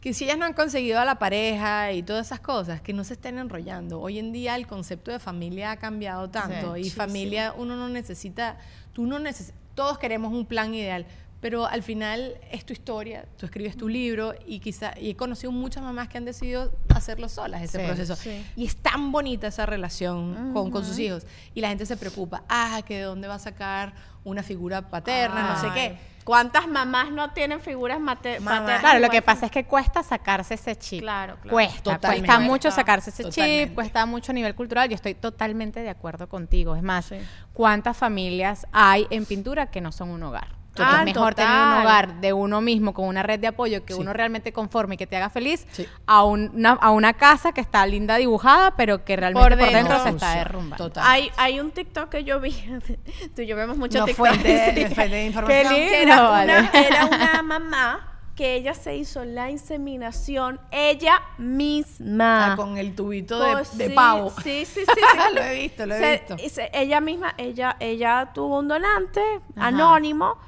que 0.01 0.15
si 0.15 0.25
ellas 0.25 0.39
no 0.39 0.47
han 0.47 0.55
conseguido 0.55 0.99
a 0.99 1.05
la 1.05 1.19
pareja 1.19 1.93
y 1.93 2.03
todas 2.03 2.27
esas 2.27 2.41
cosas, 2.41 2.81
que 2.81 2.93
no 2.93 3.05
se 3.05 3.15
estén 3.15 3.39
enrollando. 3.39 4.01
Hoy 4.01 4.19
en 4.19 4.33
día 4.33 4.57
el 4.57 4.67
concepto 4.67 5.11
de 5.11 5.19
familia 5.19 5.73
ha 5.73 5.77
cambiado 5.77 6.31
tanto 6.31 6.77
y 6.77 6.89
familia 6.89 7.55
uno 7.57 7.77
no 7.77 7.89
necesita, 7.89 8.59
tú 8.93 9.07
no 9.07 9.19
necesitas, 9.19 9.61
todos 9.75 9.99
queremos 9.99 10.33
un 10.33 10.47
plan 10.47 10.75
ideal, 10.75 11.07
pero 11.41 11.67
al 11.67 11.83
final 11.83 12.35
es 12.51 12.65
tu 12.67 12.73
historia, 12.73 13.25
tú 13.39 13.47
escribes 13.47 13.77
tu 13.77 13.89
libro 13.89 14.35
y 14.47 14.61
quizá, 14.61 14.93
y 14.99 15.11
he 15.11 15.17
conocido 15.17 15.51
muchas 15.53 15.83
mamás 15.83 16.09
que 16.09 16.19
han 16.19 16.25
decidido 16.27 16.73
hacerlo 16.95 17.29
solas, 17.29 17.63
ese 17.63 17.79
Sí, 17.81 17.87
proceso. 17.87 18.15
sí. 18.17 18.45
Y 18.57 18.67
es 18.67 18.77
tan 18.77 19.11
bonita 19.11 19.47
esa 19.47 19.65
relación 19.67 20.53
con, 20.53 20.71
con 20.71 20.85
sus 20.85 20.99
hijos. 20.99 21.27
Y 21.55 21.61
la 21.63 21.69
gente 21.69 21.87
se 21.87 21.97
preocupa, 21.97 22.43
ah, 22.49 22.81
que 22.87 22.97
de 22.99 23.03
dónde 23.05 23.27
va 23.29 23.35
a 23.37 23.39
sacar 23.39 23.95
una 24.25 24.43
figura 24.43 24.89
paterna, 24.89 25.55
no 25.55 25.61
sé 25.61 25.69
qué. 25.75 26.11
¿Cuántas 26.25 26.69
mamás 26.69 27.11
no 27.11 27.31
tienen 27.31 27.61
figuras 27.61 27.99
mate- 27.99 28.39
Mamá. 28.41 28.61
paternas? 28.61 28.81
Claro, 28.81 28.99
lo 29.01 29.09
que 29.09 29.23
pasa 29.23 29.47
es 29.47 29.51
que 29.53 29.65
cuesta 29.65 30.03
sacarse 30.03 30.55
ese 30.55 30.77
chip. 30.77 31.01
Claro, 31.01 31.37
claro. 31.37 31.51
Cuesta, 31.51 31.95
Totalmente. 31.95 32.27
cuesta 32.29 32.41
mucho 32.45 32.71
sacarse 32.71 33.09
ese 33.09 33.23
Totalmente. 33.25 33.65
chip, 33.69 33.75
cuesta 33.75 34.05
mucho 34.05 34.31
a 34.31 34.35
nivel 34.35 34.55
cultural. 34.55 34.89
Yo 34.91 34.95
estoy 34.95 35.15
totalmente 35.15 35.81
de 35.81 35.89
acuerdo 35.89 36.29
contigo. 36.29 36.77
Es 36.77 36.83
más, 36.83 37.07
Sí. 37.07 37.17
¿cuántas 37.55 37.97
familias 37.97 38.67
hay 38.71 39.07
en 39.09 39.25
pintura 39.25 39.71
que 39.71 39.81
no 39.81 39.91
son 39.91 40.11
un 40.11 40.23
hogar? 40.23 40.60
Ah, 40.79 40.99
es 41.01 41.05
mejor 41.05 41.35
tener 41.35 41.51
un 41.51 41.73
hogar 41.83 42.21
de 42.21 42.33
uno 42.33 42.61
mismo 42.61 42.95
con 42.95 43.07
una 43.07 43.23
red 43.23 43.41
de 43.41 43.49
apoyo 43.49 43.85
que 43.85 43.93
Sí. 43.95 44.01
uno 44.01 44.13
realmente 44.13 44.53
conforme 44.53 44.95
y 44.95 44.99
que 44.99 45.07
te 45.07 45.17
haga 45.17 45.29
feliz 45.29 45.67
Sí. 45.73 45.87
a, 46.07 46.25
una, 46.25 46.71
a 46.73 46.91
una 46.91 47.13
casa 47.15 47.53
que 47.53 47.61
está 47.61 47.85
linda 47.87 48.17
dibujada, 48.17 48.77
pero 48.77 49.05
que 49.05 49.17
realmente 49.17 49.49
Por 49.49 49.59
por, 49.59 49.67
dentro. 49.73 49.95
dentro, 49.95 50.03
se 50.05 50.09
está 50.11 50.35
derrumbando. 50.37 50.77
Total. 50.85 51.05
Hay, 51.07 51.31
hay 51.37 51.61
un 51.61 51.71
TikTok 51.73 52.09
que 52.09 52.25
yo 52.25 52.41
vi, 52.41 52.53
tú 53.37 53.43
y 53.43 53.47
yo 53.47 53.57
vemos 53.57 53.77
mucho 53.77 53.99
No, 53.99 54.05
TikTok. 54.07 54.27
fuente 54.27 54.49
de- 54.49 54.87
sí. 54.89 54.95
fuente 54.95 55.17
de 55.17 55.27
información. 55.27 55.75
Qué 55.75 55.75
lindo, 55.75 55.91
Que 55.91 56.03
era, 56.03 56.23
vale. 56.23 56.59
una, 56.61 56.71
era 56.73 57.05
una 57.07 57.43
mamá 57.43 58.07
que 58.37 58.55
ella 58.55 58.73
se 58.73 58.97
hizo 58.97 59.23
la 59.27 59.51
inseminación 59.51 60.61
ella 60.71 61.21
misma. 61.37 62.53
Ah, 62.53 62.57
con 62.57 62.79
el 62.79 62.95
tubito 62.95 63.39
de, 63.43 63.57
de 63.75 63.89
sí, 63.89 63.93
pavo. 63.95 64.31
Sí, 64.43 64.65
sí, 64.65 64.81
sí. 64.81 64.87
sí. 64.87 65.35
lo 65.35 65.43
he 65.43 65.55
visto, 65.63 65.85
lo 65.87 65.95
he 65.95 65.99
Se- 65.99 66.13
visto. 66.13 66.37
y 66.43 66.49
se- 66.49 66.71
ella 66.73 67.01
misma, 67.01 67.35
ella, 67.37 67.77
ella 67.81 68.31
tuvo 68.33 68.59
un 68.61 68.69
donante 68.69 69.21
Ajá. 69.57 69.67
anónimo 69.69 70.39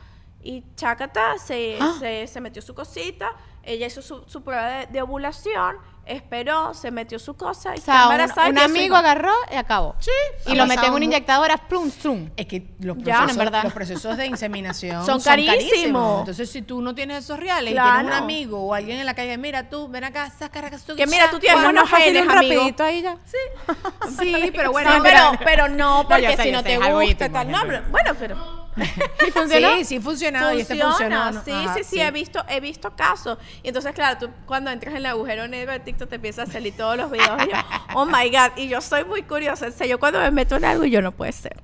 y 0.42 0.64
chacata 0.76 1.38
se, 1.38 1.76
Ah. 1.80 1.94
se, 1.98 2.26
se 2.26 2.40
metió 2.40 2.60
su 2.62 2.74
cosita. 2.74 3.30
Ella 3.64 3.86
hizo 3.86 4.02
su, 4.02 4.24
su 4.26 4.42
prueba 4.42 4.66
de, 4.66 4.86
de 4.88 5.02
ovulación, 5.02 5.76
esperó, 6.04 6.74
se 6.74 6.90
metió 6.90 7.20
su 7.20 7.34
cosa 7.36 7.68
y 7.70 7.74
O 7.74 7.74
está 7.76 7.92
sea, 8.34 8.46
un, 8.48 8.50
un 8.50 8.58
amigo 8.58 8.96
agarró 8.96 9.32
y 9.52 9.54
acabó. 9.54 9.94
Sí. 10.00 10.10
Y 10.48 10.56
lo 10.56 10.66
metió 10.66 10.88
en 10.88 10.94
una 10.94 11.04
inyectadora, 11.04 11.56
plum, 11.68 11.88
strum. 11.88 12.28
Es 12.36 12.46
que 12.46 12.74
los 12.80 12.96
Ya, 12.98 13.18
procesos, 13.18 13.30
en 13.30 13.38
verdad. 13.38 13.62
los 13.62 13.72
procesos 13.72 14.16
de 14.16 14.26
inseminación 14.26 15.06
Son 15.06 15.20
carísimos. 15.20 16.20
Entonces, 16.20 16.50
si 16.50 16.62
tú 16.62 16.82
no 16.82 16.92
tienes 16.92 17.18
esos 17.24 17.38
reales 17.38 17.70
y 17.70 17.74
tienes 17.76 18.02
un 18.04 18.12
amigo 18.12 18.60
o 18.66 18.74
alguien 18.74 18.98
en 18.98 19.06
la 19.06 19.14
calle, 19.14 19.38
mira 19.38 19.68
tú, 19.70 19.86
ven 19.88 20.02
acá, 20.02 20.28
saca 20.30 20.66
acá, 20.66 20.76
tú, 20.84 20.96
Que 20.96 21.06
mira, 21.06 21.30
tú 21.30 21.38
tienes 21.38 21.62
Bueno, 21.62 21.80
unos 21.82 21.88
no 21.88 21.96
genes, 21.96 22.26
rapidito 22.26 22.82
ahí 22.82 23.02
ya. 23.02 23.16
Sí, 24.18 24.50
pero 24.56 24.72
bueno, 24.72 24.90
Sí, 24.90 24.96
no, 24.96 25.02
pero, 25.04 25.30
pero 25.44 25.68
no, 25.68 26.04
porque 26.08 26.22
yo 26.22 26.30
sé, 26.36 26.42
si 26.42 26.50
no 26.50 26.58
sé, 26.62 26.78
te 26.78 26.92
gusta 26.92 27.28
tal. 27.30 27.48
No, 27.50 27.60
pero- 27.64 27.82
bueno, 27.90 28.10
pero 28.18 28.51
¿Y 29.26 29.30
funcionó? 29.30 29.76
Sí, 29.76 29.84
sí 29.84 30.00
funcionado 30.00 30.54
y 30.54 30.60
este 30.60 30.76
funciona. 30.76 31.24
funcionó. 31.24 31.32
¿no? 31.32 31.44
Sí, 31.44 31.50
Ajá, 31.50 31.74
sí, 31.74 31.84
sí, 31.84 32.00
he 32.00 32.10
visto, 32.10 32.44
he 32.48 32.60
visto 32.60 32.94
casos. 32.96 33.38
Y 33.62 33.68
entonces, 33.68 33.92
claro, 33.92 34.18
tú 34.18 34.30
cuando 34.46 34.70
entras 34.70 34.92
en 34.92 34.98
el 34.98 35.06
agujero 35.06 35.46
negro 35.48 35.72
de 35.72 35.80
TikTok 35.80 36.08
te 36.08 36.16
empiezas 36.16 36.48
a 36.48 36.52
salir 36.52 36.76
todos 36.76 36.96
los 36.96 37.10
videos. 37.10 37.42
Y 37.46 37.50
yo, 37.50 37.56
oh 37.94 38.06
my 38.06 38.30
God. 38.30 38.56
Y 38.56 38.68
yo 38.68 38.80
soy 38.80 39.04
muy 39.04 39.22
curiosa. 39.22 39.66
En 39.66 39.72
serio, 39.72 39.92
yo 39.92 40.00
cuando 40.00 40.20
me 40.20 40.30
meto 40.30 40.56
en 40.56 40.64
algo, 40.64 40.84
yo 40.84 41.02
no 41.02 41.12
puede 41.12 41.32
ser. 41.32 41.56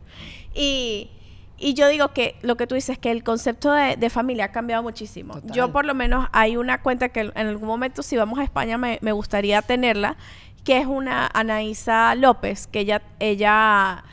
Y, 0.55 1.11
y 1.57 1.75
yo 1.75 1.89
digo 1.89 2.09
que 2.13 2.37
lo 2.43 2.57
que 2.57 2.67
tú 2.67 2.75
dices, 2.75 2.99
que 2.99 3.11
el 3.11 3.25
concepto 3.25 3.73
de, 3.73 3.97
de 3.97 4.11
familia 4.11 4.47
ha 4.47 4.53
cambiado 4.53 4.83
muchísimo. 4.83 5.35
Total. 5.35 5.53
Yo, 5.53 5.73
por 5.73 5.87
lo 5.87 5.95
menos, 5.95 6.29
hay 6.33 6.57
una 6.57 6.83
cuenta 6.83 7.09
que 7.09 7.21
en 7.21 7.47
algún 7.47 7.69
momento, 7.69 8.03
si 8.03 8.17
vamos 8.17 8.39
a 8.39 8.45
España, 8.45 8.77
me, 8.77 8.99
me 9.01 9.13
gustaría 9.13 9.63
tenerla, 9.63 10.17
que 10.65 10.79
es 10.79 10.87
una 10.87 11.31
Anaísa 11.33 12.15
López, 12.15 12.67
que 12.67 12.81
ella, 12.81 13.03
ella 13.21 14.05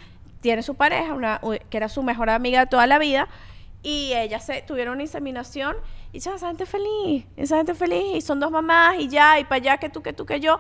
tiene 0.46 0.62
su 0.62 0.76
pareja, 0.76 1.16
una, 1.16 1.42
que 1.72 1.78
era 1.78 1.90
su 1.90 2.04
mejor 2.04 2.30
amiga 2.30 2.60
de 2.60 2.68
toda 2.68 2.86
la 2.86 3.00
vida, 3.00 3.28
y 3.82 4.14
ellas 4.14 4.46
se 4.46 4.62
tuvieron 4.62 4.94
una 4.94 5.02
inseminación 5.02 5.76
y 6.14 6.20
ya, 6.20 6.36
esa 6.36 6.50
gente 6.50 6.68
feliz, 6.68 7.26
esa 7.36 7.58
gente 7.58 7.74
feliz, 7.74 8.18
y 8.18 8.22
son 8.22 8.40
dos 8.40 8.52
mamás, 8.52 9.00
y 9.00 9.08
ya, 9.08 9.40
y 9.40 9.44
para 9.46 9.56
allá, 9.56 9.78
que 9.80 9.90
tú, 9.90 10.04
que 10.04 10.14
tú, 10.14 10.28
que 10.28 10.40
yo. 10.40 10.60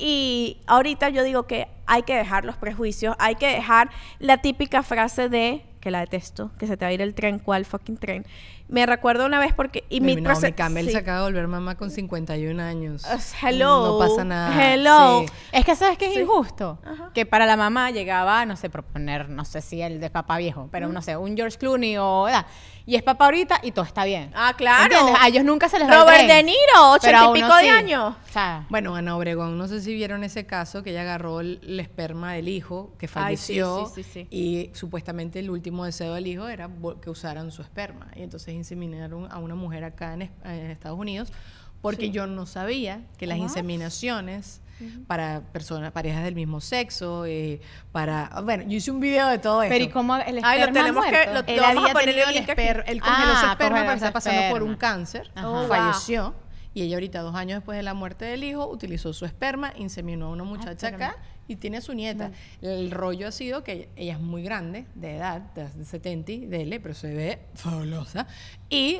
Y 0.00 0.58
ahorita 0.66 1.10
yo 1.10 1.22
digo 1.22 1.44
que 1.44 1.68
hay 1.86 2.02
que 2.02 2.16
dejar 2.16 2.44
los 2.44 2.56
prejuicios, 2.56 3.14
hay 3.20 3.36
que 3.36 3.46
dejar 3.46 3.90
la 4.18 4.38
típica 4.38 4.82
frase 4.82 5.28
de 5.28 5.64
que 5.80 5.92
la 5.92 6.00
detesto, 6.00 6.50
que 6.58 6.66
se 6.66 6.76
te 6.76 6.84
va 6.84 6.88
a 6.88 6.92
ir 6.92 7.00
el 7.00 7.14
tren, 7.14 7.38
¿cuál 7.38 7.64
fucking 7.64 7.98
tren? 7.98 8.26
Me 8.70 8.86
recuerdo 8.86 9.26
una 9.26 9.40
vez 9.40 9.52
porque... 9.52 9.84
Y 9.90 10.00
mi 10.00 10.14
mi 10.14 10.22
proce- 10.22 10.54
Campbell 10.54 10.86
sí. 10.86 10.92
se 10.92 10.98
acaba 10.98 11.18
de 11.18 11.24
volver 11.24 11.48
mamá 11.48 11.76
con 11.76 11.90
51 11.90 12.62
años. 12.62 13.02
Hello. 13.42 13.86
No 13.86 13.98
pasa 13.98 14.24
nada. 14.24 14.72
Hello. 14.74 15.24
Sí. 15.26 15.32
Es 15.52 15.64
que 15.64 15.74
sabes 15.74 15.98
que 15.98 16.06
es 16.06 16.14
Sí. 16.14 16.20
injusto. 16.20 16.78
Ajá. 16.84 17.10
Que 17.12 17.26
para 17.26 17.46
la 17.46 17.56
mamá 17.56 17.90
llegaba, 17.90 18.46
no 18.46 18.54
sé, 18.56 18.70
proponer, 18.70 19.28
no 19.28 19.44
sé 19.44 19.60
si 19.60 19.82
el 19.82 19.98
de 20.00 20.08
papá 20.10 20.38
viejo, 20.38 20.68
pero 20.70 20.88
no 20.88 21.02
sé, 21.02 21.16
un 21.16 21.36
George 21.36 21.58
Clooney 21.58 21.96
o. 21.98 22.24
¿verdad? 22.24 22.46
Y 22.90 22.96
es 22.96 23.04
papá 23.04 23.26
ahorita 23.26 23.60
y 23.62 23.70
todo 23.70 23.84
está 23.84 24.04
bien. 24.04 24.32
Ah, 24.34 24.52
claro. 24.56 24.82
¿Entiendes? 24.92 25.14
A 25.20 25.28
ellos 25.28 25.44
nunca 25.44 25.68
se 25.68 25.78
les 25.78 25.88
va 25.88 25.92
el 25.94 26.00
Robert 26.00 26.24
tren. 26.24 26.28
De 26.28 26.42
Niro, 26.42 26.90
ochenta 26.90 27.30
y 27.30 27.32
pico 27.40 27.54
de 27.54 27.62
sí. 27.62 27.68
años. 27.68 28.14
O 28.28 28.32
sea, 28.32 28.66
Bueno, 28.68 28.96
Ana 28.96 29.16
Obregón, 29.16 29.56
no 29.56 29.68
sé 29.68 29.80
si 29.80 29.94
vieron 29.94 30.24
ese 30.24 30.44
caso 30.44 30.82
que 30.82 30.90
ella 30.90 31.02
agarró 31.02 31.38
el, 31.40 31.60
el 31.62 31.78
esperma 31.78 32.32
del 32.32 32.48
hijo 32.48 32.92
que 32.98 33.06
Ay, 33.14 33.36
sí, 33.36 33.52
falleció 33.60 33.86
sí, 33.94 34.02
sí, 34.02 34.10
sí. 34.12 34.28
y 34.32 34.70
supuestamente 34.74 35.38
el 35.38 35.50
último 35.50 35.84
deseo 35.84 36.14
del 36.14 36.26
hijo 36.26 36.48
era 36.48 36.68
que 37.00 37.10
usaran 37.10 37.52
su 37.52 37.62
esperma 37.62 38.08
y 38.16 38.22
entonces 38.22 38.54
inseminaron 38.54 39.30
a 39.30 39.38
una 39.38 39.54
mujer 39.54 39.84
acá 39.84 40.14
en, 40.14 40.22
en 40.22 40.70
Estados 40.72 40.98
Unidos 40.98 41.32
porque 41.80 42.10
yo 42.10 42.26
no 42.26 42.46
sabía 42.46 43.02
que 43.18 43.26
las 43.26 43.38
inseminaciones 43.38 44.60
para 45.06 45.42
personas 45.52 45.92
parejas 45.92 46.24
del 46.24 46.34
mismo 46.34 46.60
sexo 46.62 47.26
eh, 47.26 47.60
para 47.92 48.30
bueno 48.42 48.62
yo 48.64 48.76
hice 48.78 48.90
un 48.90 48.98
video 49.00 49.28
de 49.28 49.38
todo 49.38 49.62
esto 49.62 49.74
pero 49.74 49.84
¿y 49.84 49.88
cómo 49.88 50.16
el 50.16 50.38
esperma 50.38 50.48
Ay, 50.50 50.60
lo 50.60 50.72
tenemos 50.72 51.04
que- 51.04 51.26
lo- 51.34 51.44
él 51.46 51.60
vamos 51.60 51.90
a 51.90 51.92
poner 51.92 52.08
el 52.18 52.34
link 52.34 52.48
esper- 52.48 52.84
él 52.86 53.00
congeló 53.02 53.36
su 53.36 53.46
Ah, 53.46 53.52
esperma 53.52 53.78
porque 53.80 53.94
estaba 53.94 54.12
pasando 54.12 54.42
por 54.50 54.62
un 54.62 54.76
cáncer, 54.76 55.30
Ajá. 55.34 55.48
Wow. 55.48 55.68
falleció 55.68 56.34
y 56.72 56.82
ella 56.82 56.96
ahorita 56.96 57.20
dos 57.20 57.34
años 57.34 57.58
después 57.58 57.76
de 57.76 57.82
la 57.82 57.92
muerte 57.92 58.24
del 58.24 58.42
hijo 58.42 58.66
utilizó 58.68 59.12
su 59.12 59.26
esperma, 59.26 59.74
inseminó 59.76 60.26
a 60.26 60.30
una 60.30 60.44
muchacha 60.44 60.70
espérame. 60.88 61.02
acá 61.10 61.16
y 61.48 61.56
tiene 61.56 61.78
a 61.78 61.80
su 61.82 61.92
nieta. 61.94 62.30
El 62.62 62.90
rollo 62.92 63.26
ha 63.28 63.32
sido 63.32 63.62
que 63.64 63.90
ella 63.96 64.12
es 64.14 64.20
muy 64.20 64.42
grande, 64.44 64.86
de 64.94 65.16
edad, 65.16 65.40
de 65.52 65.84
70, 65.84 66.32
dele, 66.46 66.78
pero 66.80 66.94
se 66.94 67.12
ve 67.12 67.40
fabulosa 67.54 68.26
y 68.70 68.98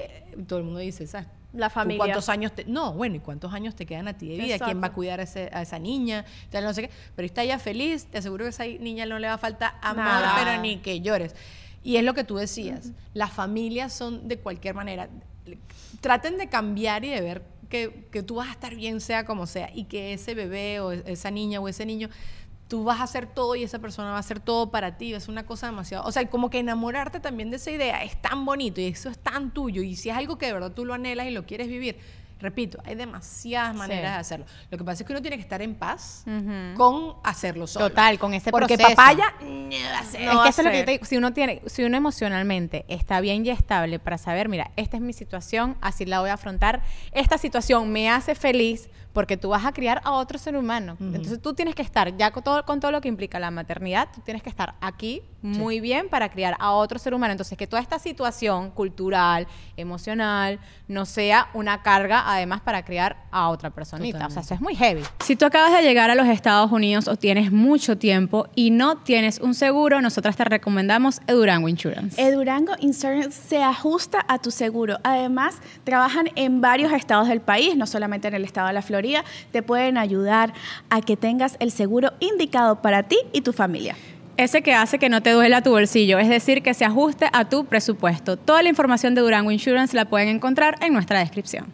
todo 0.48 0.58
el 0.58 0.64
mundo 0.66 0.80
dice, 0.80 1.06
¿sabes? 1.06 1.28
La 1.52 1.68
¿Tú 1.68 1.74
familia. 1.74 1.98
¿Cuántos 2.04 2.28
años 2.28 2.52
te, 2.54 2.64
no, 2.64 2.92
bueno, 2.92 3.16
¿y 3.16 3.20
cuántos 3.20 3.52
años 3.52 3.74
te 3.74 3.84
quedan 3.86 4.06
a 4.08 4.16
ti 4.16 4.28
de 4.28 4.36
vida? 4.36 4.56
¿Quién 4.58 4.76
va 4.78 4.84
a 4.84 4.86
Exacto. 4.86 4.94
cuidar 4.94 5.20
a, 5.20 5.24
ese- 5.24 5.50
a 5.52 5.62
esa 5.62 5.78
niña? 5.78 6.24
Tal, 6.50 6.62
no 6.64 6.72
sé 6.72 6.82
qué. 6.82 6.90
Pero 7.16 7.26
está 7.26 7.42
ella 7.42 7.58
feliz, 7.58 8.06
te 8.06 8.18
aseguro 8.18 8.44
que 8.44 8.46
a 8.46 8.50
esa 8.50 8.64
niña 8.66 9.04
no 9.06 9.18
le 9.18 9.26
va 9.26 9.34
a 9.34 9.38
faltar 9.38 9.74
amor, 9.82 10.04
Nada. 10.04 10.34
pero 10.38 10.62
ni 10.62 10.78
que 10.78 11.00
llores. 11.00 11.34
Y 11.82 11.96
es 11.96 12.04
lo 12.04 12.14
que 12.14 12.24
tú 12.24 12.36
decías, 12.36 12.92
las 13.14 13.32
familias 13.32 13.92
son 13.92 14.28
de 14.28 14.38
cualquier 14.38 14.74
manera, 14.74 15.08
traten 16.00 16.38
de 16.38 16.48
cambiar 16.48 17.04
y 17.04 17.08
de 17.10 17.20
ver 17.20 17.42
que, 17.68 18.06
que 18.10 18.22
tú 18.22 18.36
vas 18.36 18.48
a 18.48 18.52
estar 18.52 18.74
bien 18.74 19.00
sea 19.00 19.24
como 19.24 19.46
sea 19.46 19.70
y 19.74 19.84
que 19.84 20.12
ese 20.12 20.34
bebé 20.34 20.80
o 20.80 20.92
esa 20.92 21.30
niña 21.30 21.60
o 21.60 21.68
ese 21.68 21.86
niño, 21.86 22.08
tú 22.70 22.84
vas 22.84 23.00
a 23.00 23.02
hacer 23.02 23.26
todo 23.26 23.56
y 23.56 23.64
esa 23.64 23.80
persona 23.80 24.10
va 24.12 24.16
a 24.16 24.20
hacer 24.20 24.38
todo 24.40 24.70
para 24.70 24.96
ti, 24.96 25.12
es 25.12 25.26
una 25.28 25.44
cosa 25.44 25.66
demasiado, 25.66 26.04
o 26.06 26.12
sea, 26.12 26.24
como 26.30 26.48
que 26.48 26.60
enamorarte 26.60 27.18
también 27.20 27.50
de 27.50 27.56
esa 27.56 27.70
idea 27.72 28.02
es 28.04 28.16
tan 28.22 28.44
bonito 28.44 28.80
y 28.80 28.86
eso 28.86 29.10
es 29.10 29.18
tan 29.18 29.50
tuyo 29.50 29.82
y 29.82 29.96
si 29.96 30.08
es 30.08 30.16
algo 30.16 30.38
que 30.38 30.46
de 30.46 30.52
verdad 30.52 30.70
tú 30.72 30.84
lo 30.84 30.94
anhelas 30.94 31.26
y 31.26 31.32
lo 31.32 31.44
quieres 31.46 31.66
vivir, 31.66 31.98
repito, 32.38 32.78
hay 32.86 32.94
demasiadas 32.94 33.74
maneras 33.74 34.02
Sí. 34.06 34.14
de 34.14 34.18
hacerlo. 34.20 34.46
Lo 34.70 34.78
que 34.78 34.84
pasa 34.84 35.02
es 35.02 35.06
que 35.06 35.12
uno 35.12 35.20
tiene 35.20 35.36
que 35.36 35.42
estar 35.42 35.60
en 35.60 35.74
paz 35.74 36.24
con 36.74 37.16
hacerlo 37.22 37.66
solo. 37.66 37.88
Total, 37.90 38.18
con 38.18 38.32
ese 38.32 38.50
Porque 38.50 38.76
proceso. 38.78 38.96
papaya 38.96 39.34
no 39.42 39.76
va 39.92 39.98
a 39.98 40.04
ser. 40.04 40.22
es 40.22 40.32
No 40.34 40.42
que 40.42 40.48
eso 40.48 40.62
es 40.62 40.64
lo 40.64 40.70
que 40.70 40.76
hacer. 40.76 40.78
yo 40.78 40.84
te 40.86 40.90
digo. 40.92 41.04
Si 41.04 41.16
uno 41.18 41.32
tiene, 41.34 41.60
si 41.66 41.84
uno 41.84 41.98
emocionalmente 41.98 42.86
está 42.88 43.20
bien 43.20 43.44
y 43.44 43.50
estable 43.50 43.98
para 43.98 44.16
saber, 44.16 44.48
mira, 44.48 44.70
esta 44.76 44.96
es 44.96 45.02
mi 45.02 45.12
situación, 45.12 45.76
así 45.82 46.06
la 46.06 46.20
voy 46.20 46.30
a 46.30 46.34
afrontar. 46.34 46.82
Esta 47.12 47.36
situación 47.36 47.90
me 47.92 48.08
hace 48.08 48.34
feliz 48.34 48.88
porque 49.12 49.36
tú 49.36 49.48
vas 49.48 49.64
a 49.64 49.72
criar 49.72 50.00
a 50.04 50.12
otro 50.12 50.38
ser 50.38 50.56
humano. 50.56 50.96
Entonces 51.00 51.40
tú 51.40 51.54
tienes 51.54 51.74
que 51.74 51.82
estar, 51.82 52.16
ya 52.16 52.30
con 52.30 52.42
todo, 52.42 52.64
con 52.64 52.80
todo 52.80 52.92
lo 52.92 53.00
que 53.00 53.08
implica 53.08 53.38
la 53.38 53.50
maternidad, 53.50 54.08
tú 54.14 54.20
tienes 54.20 54.42
que 54.42 54.48
estar 54.48 54.74
aquí 54.80 55.22
muy 55.42 55.80
bien 55.80 56.08
para 56.08 56.28
criar 56.28 56.56
a 56.58 56.72
otro 56.72 56.98
ser 56.98 57.14
humano. 57.14 57.32
Entonces 57.32 57.56
que 57.56 57.66
toda 57.66 57.82
esta 57.82 57.98
situación 57.98 58.70
cultural, 58.70 59.46
emocional, 59.76 60.60
no 60.86 61.06
sea 61.06 61.48
una 61.54 61.82
carga 61.82 62.24
además 62.26 62.60
para 62.60 62.84
criar 62.84 63.24
a 63.30 63.48
otra 63.48 63.70
personita. 63.70 64.26
O 64.26 64.30
sea, 64.30 64.42
eso 64.42 64.54
es 64.54 64.60
muy 64.60 64.74
heavy. 64.74 65.02
Si 65.24 65.36
tú 65.36 65.44
acabas 65.44 65.72
de 65.72 65.82
llegar 65.82 66.10
a 66.10 66.14
los 66.14 66.26
Estados 66.26 66.70
Unidos 66.70 67.08
o 67.08 67.16
tienes 67.16 67.50
mucho 67.52 67.98
tiempo 67.98 68.46
y 68.54 68.70
no 68.70 68.98
tienes 68.98 69.40
un 69.40 69.54
seguro, 69.54 70.00
nosotras 70.00 70.36
te 70.36 70.44
recomendamos 70.44 71.20
Edurango 71.26 71.68
Insurance. 71.68 72.20
Edurango 72.20 72.74
Insurance 72.80 73.32
se 73.32 73.62
ajusta 73.62 74.24
a 74.28 74.38
tu 74.38 74.50
seguro. 74.50 74.98
Además, 75.02 75.56
trabajan 75.84 76.28
en 76.36 76.60
varios 76.60 76.92
estados 76.92 77.28
del 77.28 77.40
país, 77.40 77.76
no 77.76 77.86
solamente 77.86 78.28
en 78.28 78.34
el 78.34 78.44
estado 78.44 78.68
de 78.68 78.74
la 78.74 78.82
Florida. 78.82 78.99
Te 79.52 79.62
pueden 79.62 79.98
ayudar 79.98 80.52
a 80.90 81.00
que 81.00 81.16
tengas 81.16 81.56
el 81.60 81.70
seguro 81.70 82.12
indicado 82.20 82.82
para 82.82 83.04
ti 83.04 83.16
y 83.32 83.40
tu 83.40 83.52
familia. 83.52 83.96
Ese 84.36 84.62
que 84.62 84.72
hace 84.72 84.98
que 84.98 85.08
no 85.08 85.22
te 85.22 85.32
duela 85.32 85.62
tu 85.62 85.70
bolsillo, 85.70 86.18
es 86.18 86.28
decir, 86.28 86.62
que 86.62 86.72
se 86.72 86.84
ajuste 86.84 87.26
a 87.32 87.48
tu 87.48 87.66
presupuesto. 87.66 88.36
Toda 88.38 88.62
la 88.62 88.70
información 88.70 89.14
de 89.14 89.20
Durango 89.20 89.50
Insurance 89.50 89.94
la 89.94 90.06
pueden 90.06 90.28
encontrar 90.28 90.76
en 90.80 90.94
nuestra 90.94 91.18
descripción. 91.18 91.66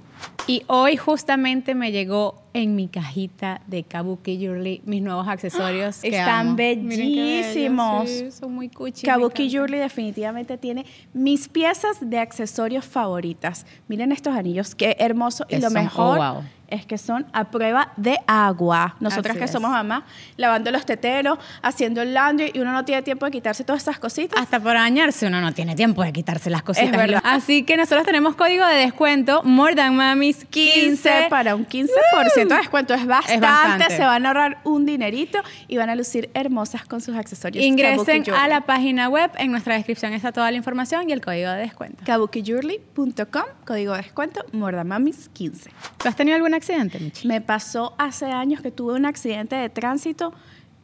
Y 0.48 0.62
hoy 0.68 0.96
justamente 0.96 1.74
me 1.74 1.90
llegó 1.90 2.42
en 2.54 2.76
mi 2.76 2.88
cajita 2.88 3.60
de 3.66 3.82
Kabuki 3.82 4.38
Jewelry 4.38 4.80
mis 4.84 5.02
nuevos 5.02 5.26
accesorios. 5.28 5.98
Están 6.02 6.48
amo. 6.48 6.56
Bellísimos. 6.56 8.08
sí, 8.08 8.30
son 8.30 8.54
muy 8.54 8.68
cuchi. 8.68 9.04
Kabuki. 9.04 9.50
Jewelry 9.50 9.78
definitivamente 9.78 10.56
tiene 10.56 10.86
mis 11.12 11.48
piezas 11.48 11.98
de 12.00 12.18
accesorios 12.18 12.84
favoritas. 12.84 13.66
Miren 13.88 14.12
estos 14.12 14.34
anillos, 14.36 14.74
qué 14.74 14.96
hermoso. 15.00 15.46
Y 15.48 15.56
lo 15.56 15.62
son- 15.70 15.74
mejor 15.74 16.18
oh, 16.18 16.34
wow. 16.34 16.42
Es 16.68 16.86
que 16.86 16.98
son 16.98 17.26
a 17.32 17.44
prueba 17.50 17.92
de 17.96 18.18
agua. 18.26 18.96
Nosotras 19.00 19.32
Así 19.32 19.38
que 19.38 19.44
es. 19.44 19.50
somos 19.50 19.70
mamás, 19.70 20.04
lavando 20.36 20.70
los 20.70 20.84
teteros, 20.86 21.38
haciendo 21.62 22.02
el 22.02 22.14
laundry 22.14 22.50
y 22.54 22.60
uno 22.60 22.72
no 22.72 22.84
tiene 22.84 23.02
tiempo 23.02 23.26
de 23.26 23.32
quitarse 23.32 23.64
todas 23.64 23.82
esas 23.82 23.98
cositas. 23.98 24.40
Hasta 24.40 24.60
para 24.60 24.80
bañarse 24.80 25.26
uno 25.26 25.40
no 25.40 25.52
tiene 25.52 25.74
tiempo 25.74 26.02
de 26.02 26.12
quitarse 26.12 26.50
las 26.50 26.62
cositas. 26.62 26.90
Es 26.90 26.96
verdad. 26.96 27.20
Así 27.24 27.62
que 27.62 27.76
nosotros 27.76 28.06
tenemos 28.06 28.36
código 28.36 28.66
de 28.66 28.76
descuento 28.76 29.42
More 29.42 29.74
Than 29.74 29.96
Mamis 29.96 30.44
15. 30.44 30.80
15 30.86 31.26
para 31.30 31.54
un 31.54 31.66
15% 31.66 32.48
de 32.48 32.56
descuento. 32.56 32.94
Es 32.94 33.06
bastante, 33.06 33.46
bastante. 33.46 33.96
Se 33.96 34.04
van 34.04 34.24
a 34.26 34.28
ahorrar 34.28 34.58
un 34.64 34.86
dinerito 34.86 35.38
y 35.68 35.76
van 35.76 35.90
a 35.90 35.94
lucir 35.94 36.30
hermosas 36.34 36.84
con 36.84 37.00
sus 37.00 37.16
accesorios. 37.16 37.64
Ingresen 37.64 38.24
a 38.34 38.48
la 38.48 38.62
página 38.62 39.08
web, 39.08 39.30
en 39.38 39.50
nuestra 39.50 39.74
descripción 39.74 40.12
está 40.12 40.32
toda 40.32 40.50
la 40.50 40.56
información 40.56 41.08
y 41.08 41.12
el 41.12 41.20
código 41.20 41.50
de 41.50 41.58
descuento. 41.58 42.02
kabukijewelry.com, 42.04 43.44
código 43.64 43.92
de 43.92 44.02
descuento, 44.02 44.44
Mordamamis15. 44.52 45.70
¿Tú 45.98 46.08
has 46.08 46.16
tenido 46.16 46.36
algún 46.36 46.54
accidente, 46.56 46.98
Michi? 46.98 47.28
Me 47.28 47.40
pasó 47.40 47.94
hace 47.98 48.26
años 48.26 48.60
que 48.60 48.70
tuve 48.70 48.94
un 48.94 49.06
accidente 49.06 49.56
de 49.56 49.68
tránsito. 49.68 50.32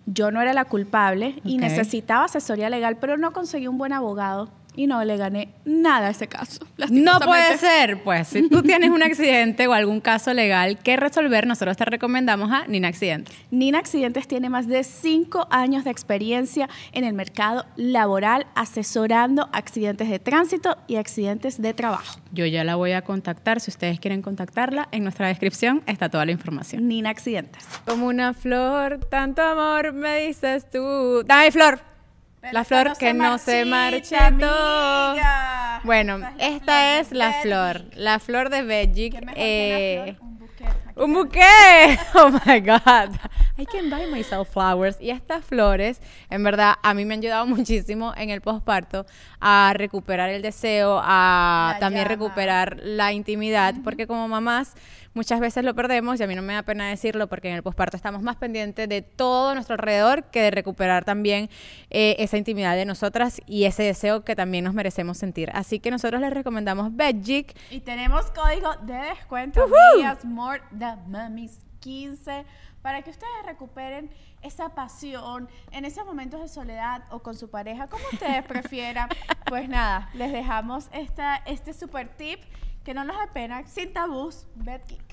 Yo 0.06 0.30
no 0.30 0.40
era 0.40 0.52
la 0.52 0.64
culpable 0.64 1.40
y 1.44 1.58
necesitaba 1.58 2.24
asesoría 2.24 2.68
legal, 2.70 2.96
pero 3.00 3.16
no 3.16 3.32
conseguí 3.32 3.68
un 3.68 3.78
buen 3.78 3.92
abogado 3.92 4.50
y 4.74 4.86
no 4.86 5.04
le 5.04 5.16
gané 5.16 5.48
nada 5.64 6.08
a 6.08 6.10
ese 6.10 6.28
caso. 6.28 6.66
No 6.90 7.20
puede 7.20 7.58
ser, 7.58 8.02
pues. 8.02 8.28
Si 8.28 8.48
tú 8.48 8.62
tienes 8.62 8.90
un 8.90 9.02
accidente 9.02 9.66
o 9.66 9.72
algún 9.72 10.00
caso 10.00 10.32
legal 10.32 10.78
que 10.78 10.96
resolver, 10.96 11.46
nosotros 11.46 11.76
te 11.76 11.84
recomendamos 11.84 12.50
a 12.50 12.66
Nina 12.66 12.88
Accidentes. 12.88 13.34
Nina 13.50 13.78
Accidentes 13.78 14.26
tiene 14.26 14.48
más 14.48 14.66
de 14.66 14.84
cinco 14.84 15.46
años 15.50 15.84
de 15.84 15.90
experiencia 15.90 16.68
en 16.92 17.04
el 17.04 17.14
mercado 17.14 17.66
laboral 17.76 18.46
asesorando 18.54 19.48
accidentes 19.52 20.08
de 20.08 20.18
tránsito 20.18 20.76
y 20.86 20.96
accidentes 20.96 21.60
de 21.60 21.74
trabajo. 21.74 22.20
Yo 22.32 22.46
ya 22.46 22.64
la 22.64 22.76
voy 22.76 22.92
a 22.92 23.02
contactar. 23.02 23.60
Si 23.60 23.70
ustedes 23.70 24.00
quieren 24.00 24.22
contactarla, 24.22 24.88
en 24.92 25.02
nuestra 25.02 25.28
descripción 25.28 25.82
está 25.86 26.08
toda 26.08 26.24
la 26.24 26.32
información. 26.32 26.88
Nina 26.88 27.10
Accidentes. 27.10 27.66
Como 27.86 28.06
una 28.06 28.34
flor, 28.34 29.00
tanto 29.10 29.42
amor 29.42 29.92
me 29.92 30.26
dices 30.26 30.68
tú. 30.70 31.22
Dame 31.26 31.50
flor. 31.50 31.91
La 32.50 32.64
flor 32.64 32.96
que 32.98 33.14
no 33.14 33.38
se 33.38 33.64
marchitó. 33.64 35.14
Bueno, 35.84 36.20
esta 36.38 36.98
es 36.98 37.12
la 37.12 37.32
flor, 37.42 37.82
la 37.94 38.18
flor 38.18 38.50
de 38.50 38.62
Belgic. 38.62 39.14
eh, 39.36 40.16
un 40.96 41.14
buqué. 41.14 41.98
Oh 42.14 42.30
my 42.44 42.60
God. 42.60 43.16
I 43.62 43.66
can 43.66 43.90
buy 43.90 44.10
myself 44.10 44.50
flowers. 44.50 45.00
Y 45.00 45.10
estas 45.10 45.44
flores, 45.44 46.00
en 46.30 46.42
verdad, 46.42 46.74
a 46.82 46.94
mí 46.94 47.04
me 47.04 47.14
han 47.14 47.20
ayudado 47.20 47.46
muchísimo 47.46 48.12
en 48.16 48.30
el 48.30 48.40
posparto 48.40 49.06
a 49.40 49.72
recuperar 49.76 50.30
el 50.30 50.42
deseo, 50.42 51.00
a 51.00 51.74
La 51.74 51.78
también 51.78 52.04
llama. 52.04 52.14
recuperar 52.16 52.80
la 52.82 53.12
intimidad, 53.12 53.76
porque 53.84 54.08
como 54.08 54.26
mamás 54.26 54.74
muchas 55.14 55.38
veces 55.38 55.64
lo 55.64 55.74
perdemos 55.74 56.18
y 56.18 56.22
a 56.24 56.26
mí 56.26 56.34
no 56.34 56.42
me 56.42 56.54
da 56.54 56.62
pena 56.62 56.88
decirlo 56.88 57.28
porque 57.28 57.48
en 57.50 57.54
el 57.54 57.62
posparto 57.62 57.96
estamos 57.96 58.22
más 58.22 58.36
pendientes 58.36 58.88
de 58.88 59.02
todo 59.02 59.54
nuestro 59.54 59.74
alrededor 59.74 60.24
que 60.24 60.42
de 60.42 60.50
recuperar 60.50 61.04
también 61.04 61.50
eh, 61.90 62.16
esa 62.18 62.38
intimidad 62.38 62.74
de 62.74 62.84
nosotras 62.84 63.40
y 63.46 63.64
ese 63.64 63.82
deseo 63.84 64.24
que 64.24 64.34
también 64.34 64.64
nos 64.64 64.74
merecemos 64.74 65.18
sentir. 65.18 65.50
Así 65.54 65.78
que 65.78 65.90
nosotros 65.90 66.20
les 66.20 66.32
recomendamos 66.32 66.96
Belgic. 66.96 67.54
Y 67.70 67.80
tenemos 67.80 68.30
código 68.32 68.74
de 68.82 68.94
descuento 68.94 69.68
Mías 69.96 70.24
More 70.24 70.62
the 70.76 70.96
Mummies 71.06 71.60
15 71.80 72.44
para 72.82 73.02
que 73.02 73.10
ustedes 73.10 73.46
recuperen 73.46 74.10
esa 74.42 74.70
pasión 74.70 75.48
en 75.70 75.84
esos 75.84 76.04
momentos 76.04 76.40
de 76.40 76.48
soledad 76.48 77.04
o 77.10 77.20
con 77.20 77.36
su 77.36 77.48
pareja, 77.48 77.86
como 77.86 78.04
ustedes 78.12 78.44
prefieran. 78.44 79.08
Pues 79.46 79.68
nada, 79.68 80.08
les 80.14 80.32
dejamos 80.32 80.88
esta, 80.92 81.36
este 81.44 81.74
super 81.74 82.08
tip 82.16 82.40
que 82.84 82.94
no 82.94 83.04
nos 83.04 83.18
da 83.18 83.26
pena, 83.34 83.66
sin 83.66 83.92
tabús, 83.92 84.46
BedGeek. 84.54 85.11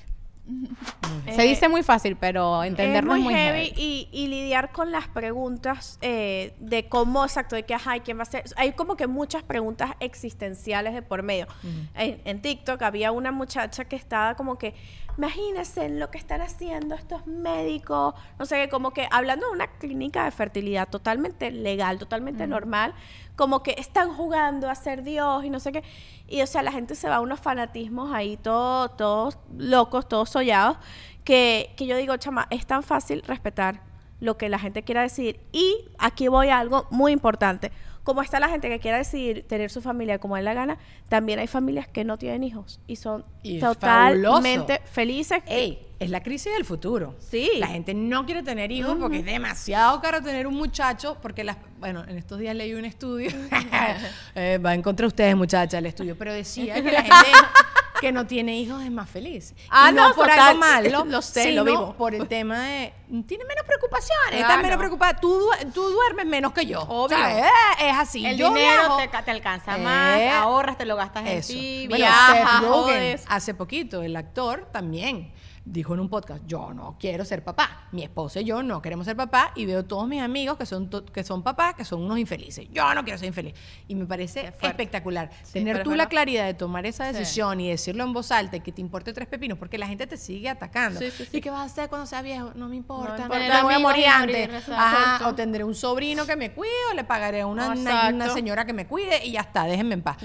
Se 1.32 1.42
dice 1.42 1.68
muy 1.68 1.82
fácil, 1.82 2.16
pero 2.16 2.64
entenderlo 2.64 3.12
es 3.12 3.18
es 3.18 3.24
muy, 3.24 3.32
muy 3.32 3.40
heavy, 3.40 3.66
heavy. 3.68 3.80
Y, 3.80 4.08
y 4.10 4.26
lidiar 4.26 4.72
con 4.72 4.90
las 4.90 5.06
preguntas 5.08 5.98
eh, 6.02 6.54
de 6.58 6.88
cómo 6.88 7.24
exacto, 7.24 7.56
de 7.56 7.64
qué 7.64 7.74
ajá, 7.74 7.96
y 7.96 8.00
quién 8.00 8.18
va 8.18 8.22
a 8.22 8.26
ser. 8.26 8.44
Hay 8.56 8.72
como 8.72 8.96
que 8.96 9.06
muchas 9.06 9.42
preguntas 9.42 9.92
existenciales 10.00 10.94
de 10.94 11.02
por 11.02 11.22
medio. 11.22 11.46
en, 11.94 12.20
en 12.24 12.42
TikTok 12.42 12.82
había 12.82 13.12
una 13.12 13.32
muchacha 13.32 13.84
que 13.84 13.96
estaba 13.96 14.34
como 14.34 14.58
que, 14.58 14.74
imagínense 15.16 15.84
en 15.84 16.00
lo 16.00 16.10
que 16.10 16.18
están 16.18 16.40
haciendo 16.40 16.94
estos 16.94 17.26
médicos, 17.26 18.14
no 18.38 18.46
sé 18.46 18.68
como 18.68 18.92
que 18.92 19.06
hablando 19.10 19.46
de 19.46 19.52
una 19.52 19.66
clínica 19.78 20.24
de 20.24 20.30
fertilidad 20.30 20.88
totalmente 20.88 21.50
legal, 21.50 21.98
totalmente 21.98 22.46
normal, 22.46 22.94
como 23.36 23.62
que 23.62 23.74
están 23.78 24.12
jugando 24.12 24.68
a 24.68 24.74
ser 24.74 25.02
Dios 25.02 25.44
y 25.44 25.50
no 25.50 25.60
sé 25.60 25.72
qué. 25.72 25.82
Y 26.30 26.40
o 26.42 26.46
sea, 26.46 26.62
la 26.62 26.72
gente 26.72 26.94
se 26.94 27.08
va 27.08 27.16
a 27.16 27.20
unos 27.20 27.40
fanatismos 27.40 28.12
ahí 28.12 28.36
todos, 28.36 28.96
todos 28.96 29.38
locos, 29.58 30.08
todos 30.08 30.30
sollados, 30.30 30.78
que, 31.24 31.74
que 31.76 31.86
yo 31.86 31.96
digo, 31.96 32.16
chama, 32.16 32.46
es 32.50 32.66
tan 32.66 32.82
fácil 32.82 33.22
respetar 33.26 33.82
lo 34.20 34.38
que 34.38 34.48
la 34.48 34.58
gente 34.58 34.84
quiera 34.84 35.02
decir. 35.02 35.40
Y 35.52 35.88
aquí 35.98 36.28
voy 36.28 36.48
a 36.48 36.58
algo 36.58 36.86
muy 36.90 37.12
importante. 37.12 37.72
Como 38.02 38.22
está 38.22 38.40
la 38.40 38.48
gente 38.48 38.68
que 38.68 38.80
quiera 38.80 38.96
decidir 38.98 39.46
tener 39.46 39.70
su 39.70 39.82
familia 39.82 40.18
como 40.18 40.36
él 40.36 40.44
la 40.44 40.54
gana, 40.54 40.78
también 41.08 41.38
hay 41.38 41.46
familias 41.46 41.86
que 41.86 42.04
no 42.04 42.16
tienen 42.18 42.42
hijos 42.44 42.80
y 42.86 42.96
son 42.96 43.24
Y 43.42 43.56
es 43.56 43.60
totalmente 43.60 44.74
fabuloso. 44.74 44.92
felices. 44.92 45.42
Ey, 45.46 45.86
es 45.98 46.08
la 46.08 46.22
crisis 46.22 46.52
del 46.54 46.64
futuro. 46.64 47.14
Sí. 47.18 47.50
La 47.58 47.66
gente 47.66 47.92
no 47.92 48.24
quiere 48.24 48.42
tener 48.42 48.72
hijos 48.72 48.96
porque 48.98 49.18
es 49.18 49.24
demasiado 49.24 50.00
caro 50.00 50.22
tener 50.22 50.46
un 50.46 50.54
muchacho, 50.54 51.18
porque 51.20 51.44
las, 51.44 51.58
bueno, 51.78 52.02
en 52.08 52.16
estos 52.16 52.38
días 52.38 52.56
leí 52.56 52.72
un 52.74 52.86
estudio, 52.86 53.30
eh, 54.34 54.58
va 54.64 54.74
en 54.74 54.82
contra 54.82 55.04
de 55.04 55.08
ustedes 55.08 55.36
muchachas 55.36 55.74
el 55.78 55.86
estudio, 55.86 56.16
pero 56.16 56.32
decía 56.32 56.74
que 56.82 56.90
la 56.90 57.02
gente 57.02 57.14
que 58.00 58.12
no 58.12 58.26
tiene 58.26 58.56
hijos 58.58 58.82
es 58.82 58.90
más 58.90 59.08
feliz. 59.08 59.54
Ah, 59.68 59.88
Y 59.90 59.94
no, 59.94 60.08
no, 60.08 60.14
por 60.14 60.26
total, 60.26 60.40
algo 60.48 60.60
malo, 60.60 61.04
lo 61.06 61.22
sé, 61.22 61.44
sino 61.44 61.64
lo 61.64 61.70
vivo. 61.70 61.94
por 61.94 62.14
el 62.14 62.26
tema 62.28 62.60
de, 62.62 62.92
tiene 63.26 63.44
menos 63.44 63.64
preocupaciones, 63.66 64.28
Claro. 64.30 64.42
estás 64.48 64.62
menos 64.62 64.78
preocupada, 64.78 65.20
tú, 65.20 65.48
tú 65.74 65.82
duermes 65.90 66.26
menos 66.26 66.52
que 66.52 66.64
yo. 66.66 66.80
Obvio. 66.82 67.16
Eh, 67.18 67.42
es 67.80 67.96
así. 67.96 68.24
El 68.26 68.36
Yo 68.36 68.48
dinero 68.48 68.96
te, 68.96 69.08
ca- 69.08 69.22
te 69.24 69.30
alcanza 69.30 69.76
más, 69.78 70.18
Eh, 70.18 70.30
ahorras, 70.30 70.78
te 70.78 70.84
lo 70.86 70.96
gastas 70.96 71.26
en 71.26 71.40
ti, 71.42 71.86
Bueno, 71.88 72.04
viajas. 72.04 72.36
Seth 72.36 72.60
Rogen, 72.62 72.70
jodes. 72.72 73.24
hace 73.28 73.54
poquito, 73.54 74.02
el 74.02 74.16
actor 74.16 74.68
también 74.72 75.32
dijo 75.64 75.94
en 75.94 76.00
un 76.00 76.08
podcast, 76.08 76.42
yo 76.46 76.72
no 76.72 76.96
quiero 76.98 77.24
ser 77.24 77.44
papá. 77.44 77.88
Mi 77.92 78.02
esposa 78.02 78.40
y 78.40 78.44
yo 78.44 78.62
no 78.62 78.80
queremos 78.82 79.06
ser 79.06 79.16
papá 79.16 79.52
y 79.54 79.66
veo 79.66 79.84
todos 79.84 80.08
mis 80.08 80.20
amigos 80.22 80.56
que 80.56 80.66
son, 80.66 80.88
que 81.12 81.22
son 81.22 81.42
papás, 81.42 81.74
que 81.74 81.84
son 81.84 82.02
unos 82.02 82.18
infelices. 82.18 82.66
Yo 82.72 82.92
no 82.94 83.04
quiero 83.04 83.18
ser 83.18 83.28
infeliz. 83.28 83.54
Y 83.86 83.94
me 83.94 84.06
parece 84.06 84.52
espectacular. 84.62 85.30
Tener 85.52 85.82
tú 85.82 85.94
la 85.94 86.08
claridad 86.08 86.46
de 86.46 86.54
tomar 86.54 86.86
esa 86.86 87.04
decisión 87.12 87.60
y 87.60 87.68
decirlo 87.70 88.04
en 88.04 88.12
voz 88.12 88.30
alta 88.32 88.56
y 88.56 88.60
que 88.60 88.72
te 88.72 88.80
importe 88.80 89.12
tres 89.12 89.28
pepinos, 89.28 89.58
porque 89.58 89.76
la 89.78 89.86
gente 89.86 90.06
te 90.06 90.16
sigue 90.16 90.48
atacando. 90.48 90.98
Sí. 91.00 91.10
¿Y 91.32 91.40
qué 91.40 91.50
vas 91.50 91.60
a 91.60 91.64
hacer 91.64 91.88
cuando 91.88 92.06
seas 92.06 92.22
viejo? 92.22 92.52
No 92.54 92.68
me 92.68 92.76
importa. 92.76 93.12
No 93.12 93.16
No 93.18 93.22
importa, 93.34 93.54
me 93.58 93.62
voy 93.62 93.74
a 93.74 93.78
morir 93.78 94.06
antes. 94.06 94.36
morir, 94.48 94.54
exacto. 94.56 94.74
Ajá, 94.74 95.28
o 95.28 95.34
tendré 95.34 95.62
un 95.64 95.74
sobrino 95.74 96.26
que 96.26 96.36
me 96.36 96.52
cuide 96.52 96.70
o 96.90 96.94
le 96.94 97.04
pagaré 97.04 97.42
a 97.42 97.46
una, 97.46 97.68
una- 97.68 98.08
una 98.08 98.28
señora 98.30 98.64
que 98.64 98.72
me 98.72 98.86
cuide 98.86 99.24
y 99.26 99.32
ya 99.32 99.40
está, 99.40 99.64
déjenme 99.64 99.94
en 99.94 100.02
paz. 100.02 100.16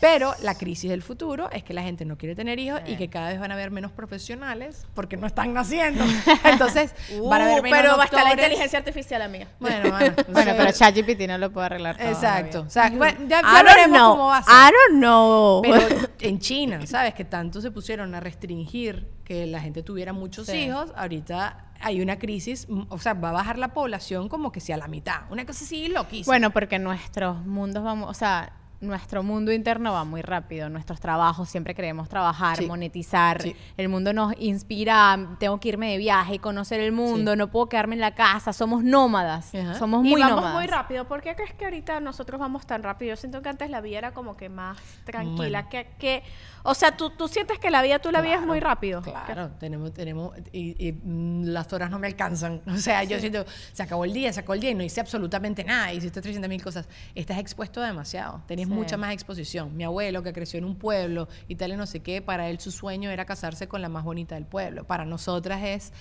Pero 0.00 0.34
la 0.42 0.56
crisis 0.56 0.90
del 0.90 1.02
futuro 1.02 1.50
es 1.50 1.62
que 1.64 1.74
la 1.74 1.82
gente 1.82 2.04
no 2.04 2.16
quiere 2.18 2.34
tener 2.34 2.58
hijos 2.58 2.80
y 2.86 2.96
que 2.96 3.08
cada 3.08 3.28
vez 3.30 3.40
van 3.40 3.50
a 3.50 3.54
haber 3.54 3.70
menos 3.70 3.92
profesionales 3.92 4.57
porque 4.94 5.16
no 5.16 5.26
están 5.26 5.52
naciendo. 5.52 6.04
Entonces, 6.44 6.94
van 7.28 7.40
a 7.42 7.44
haber 7.44 7.60
Uh, 7.60 7.62
menos 7.62 7.78
pero 7.78 7.96
va 7.96 8.02
a 8.02 8.06
estar 8.06 8.24
la 8.24 8.30
inteligencia 8.32 8.78
artificial, 8.78 9.22
amiga. 9.22 9.48
Bueno, 9.60 9.90
bueno, 9.90 10.14
Bueno, 10.28 10.52
pero 10.56 10.72
ChatGPT 10.72 11.20
no 11.28 11.38
lo 11.38 11.50
puede 11.52 11.66
arreglar 11.66 11.96
todo. 11.96 12.08
Exacto. 12.08 12.60
O 12.66 12.70
sea, 12.70 12.90
bueno, 12.90 13.18
ya, 13.28 13.40
ya 13.42 13.48
I 13.50 13.54
don't 13.64 13.66
veremos 13.66 13.98
know. 13.98 14.10
cómo 14.12 14.26
va 14.28 14.38
a 14.38 14.42
ser. 14.42 14.54
I 14.54 14.72
don't 14.90 14.98
know. 15.00 15.62
Pero 15.62 16.08
en 16.20 16.38
China, 16.38 16.86
¿sabes? 16.86 17.14
Que 17.14 17.24
tanto 17.24 17.60
se 17.60 17.70
pusieron 17.70 18.14
a 18.14 18.20
restringir 18.20 19.08
que 19.24 19.46
la 19.46 19.60
gente 19.60 19.82
tuviera 19.82 20.12
muchos 20.12 20.46
Sí. 20.46 20.56
hijos. 20.56 20.92
Ahorita 20.96 21.64
hay 21.80 22.00
una 22.00 22.18
crisis, 22.18 22.66
mm, 22.68 22.82
o 22.88 22.98
sea, 22.98 23.14
va 23.14 23.28
a 23.28 23.32
bajar 23.32 23.58
la 23.58 23.72
población 23.74 24.28
como 24.28 24.50
que 24.52 24.60
sea 24.60 24.76
a 24.76 24.78
la 24.78 24.88
mitad. 24.88 25.22
Una 25.30 25.44
cosa 25.46 25.64
así 25.64 25.88
loquísima. 25.88 26.26
Bueno, 26.32 26.50
porque 26.50 26.78
nuestros 26.78 27.44
mundos 27.44 27.84
vamos, 27.84 28.08
o 28.10 28.14
sea, 28.14 28.52
nuestro 28.80 29.22
mundo 29.24 29.50
interno 29.52 29.92
va 29.92 30.04
muy 30.04 30.22
rápido, 30.22 30.68
nuestros 30.68 31.00
trabajos, 31.00 31.48
siempre 31.48 31.74
queremos 31.74 32.08
trabajar, 32.08 32.58
Sí. 32.58 32.66
monetizar, 32.66 33.42
Sí. 33.42 33.56
el 33.76 33.88
mundo 33.88 34.12
nos 34.12 34.32
inspira, 34.38 35.18
tengo 35.40 35.58
que 35.58 35.70
irme 35.70 35.90
de 35.90 35.98
viaje, 35.98 36.38
conocer 36.38 36.78
el 36.80 36.92
mundo, 36.92 37.34
no 37.34 37.48
puedo 37.48 37.68
quedarme 37.68 37.94
en 37.94 38.00
la 38.00 38.14
casa, 38.14 38.52
somos 38.52 38.84
nómadas, 38.84 39.52
Ajá. 39.54 39.74
somos 39.74 40.04
y 40.04 40.10
muy 40.10 40.20
vamos 40.20 40.36
nómadas. 40.36 40.54
muy 40.56 40.66
rápido. 40.68 41.06
¿Por 41.08 41.22
qué 41.22 41.34
crees 41.34 41.54
que 41.54 41.64
ahorita 41.64 41.98
nosotros 42.00 42.38
vamos 42.40 42.66
tan 42.66 42.82
rápido? 42.82 43.10
Yo 43.10 43.16
siento 43.16 43.42
que 43.42 43.48
antes 43.48 43.68
la 43.70 43.80
vida 43.80 43.98
era 43.98 44.12
como 44.12 44.36
que 44.36 44.48
más 44.48 44.78
tranquila. 45.04 45.62
Bueno. 45.62 45.68
Que, 45.70 45.88
que, 45.98 46.22
o 46.62 46.74
sea, 46.74 46.96
¿tú, 46.96 47.10
tú 47.10 47.28
sientes 47.28 47.58
que 47.58 47.70
la 47.70 47.82
vida 47.82 47.98
tú 47.98 48.10
la 48.10 48.20
vives 48.20 48.40
muy 48.42 48.60
rápido. 48.60 49.02
Claro, 49.02 49.50
tenemos, 49.58 49.92
tenemos, 49.92 50.36
y, 50.52 50.88
y, 50.88 50.92
mm, 50.92 51.44
las 51.44 51.72
horas 51.72 51.90
no 51.90 51.98
me 51.98 52.06
alcanzan. 52.06 52.60
O 52.68 52.76
sea, 52.76 53.02
yo 53.04 53.18
siento, 53.18 53.44
se 53.72 53.82
acabó 53.82 54.04
el 54.04 54.12
día, 54.12 54.32
se 54.32 54.40
acabó 54.40 54.54
el 54.54 54.60
día 54.60 54.70
y 54.70 54.74
no 54.74 54.82
hice 54.84 55.00
absolutamente 55.00 55.64
nada, 55.64 55.92
hiciste 55.92 56.20
300 56.20 56.48
mil 56.48 56.62
cosas. 56.62 56.88
Estás 57.14 57.38
expuesto 57.38 57.80
demasiado, 57.80 58.42
tenés 58.46 58.66
Sí. 58.68 58.72
mucha 58.72 58.96
más 58.96 59.12
exposición. 59.12 59.76
Mi 59.76 59.84
abuelo, 59.84 60.22
que 60.22 60.32
creció 60.32 60.58
en 60.58 60.64
un 60.64 60.76
pueblo 60.76 61.28
y 61.48 61.56
tal 61.56 61.72
y 61.72 61.76
no 61.76 61.86
sé 61.86 62.00
qué, 62.00 62.22
para 62.22 62.48
él 62.48 62.60
su 62.60 62.70
sueño 62.70 63.10
era 63.10 63.24
casarse 63.24 63.68
con 63.68 63.82
la 63.82 63.88
más 63.88 64.04
bonita 64.04 64.34
del 64.34 64.44
pueblo. 64.46 64.84
Para 64.84 65.04
nosotras 65.04 65.60
es... 65.64 65.92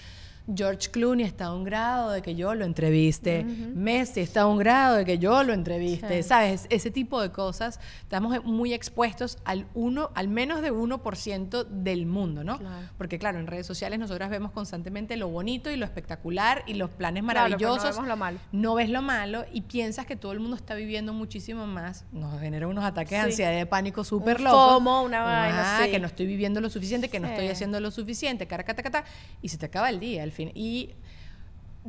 George 0.53 0.89
Clooney 0.91 1.25
está 1.25 1.45
a 1.45 1.53
un 1.53 1.63
grado 1.63 2.11
de 2.11 2.21
que 2.21 2.35
yo 2.35 2.55
lo 2.55 2.63
entreviste. 2.65 3.43
Messi 3.43 4.21
está 4.21 4.41
a 4.41 4.47
un 4.47 4.57
grado 4.57 4.95
de 4.95 5.05
que 5.05 5.17
yo 5.17 5.43
lo 5.43 5.53
entreviste. 5.53 6.23
Sí. 6.23 6.29
¿Sabes? 6.29 6.67
Ese 6.69 6.89
tipo 6.91 7.21
de 7.21 7.31
cosas. 7.31 7.79
Estamos 8.01 8.43
muy 8.45 8.73
expuestos 8.73 9.37
al 9.45 9.67
uno, 9.73 10.11
al 10.15 10.27
menos 10.27 10.61
de 10.61 10.71
1% 10.71 11.65
del 11.65 12.05
mundo, 12.05 12.43
¿no? 12.43 12.59
Claro. 12.59 12.87
Porque 12.97 13.19
claro, 13.19 13.39
en 13.39 13.47
redes 13.47 13.65
sociales 13.65 13.99
nosotras 13.99 14.29
vemos 14.29 14.51
constantemente 14.51 15.17
lo 15.17 15.27
bonito 15.27 15.69
y 15.69 15.75
lo 15.75 15.85
espectacular 15.85 16.63
y 16.67 16.75
los 16.75 16.89
planes 16.89 17.23
Claro, 17.23 17.33
pero 17.49 17.49
no 17.49 17.57
maravillosos. 17.57 17.95
vemos 17.95 18.07
lo 18.07 18.17
malo. 18.17 18.39
No 18.51 18.75
ves 18.75 18.89
lo 18.89 19.01
malo 19.01 19.45
y 19.51 19.61
piensas 19.61 20.05
que 20.05 20.15
todo 20.15 20.31
el 20.31 20.39
mundo 20.39 20.55
está 20.55 20.75
viviendo 20.75 21.13
muchísimo 21.13 21.67
más. 21.67 22.05
Nos 22.11 22.39
genera 22.39 22.67
unos 22.67 22.83
ataques 22.83 23.11
de 23.11 23.17
ansiedad 23.17 23.51
y 23.53 23.55
de 23.57 23.65
pánico 23.65 24.03
súper 24.03 24.37
Un 24.37 24.45
locos. 24.45 24.73
FOMO, 24.73 25.03
una 25.03 25.23
vaina, 25.23 25.75
Ajá, 25.75 25.85
sí. 25.85 25.91
Que 25.91 25.99
no 25.99 26.07
estoy 26.07 26.25
viviendo 26.25 26.61
lo 26.61 26.69
suficiente, 26.69 27.09
que 27.09 27.19
no 27.19 27.27
estoy 27.27 27.47
haciendo 27.49 27.79
lo 27.79 27.91
suficiente, 27.91 28.47
caracatacata, 28.47 29.03
y 29.41 29.49
se 29.49 29.57
te 29.57 29.65
acaba 29.65 29.89
el 29.89 29.99
día 29.99 30.23
al 30.23 30.31
fin. 30.38 30.51
Y 30.55 30.91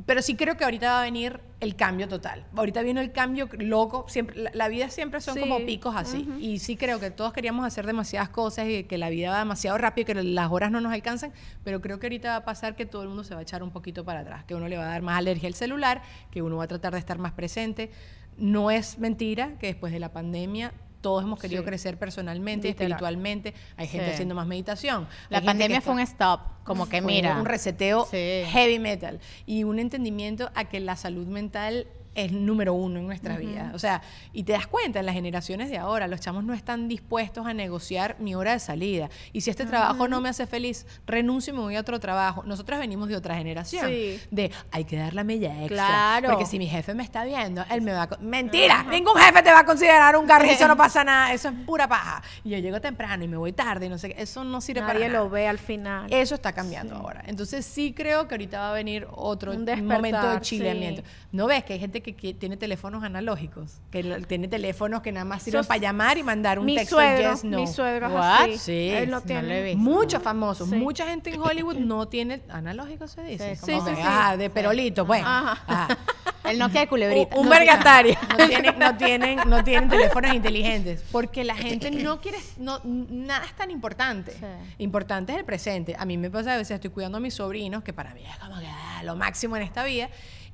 pero 0.07 0.23
sí 0.23 0.37
creo 0.37 0.57
que 0.57 0.63
ahorita 0.63 0.93
va 0.93 1.01
a 1.01 1.03
venir 1.03 1.41
el 1.59 1.75
cambio 1.75 2.07
total. 2.07 2.45
Ahorita 2.55 2.83
viene 2.83 3.01
el 3.01 3.11
cambio 3.11 3.49
loco. 3.59 4.05
Siempre, 4.07 4.37
la, 4.41 4.51
la 4.55 4.69
vida 4.69 4.91
siempre 4.91 5.21
son 5.21 5.35
Sí. 5.35 5.41
como 5.41 5.59
picos 5.67 5.97
así. 5.97 6.29
Y 6.39 6.61
sí 6.61 6.77
creo 6.77 7.01
que 7.01 7.11
todos 7.11 7.33
queríamos 7.33 7.67
hacer 7.67 7.85
demasiadas 7.85 8.29
cosas 8.29 8.69
y 8.69 8.85
que 8.85 8.97
la 8.97 9.11
vida 9.11 9.31
va 9.31 9.41
demasiado 9.41 9.77
rápido, 9.77 10.07
que 10.07 10.15
las 10.23 10.53
horas 10.53 10.71
no 10.71 10.81
nos 10.81 10.93
alcanzan. 10.93 11.33
Pero 11.65 11.81
creo 11.81 11.99
que 11.99 12.07
ahorita 12.07 12.29
va 12.31 12.37
a 12.37 12.45
pasar 12.45 12.77
que 12.77 12.87
todo 12.87 13.03
el 13.03 13.09
mundo 13.09 13.25
se 13.25 13.35
va 13.35 13.41
a 13.41 13.43
echar 13.43 13.65
un 13.65 13.73
poquito 13.73 14.05
para 14.05 14.21
atrás. 14.21 14.45
Que 14.45 14.55
uno 14.55 14.69
le 14.69 14.77
va 14.77 14.85
a 14.85 14.89
dar 14.89 15.03
más 15.03 15.19
alergia 15.19 15.49
al 15.49 15.55
celular, 15.55 16.03
que 16.31 16.43
uno 16.43 16.59
va 16.59 16.65
a 16.65 16.69
tratar 16.69 16.93
de 16.93 17.01
estar 17.01 17.19
más 17.19 17.33
presente. 17.33 17.91
No 18.37 18.71
es 18.71 19.01
mentira 19.01 19.59
que 19.59 19.67
después 19.67 19.93
de 19.93 19.99
la 19.99 20.13
pandemia 20.13 20.73
todos 21.01 21.23
hemos 21.23 21.39
querido 21.41 21.63
Sí. 21.63 21.67
crecer 21.69 21.99
personalmente, 21.99 22.69
Literal. 22.69 22.93
espiritualmente. 22.93 23.55
Hay 23.77 23.87
gente 23.89 24.07
Sí. 24.09 24.13
haciendo 24.15 24.35
más 24.35 24.47
meditación. 24.47 25.07
La 25.31 25.41
pandemia 25.43 25.81
fue 25.81 25.95
un 25.95 26.01
stop, 26.01 26.41
como 26.65 26.89
que 26.89 27.01
fue 27.03 27.13
mira. 27.13 27.39
un 27.39 27.45
reseteo 27.47 28.07
Sí. 28.11 28.43
heavy 28.47 28.79
metal 28.79 29.21
y 29.47 29.65
un 29.65 29.79
entendimiento 29.79 30.51
a 30.55 30.65
que 30.65 30.81
la 30.81 30.97
salud 30.97 31.27
mental 31.27 31.87
es 32.19 32.33
número 32.33 32.75
uno 32.75 32.99
en 32.99 33.07
nuestras 33.07 33.39
vidas. 33.39 33.75
O 33.75 33.79
sea, 33.79 34.03
y 34.33 34.43
te 34.43 34.53
das 34.53 34.67
cuenta 34.67 34.99
en 34.99 35.07
las 35.07 35.15
generaciones 35.15 35.71
de 35.71 35.79
ahora, 35.79 36.09
los 36.09 36.21
chamos 36.21 36.43
no 36.43 36.53
están 36.53 36.89
dispuestos 36.89 37.47
a 37.47 37.55
negociar 37.55 38.17
mi 38.19 38.35
hora 38.35 38.53
de 38.53 38.59
salida. 38.59 39.09
Y 39.33 39.43
si 39.43 39.51
este 39.51 39.67
trabajo 39.67 40.09
no 40.09 40.21
me 40.21 40.29
hace 40.29 40.47
feliz, 40.47 40.87
renuncio 41.07 41.53
y 41.53 41.57
me 41.57 41.63
voy 41.63 41.77
a 41.77 41.81
otro 41.81 42.01
trabajo. 42.01 42.43
Nosotros 42.45 42.79
venimos 42.79 43.09
de 43.09 43.17
otra 43.17 43.37
generación. 43.37 43.87
Sí. 43.89 44.21
De 44.31 44.51
hay 44.73 44.85
que 44.85 44.97
dar 44.97 45.15
la 45.15 45.23
mella 45.23 45.51
extra. 45.61 45.77
Claro. 45.77 46.31
Porque 46.31 46.47
si 46.47 46.59
mi 46.59 46.67
jefe 46.67 46.95
me 46.95 47.05
está 47.05 47.25
viendo, 47.25 47.65
él 47.71 47.83
me 47.83 47.93
va 47.93 48.03
a... 48.03 48.09
Mentira, 48.21 48.83
ningún 48.85 49.17
jefe 49.17 49.43
te 49.43 49.53
va 49.53 49.61
a 49.61 49.65
considerar 49.65 50.17
un 50.17 50.27
carrizo, 50.27 50.67
no 50.67 50.77
pasa 50.77 51.05
nada. 51.05 51.33
Eso 51.33 51.49
es 51.49 51.55
pura 51.67 51.87
paja. 51.87 52.23
Y 52.43 52.51
yo 52.51 52.59
llego 52.59 52.81
temprano 52.81 53.23
y 53.23 53.29
me 53.29 53.37
voy 53.37 53.53
tarde 53.53 53.87
y 53.87 53.89
no 53.89 53.99
sé 53.99 54.11
qué. 54.11 54.23
Eso 54.23 54.43
no 54.43 54.61
sirve 54.61 54.81
para 54.81 54.95
Nadie 54.95 55.09
lo 55.09 55.31
ve 55.31 55.47
al 55.47 55.59
final. 55.59 56.13
Eso 56.13 56.35
está 56.35 56.53
cambiando 56.53 56.97
ahora. 56.97 57.23
Entonces 57.27 57.65
sí 57.65 57.93
creo 57.93 58.27
que 58.27 58.35
ahorita 58.35 58.59
va 58.59 58.71
a 58.71 58.75
venir 58.75 59.07
otro 59.13 59.53
Un 59.53 59.87
momento 59.87 60.31
de 60.31 60.41
chileamiento. 60.41 61.03
sí. 61.03 61.09
¿No 61.31 61.47
ves 61.47 61.63
que 61.65 61.75
hay 61.75 61.79
gente 61.79 62.01
que, 62.01 62.08
que 62.15 62.35
tiene 62.35 62.57
teléfonos 62.57 63.03
analógicos? 63.05 63.81
Que 63.91 64.03
lo- 64.03 64.21
tiene 64.23 64.49
teléfonos 64.49 65.03
que 65.03 65.13
nada 65.13 65.25
más 65.25 65.43
sirven 65.43 65.65
para 65.65 65.77
es- 65.77 65.83
llamar 65.83 66.19
y 66.19 66.23
mandar 66.23 66.59
un 66.59 66.67
mi 66.67 66.77
texto 66.77 66.97
suegro, 66.97 67.31
yes, 67.33 67.45
no. 67.45 67.59
mi 67.59 67.67
suegro 67.67 68.07
es 68.09 68.13
What? 68.13 68.41
así. 68.43 68.59
Sí, 68.59 68.89
Él 68.91 69.11
no 69.11 69.17
no 69.19 69.23
tiene. 69.23 69.75
Muchos 69.77 70.23
famosos, 70.23 70.69
Sí. 70.69 70.77
mucha 70.77 71.07
gente 71.07 71.31
en 71.31 71.41
Hollywood 71.41 71.77
no 71.77 72.07
tiene 72.09 72.43
analógicos 72.49 73.11
se 73.11 73.23
dice. 73.23 73.57
Sí, 73.57 73.63
sí, 73.67 73.73
que, 73.85 73.95
sí. 73.97 74.01
ajá, 74.01 74.37
de 74.37 74.51
perolito, 74.51 75.07
pues. 75.07 75.23
Ajá. 75.25 75.63
Ajá. 75.67 75.99
El 76.45 76.59
Nokia 76.59 76.81
de 76.83 76.89
culebrita. 76.89 77.37
Un 77.37 77.49
vergatario. 77.49 78.15
No 78.39 78.47
tienen, 78.49 78.79
no 78.79 78.97
tienen, 78.97 79.39
no 79.51 79.65
tienen 79.65 79.89
teléfonos 79.91 80.33
inteligentes. 80.33 81.05
Porque 81.13 81.45
la 81.45 81.55
gente 81.55 81.91
no 81.91 82.21
quiere, 82.23 82.39
no, 82.57 82.81
nada 82.85 83.45
es 83.45 83.53
tan 83.55 83.71
importante. 83.71 84.33
Sí. 84.33 84.47
Importante 84.79 85.33
es 85.33 85.39
el 85.39 85.45
presente. 85.45 85.95
A 85.99 86.07
mí 86.07 86.17
me 86.17 86.31
pasa 86.31 86.55
a 86.55 86.57
veces, 86.57 86.77
estoy 86.77 86.89
cuidando 86.91 87.19
a 87.19 87.21
mis 87.21 87.35
sobrinos, 87.35 87.83
que 87.83 87.93
para 87.93 88.15
mí 88.15 88.23
es 88.25 88.37
como 88.39 88.59
que 88.61 88.67
ah, 88.67 89.03
lo 89.05 89.15
máximo 89.17 89.57
en 89.59 89.63
esta 89.63 89.85
vida, 89.85 90.09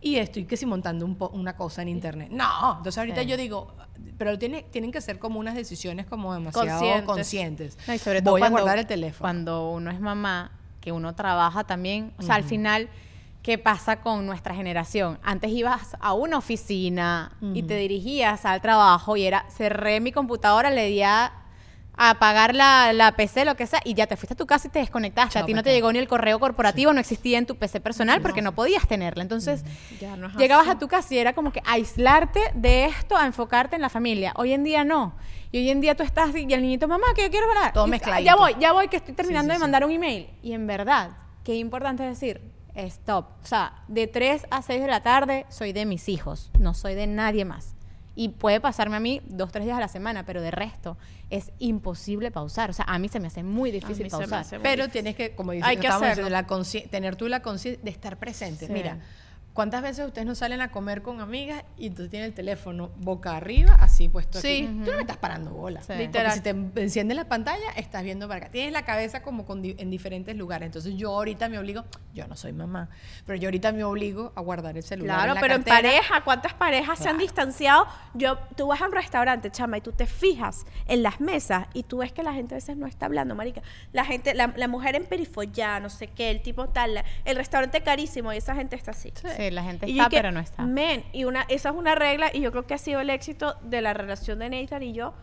y 0.04 0.16
estoy 0.16 0.44
que 0.44 0.56
si 0.56 0.66
montando 0.66 1.04
un 1.04 1.16
po- 1.16 1.30
una 1.30 1.56
cosa 1.56 1.82
en 1.82 1.88
internet. 1.88 2.28
No, 2.30 2.76
entonces 2.76 2.98
ahorita 2.98 3.22
Sí. 3.22 3.26
yo 3.26 3.36
digo, 3.36 3.74
pero 4.18 4.38
tiene, 4.38 4.62
tienen 4.70 4.92
que 4.92 5.00
ser 5.00 5.18
como 5.18 5.40
unas 5.40 5.54
decisiones 5.54 6.06
como 6.06 6.32
demasiado 6.34 6.68
Conscientes. 6.68 7.04
conscientes. 7.06 7.78
No, 7.88 7.94
y 7.94 7.98
sobre 7.98 8.20
todo 8.22 8.32
Voy 8.32 8.40
cuando, 8.40 8.58
a 8.58 8.60
guardar 8.60 8.78
el 8.78 8.86
teléfono. 8.86 9.20
cuando 9.20 9.70
uno 9.72 9.90
es 9.90 10.00
mamá, 10.00 10.52
que 10.80 10.92
uno 10.92 11.14
trabaja 11.14 11.64
también. 11.64 12.12
O 12.18 12.22
sea, 12.22 12.34
al 12.34 12.44
final, 12.44 12.90
¿qué 13.42 13.56
pasa 13.56 14.02
con 14.02 14.26
nuestra 14.26 14.54
generación? 14.54 15.18
Antes 15.22 15.50
ibas 15.50 15.96
a 15.98 16.12
una 16.12 16.36
oficina 16.36 17.32
y 17.54 17.62
te 17.62 17.76
dirigías 17.76 18.44
al 18.44 18.60
trabajo 18.60 19.16
y 19.16 19.24
era, 19.24 19.46
cerré 19.50 20.00
mi 20.00 20.12
computadora, 20.12 20.70
le 20.70 20.86
di 20.88 21.00
a 21.02 21.32
apagar 21.96 22.54
la, 22.54 22.92
la 22.92 23.12
PC, 23.16 23.44
lo 23.44 23.54
que 23.56 23.66
sea, 23.66 23.80
y 23.84 23.94
ya 23.94 24.06
te 24.06 24.16
fuiste 24.16 24.34
a 24.34 24.36
tu 24.36 24.46
casa 24.46 24.68
y 24.68 24.70
te 24.70 24.78
desconectaste. 24.80 25.38
A 25.38 25.44
ti 25.46 25.54
no 25.54 25.62
te 25.62 25.72
llegó 25.72 25.92
ni 25.92 25.98
el 25.98 26.08
correo 26.08 26.38
corporativo, 26.40 26.92
no 26.92 27.00
existía 27.00 27.38
en 27.38 27.46
tu 27.46 27.56
PC 27.56 27.80
personal 27.80 28.20
porque 28.20 28.42
no 28.42 28.52
podías 28.54 28.86
tenerla. 28.88 29.22
Entonces, 29.22 29.64
Ya 30.00 30.16
no 30.16 30.28
llegabas 30.36 30.66
así. 30.66 30.76
a 30.76 30.78
tu 30.78 30.88
casa 30.88 31.14
y 31.14 31.18
era 31.18 31.32
como 31.34 31.52
que 31.52 31.62
aislarte 31.64 32.40
de 32.54 32.86
esto 32.86 33.16
a 33.16 33.26
enfocarte 33.26 33.76
en 33.76 33.82
la 33.82 33.88
familia. 33.88 34.32
Hoy 34.36 34.52
en 34.52 34.64
día 34.64 34.84
no. 34.84 35.14
Y 35.52 35.58
hoy 35.58 35.70
en 35.70 35.80
día 35.80 35.94
tú 35.94 36.02
estás 36.02 36.34
y 36.34 36.52
el 36.52 36.62
niñito, 36.62 36.88
mamá, 36.88 37.06
que 37.14 37.22
yo 37.22 37.30
quiero 37.30 37.48
hablar. 37.48 37.72
Todo 37.72 37.86
Y, 37.86 37.90
mezcladito. 37.90 38.24
Ya 38.26 38.34
voy, 38.34 38.56
ya 38.58 38.72
voy, 38.72 38.88
que 38.88 38.96
estoy 38.96 39.14
terminando 39.14 39.52
sí, 39.52 39.56
de 39.56 39.60
mandar 39.60 39.84
un 39.84 39.92
email. 39.92 40.28
Y 40.42 40.52
en 40.52 40.66
verdad, 40.66 41.10
qué 41.44 41.54
importante 41.54 42.02
es 42.02 42.18
decir, 42.20 42.40
stop. 42.74 43.26
O 43.42 43.46
sea, 43.46 43.84
de 43.86 44.08
3 44.08 44.46
a 44.50 44.62
6 44.62 44.80
de 44.80 44.86
la 44.88 45.00
tarde 45.04 45.46
soy 45.50 45.72
de 45.72 45.86
mis 45.86 46.08
hijos, 46.08 46.50
no 46.58 46.74
soy 46.74 46.94
de 46.96 47.06
nadie 47.06 47.44
más. 47.44 47.73
Y 48.16 48.28
puede 48.28 48.60
pasarme 48.60 48.96
a 48.96 49.00
mí 49.00 49.20
dos, 49.26 49.50
tres 49.50 49.64
días 49.64 49.76
a 49.76 49.80
la 49.80 49.88
semana, 49.88 50.24
pero 50.24 50.40
de 50.40 50.50
resto 50.52 50.96
es 51.30 51.50
imposible 51.58 52.30
pausar. 52.30 52.70
O 52.70 52.72
sea, 52.72 52.84
a 52.86 52.98
mí 52.98 53.08
se 53.08 53.18
me 53.18 53.26
hace 53.26 53.42
muy 53.42 53.70
difícil 53.72 54.04
mí 54.04 54.10
se 54.10 54.16
me 54.18 54.22
pausar. 54.22 54.40
hace 54.40 54.58
muy 54.58 54.62
Pero 54.62 54.84
difícil. 54.84 54.92
tienes 54.92 55.16
que, 55.16 55.34
como 55.34 55.50
dices, 55.52 55.66
Hay 55.66 55.76
que 55.76 55.86
estábamos 55.86 56.08
hacerlo. 56.10 56.28
diciendo, 56.30 56.42
la 56.42 56.46
consci- 56.46 56.88
tener 56.90 57.16
tú 57.16 57.28
la 57.28 57.40
conciencia 57.42 57.82
de 57.82 57.90
estar 57.90 58.16
presente. 58.18 58.66
Sí. 58.68 58.72
Mira, 58.72 58.98
¿cuántas 59.54 59.80
veces 59.82 60.06
ustedes 60.06 60.26
no 60.26 60.34
salen 60.34 60.60
a 60.60 60.70
comer 60.70 61.00
con 61.00 61.20
amigas 61.22 61.64
y 61.78 61.88
tú 61.90 62.08
tienes 62.08 62.28
el 62.28 62.34
teléfono 62.34 62.90
boca 62.98 63.34
arriba, 63.36 63.74
así 63.80 64.08
puesto 64.08 64.40
Sí. 64.40 64.64
aquí? 64.68 64.80
Tú 64.84 64.90
no 64.90 64.96
me 64.96 65.00
estás 65.02 65.16
parando 65.16 65.52
bola. 65.52 65.80
Sí. 65.80 65.86
Porque 65.88 66.02
Literal. 66.06 66.32
si 66.32 66.40
te 66.40 66.50
enciende 66.82 67.14
la 67.14 67.24
pantalla, 67.28 67.70
estás 67.76 68.02
viendo 68.02 68.28
para 68.28 68.40
acá. 68.40 68.50
Tienes 68.50 68.72
la 68.72 68.84
cabeza 68.84 69.22
como 69.22 69.46
con 69.46 69.62
di- 69.62 69.76
en 69.78 69.88
diferentes 69.90 70.36
lugares. 70.36 70.66
Entonces 70.66 70.94
yo 70.96 71.10
ahorita 71.14 71.48
me 71.48 71.58
obligo, 71.58 71.84
yo 72.12 72.26
no 72.26 72.36
soy 72.36 72.52
mamá, 72.52 72.90
pero 73.24 73.38
yo 73.38 73.46
ahorita 73.48 73.72
me 73.72 73.84
obligo 73.84 74.32
a 74.34 74.40
guardar 74.42 74.76
el 74.76 74.82
celular 74.82 75.16
Claro, 75.16 75.30
en 75.30 75.34
la 75.36 75.40
pero 75.40 75.54
en 75.54 75.64
pareja, 75.64 76.20
¿cuántas 76.24 76.52
parejas 76.54 76.98
se 76.98 77.08
han 77.08 77.16
distanciado? 77.18 77.86
Yo, 78.14 78.38
tú 78.56 78.66
vas 78.66 78.82
a 78.82 78.86
un 78.86 78.92
restaurante, 78.92 79.50
chama, 79.50 79.78
y 79.78 79.80
tú 79.80 79.92
te 79.92 80.06
fijas 80.06 80.66
en 80.86 81.02
las 81.02 81.20
mesas 81.20 81.68
y 81.74 81.84
tú 81.84 81.98
ves 81.98 82.12
que 82.12 82.22
la 82.22 82.32
gente 82.34 82.54
a 82.54 82.56
veces 82.56 82.76
no 82.76 82.86
está 82.86 83.06
hablando, 83.06 83.34
marica. 83.34 83.62
La 83.92 84.04
gente, 84.04 84.34
la, 84.34 84.52
la 84.56 84.68
mujer 84.68 84.96
en 84.96 85.04
perifollá, 85.06 85.78
no 85.80 85.90
sé 85.90 86.08
qué, 86.08 86.30
el 86.30 86.42
tipo 86.42 86.68
tal, 86.68 86.94
la- 86.94 87.04
el 87.24 87.36
restaurante 87.36 87.80
carísimo 87.82 88.32
y 88.32 88.36
esa 88.38 88.54
gente 88.56 88.74
está 88.74 88.90
así. 88.90 89.12
Sí, 89.14 89.43
la 89.50 89.62
gente 89.62 89.90
está, 89.90 90.08
que, 90.08 90.16
pero 90.16 90.32
no 90.32 90.40
está. 90.40 90.62
Men, 90.64 91.04
y 91.12 91.24
una, 91.24 91.42
esa 91.48 91.70
es 91.70 91.74
una 91.74 91.94
regla 91.94 92.30
y 92.32 92.40
yo 92.40 92.50
creo 92.50 92.66
que 92.66 92.74
ha 92.74 92.78
sido 92.78 93.00
el 93.00 93.10
éxito 93.10 93.56
de 93.62 93.80
la 93.80 93.94
relación 93.94 94.38
de 94.38 94.50
Nathan 94.50 94.82
y 94.82 94.92
yo, 94.92 95.14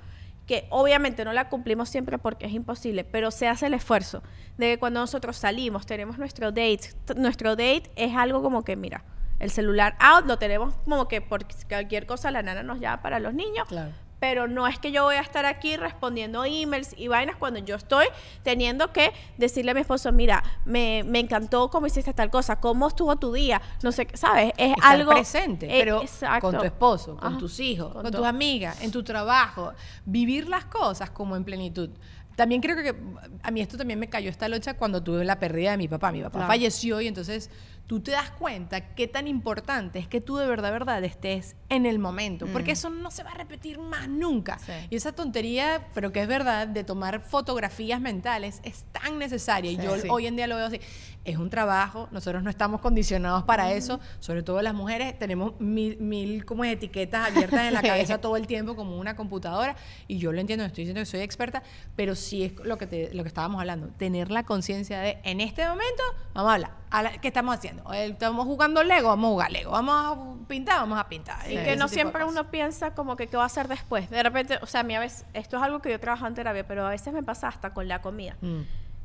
que 0.47 0.67
obviamente 0.69 1.23
no 1.23 1.33
la 1.33 1.49
cumplimos 1.49 1.89
siempre 1.89 2.17
porque 2.17 2.45
es 2.45 2.53
imposible, 2.53 3.03
pero 3.03 3.31
se 3.31 3.47
hace 3.47 3.67
el 3.67 3.73
esfuerzo 3.73 4.23
de 4.57 4.71
que 4.71 4.79
cuando 4.79 4.99
nosotros 4.99 5.37
salimos, 5.37 5.85
tenemos 5.85 6.17
nuestro 6.17 6.51
date, 6.51 6.93
nuestro 7.15 7.51
date 7.51 7.91
es 7.95 8.15
algo 8.15 8.41
como 8.41 8.63
que, 8.63 8.75
mira, 8.75 9.03
el 9.39 9.49
celular 9.49 9.95
out, 9.99 10.25
lo 10.25 10.37
tenemos 10.37 10.75
como 10.83 11.07
que 11.07 11.21
por 11.21 11.45
cualquier 11.67 12.05
cosa 12.05 12.31
la 12.31 12.43
nana 12.43 12.63
nos 12.63 12.79
llama 12.79 13.01
para 13.01 13.19
los 13.19 13.33
niños, 13.33 13.67
Claro. 13.67 13.91
Pero 14.21 14.47
no 14.47 14.67
es 14.67 14.77
que 14.77 14.91
yo 14.91 15.03
voy 15.03 15.15
a 15.15 15.21
estar 15.21 15.47
aquí 15.47 15.75
respondiendo 15.77 16.45
emails 16.45 16.93
y 16.95 17.07
vainas 17.07 17.37
cuando 17.37 17.59
yo 17.59 17.75
estoy 17.75 18.05
teniendo 18.43 18.93
que 18.93 19.11
decirle 19.39 19.71
a 19.71 19.73
mi 19.73 19.81
esposo, 19.81 20.11
mira, 20.11 20.43
me, 20.63 21.03
me 21.03 21.19
encantó 21.19 21.71
cómo 21.71 21.87
hiciste 21.87 22.13
tal 22.13 22.29
cosa, 22.29 22.59
cómo 22.59 22.87
estuvo 22.87 23.15
tu 23.15 23.33
día, 23.33 23.59
no 23.81 23.91
sé, 23.91 24.07
¿sabes? 24.13 24.53
Es 24.57 24.73
estar 24.77 24.93
algo 24.93 25.11
presente, 25.13 25.65
eh, 25.65 25.79
pero 25.83 26.03
exacto. 26.03 26.47
con 26.51 26.59
tu 26.59 26.63
esposo, 26.65 27.17
con 27.17 27.29
Ajá, 27.29 27.37
tus 27.39 27.59
hijos, 27.59 27.91
con, 27.93 28.03
con 28.03 28.11
tus 28.11 28.23
amigas, 28.25 28.79
en 28.83 28.91
tu 28.91 29.01
trabajo, 29.01 29.73
vivir 30.05 30.47
las 30.47 30.65
cosas 30.65 31.09
como 31.09 31.35
en 31.35 31.43
plenitud. 31.43 31.89
También 32.35 32.61
creo 32.61 32.75
que 32.77 32.95
a 33.43 33.51
mí 33.51 33.59
esto 33.59 33.75
también 33.75 33.99
me 33.99 34.07
cayó 34.07 34.29
esta 34.29 34.47
locha 34.47 34.75
cuando 34.75 35.01
tuve 35.03 35.25
la 35.25 35.39
pérdida 35.39 35.71
de 35.71 35.77
mi 35.77 35.87
papá. 35.87 36.11
Mi 36.11 36.21
papá 36.21 36.31
Claro. 36.39 36.47
falleció 36.47 37.01
y 37.01 37.07
entonces 37.07 37.49
tú 37.91 37.99
te 37.99 38.11
das 38.11 38.29
cuenta 38.31 38.95
qué 38.95 39.05
tan 39.05 39.27
importante 39.27 39.99
es 39.99 40.07
que 40.07 40.21
tú 40.21 40.37
de 40.37 40.47
verdad, 40.47 40.71
verdad 40.71 41.03
estés 41.03 41.57
en 41.67 41.85
el 41.85 41.99
momento, 41.99 42.47
porque 42.53 42.71
eso 42.71 42.89
no 42.89 43.11
se 43.11 43.21
va 43.21 43.31
a 43.31 43.33
repetir 43.33 43.79
más 43.79 44.07
nunca. 44.07 44.59
Sí. 44.59 44.71
Y 44.89 44.95
esa 44.95 45.11
tontería, 45.11 45.89
pero 45.93 46.13
que 46.13 46.21
es 46.21 46.27
verdad, 46.29 46.67
de 46.69 46.85
tomar 46.85 47.19
fotografías 47.21 47.99
mentales 47.99 48.61
es 48.63 48.85
tan 48.93 49.19
necesaria. 49.19 49.71
y 49.71 49.75
yo 49.75 49.97
Sí. 49.97 50.07
hoy 50.09 50.25
en 50.27 50.37
día 50.37 50.47
lo 50.47 50.55
veo 50.55 50.67
así. 50.67 50.79
Es 51.25 51.35
un 51.35 51.49
trabajo, 51.49 52.07
nosotros 52.11 52.41
no 52.43 52.49
estamos 52.49 52.79
condicionados 52.79 53.43
para 53.43 53.73
eso, 53.73 53.99
sobre 54.21 54.41
todo 54.41 54.61
las 54.61 54.73
mujeres 54.73 55.19
tenemos 55.19 55.59
mil, 55.59 55.97
mil 55.97 56.45
como 56.45 56.63
etiquetas 56.63 57.27
abiertas 57.27 57.63
en 57.67 57.73
la 57.73 57.81
cabeza 58.15 58.19
todo 58.21 58.37
el 58.37 58.47
tiempo 58.47 58.77
como 58.77 58.97
una 58.97 59.17
computadora 59.17 59.75
y 60.07 60.17
yo 60.17 60.31
lo 60.31 60.39
entiendo, 60.39 60.63
no 60.63 60.67
estoy 60.67 60.85
diciendo 60.85 61.01
que 61.01 61.05
soy 61.07 61.19
experta, 61.19 61.61
pero 61.97 62.15
sí 62.15 62.43
es 62.45 62.53
lo 62.63 62.77
que, 62.77 62.87
te- 62.87 63.13
lo 63.13 63.23
que 63.23 63.27
estábamos 63.27 63.59
hablando, 63.59 63.87
tener 63.97 64.31
la 64.31 64.43
conciencia 64.43 65.01
de 65.01 65.17
en 65.23 65.41
este 65.41 65.67
momento, 65.67 66.01
vamos 66.33 66.51
a 66.51 66.53
hablar, 66.55 66.80
la- 67.01 67.11
¿qué 67.21 67.29
estamos 67.29 67.55
haciendo? 67.55 67.91
Eh, 67.93 68.07
Estamos 68.07 68.45
jugando 68.45 68.83
Lego, 68.83 69.07
vamos 69.09 69.27
a 69.27 69.31
jugar 69.31 69.51
Lego, 69.51 69.71
vamos 69.71 69.95
a 70.43 70.47
pintar, 70.47 70.79
vamos 70.79 70.99
a 70.99 71.07
pintar. 71.07 71.49
Y 71.49 71.55
que 71.55 71.75
no 71.77 71.87
siempre 71.87 72.25
uno 72.25 72.51
piensa 72.51 72.93
como 72.93 73.15
que 73.15 73.27
qué 73.27 73.37
va 73.37 73.43
a 73.43 73.45
hacer 73.45 73.67
después. 73.67 74.09
De 74.09 74.21
repente, 74.21 74.59
o 74.61 74.65
sea, 74.65 74.81
a 74.81 74.83
mí 74.83 74.95
a 74.95 74.99
veces, 74.99 75.25
esto 75.33 75.57
es 75.57 75.63
algo 75.63 75.81
que 75.81 75.89
yo 75.91 75.99
trabajo 75.99 76.27
en 76.27 76.33
terapia, 76.33 76.67
pero 76.67 76.85
a 76.85 76.89
veces 76.89 77.13
me 77.13 77.23
pasa 77.23 77.47
hasta 77.47 77.73
con 77.73 77.87
la 77.87 78.01
comida. 78.01 78.35
Mm. 78.41 78.61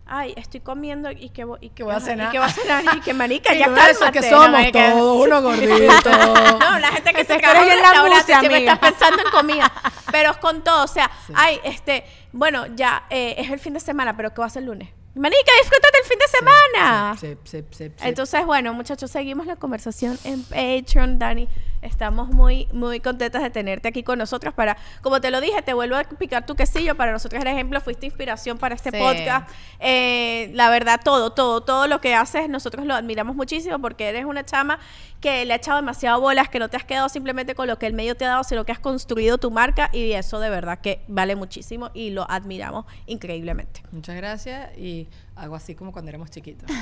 Ay, 0.08 0.34
estoy 0.36 0.60
comiendo 0.60 1.10
y 1.10 1.30
que 1.30 1.42
voy, 1.44 1.58
y 1.60 1.70
Que 1.70 1.82
voy 1.82 1.92
a 1.92 1.98
cenar. 1.98 2.28
Y 2.28 2.30
que 2.30 2.38
voy 2.38 2.46
a 2.46 2.52
cenar 2.52 2.84
y 2.96 3.00
que 3.00 3.12
manica, 3.12 3.52
Y 3.56 3.58
ya 3.58 3.66
no 3.66 3.76
es 3.76 3.88
eso, 3.88 4.00
cálmate. 4.00 4.20
que 4.20 4.30
No, 4.30 4.36
somos 4.36 4.50
marica. 4.52 4.92
todos 4.92 5.26
unos 5.26 5.42
gorditos. 5.42 5.78
No, 6.60 6.78
la 6.78 6.88
gente 6.92 7.12
que 7.12 7.24
se 7.24 7.40
caga 7.40 7.60
en 7.74 7.82
la 7.82 8.02
mucia, 8.04 8.38
siempre 8.40 8.58
está 8.58 8.78
pensando 8.80 9.22
en 9.24 9.30
comida. 9.32 9.72
Pero 10.12 10.30
es 10.30 10.36
con 10.36 10.62
todo, 10.62 10.84
o 10.84 10.86
sea, 10.88 11.10
ay, 11.34 11.58
este, 11.64 12.04
bueno, 12.32 12.66
ya 12.76 13.04
eh, 13.10 13.34
es 13.38 13.50
el 13.50 13.58
fin 13.58 13.72
de 13.74 13.80
semana, 13.80 14.16
pero 14.16 14.32
¿qué 14.32 14.40
va 14.40 14.46
a 14.46 14.50
ser 14.50 14.62
el 14.62 14.68
lunes? 14.68 14.88
Manica, 15.16 15.50
disfrútate 15.62 15.98
el 16.02 16.08
fin 16.08 16.18
de 16.18 16.28
semana. 16.28 17.16
Sí, 17.18 17.26
sí, 17.44 17.58
sí, 17.58 17.64
sí, 17.70 17.84
sí. 17.96 18.06
Entonces, 18.06 18.44
bueno, 18.44 18.74
muchachos, 18.74 19.10
seguimos 19.10 19.46
la 19.46 19.56
conversación 19.56 20.18
en 20.24 20.42
Patreon, 20.42 21.18
Dani. 21.18 21.48
Estamos 21.80 22.28
muy, 22.28 22.68
muy 22.72 23.00
contentas 23.00 23.42
de 23.42 23.50
tenerte 23.50 23.88
aquí 23.88 24.02
con 24.02 24.18
nosotros 24.18 24.52
para, 24.52 24.76
como 25.02 25.20
te 25.20 25.30
lo 25.30 25.40
dije, 25.40 25.62
te 25.62 25.72
vuelvo 25.72 25.96
a 25.96 26.04
picar 26.04 26.44
tu 26.44 26.54
quesillo. 26.54 26.96
Para 26.96 27.12
nosotros 27.12 27.40
eres 27.40 27.54
ejemplo, 27.54 27.80
fuiste 27.80 28.06
inspiración 28.06 28.58
para 28.58 28.74
este 28.74 28.92
podcast. 28.92 29.48
Eh, 29.78 30.50
la 30.52 30.68
verdad, 30.68 31.00
todo, 31.02 31.30
todo, 31.30 31.62
todo 31.62 31.86
lo 31.86 32.00
que 32.00 32.14
haces, 32.14 32.48
nosotros 32.48 32.84
lo 32.84 32.94
admiramos 32.94 33.36
muchísimo 33.36 33.78
porque 33.78 34.08
eres 34.08 34.24
una 34.24 34.44
chama 34.44 34.80
que 35.20 35.44
le 35.44 35.52
ha 35.54 35.56
echado 35.56 35.76
demasiado 35.76 36.20
bolas, 36.20 36.48
que 36.48 36.58
no 36.58 36.68
te 36.68 36.76
has 36.76 36.84
quedado 36.84 37.08
simplemente 37.08 37.54
con 37.54 37.66
lo 37.68 37.78
que 37.78 37.86
el 37.86 37.92
medio 37.94 38.16
te 38.16 38.24
ha 38.24 38.28
dado, 38.28 38.44
sino 38.44 38.64
que 38.64 38.72
has 38.72 38.78
construido 38.78 39.38
tu 39.38 39.50
marca 39.50 39.88
y 39.92 40.12
eso 40.12 40.40
de 40.40 40.50
verdad 40.50 40.80
que 40.80 41.00
vale 41.08 41.36
muchísimo 41.36 41.90
y 41.94 42.10
lo 42.10 42.30
admiramos 42.30 42.84
increíbmente. 43.06 43.82
Muchas 43.92 44.16
gracias 44.16 44.76
y 44.76 45.05
hago 45.36 45.56
así 45.56 45.74
como 45.74 45.92
cuando 45.92 46.08
éramos 46.10 46.30
chiquitos. 46.30 46.70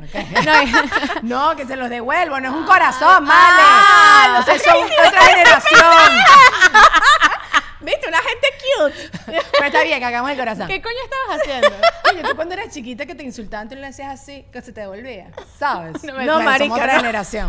Ok. 0.00 0.14
No, 1.22 1.54
que 1.56 1.66
se 1.66 1.76
los 1.76 1.90
devuelvo, 1.90 2.40
no 2.40 2.48
es 2.48 2.54
un 2.54 2.64
corazón, 2.64 3.26
vale. 3.26 3.62
Ah, 3.62 4.36
no 4.38 4.42
sé, 4.44 4.58
son 4.58 4.76
otra 5.06 5.20
generación. 5.26 5.80
¿Viste? 7.80 8.08
Una 8.08 8.18
gente 8.18 8.48
cute. 8.60 9.10
Pero 9.52 9.64
está 9.66 9.82
bien, 9.82 10.02
hagamos 10.02 10.30
el 10.30 10.38
corazón. 10.38 10.68
¿Qué 10.68 10.80
coño 10.80 10.94
estabas 11.04 11.40
haciendo? 11.40 11.70
Coño, 12.04 12.22
tú 12.30 12.36
cuando 12.36 12.54
eras 12.54 12.72
chiquita 12.72 13.04
que 13.04 13.14
te 13.14 13.24
insultaban, 13.24 13.68
tú 13.68 13.74
le 13.74 13.86
hacías 13.86 14.08
así, 14.20 14.46
que 14.52 14.62
se 14.62 14.72
te 14.72 14.80
devolvía, 14.82 15.30
¿sabes? 15.58 16.02
No, 16.04 16.14
Bueno, 16.14 16.40
marica, 16.40 16.64
somos 16.64 16.78
otra 16.78 16.92
no. 16.94 17.00
generación. 17.00 17.46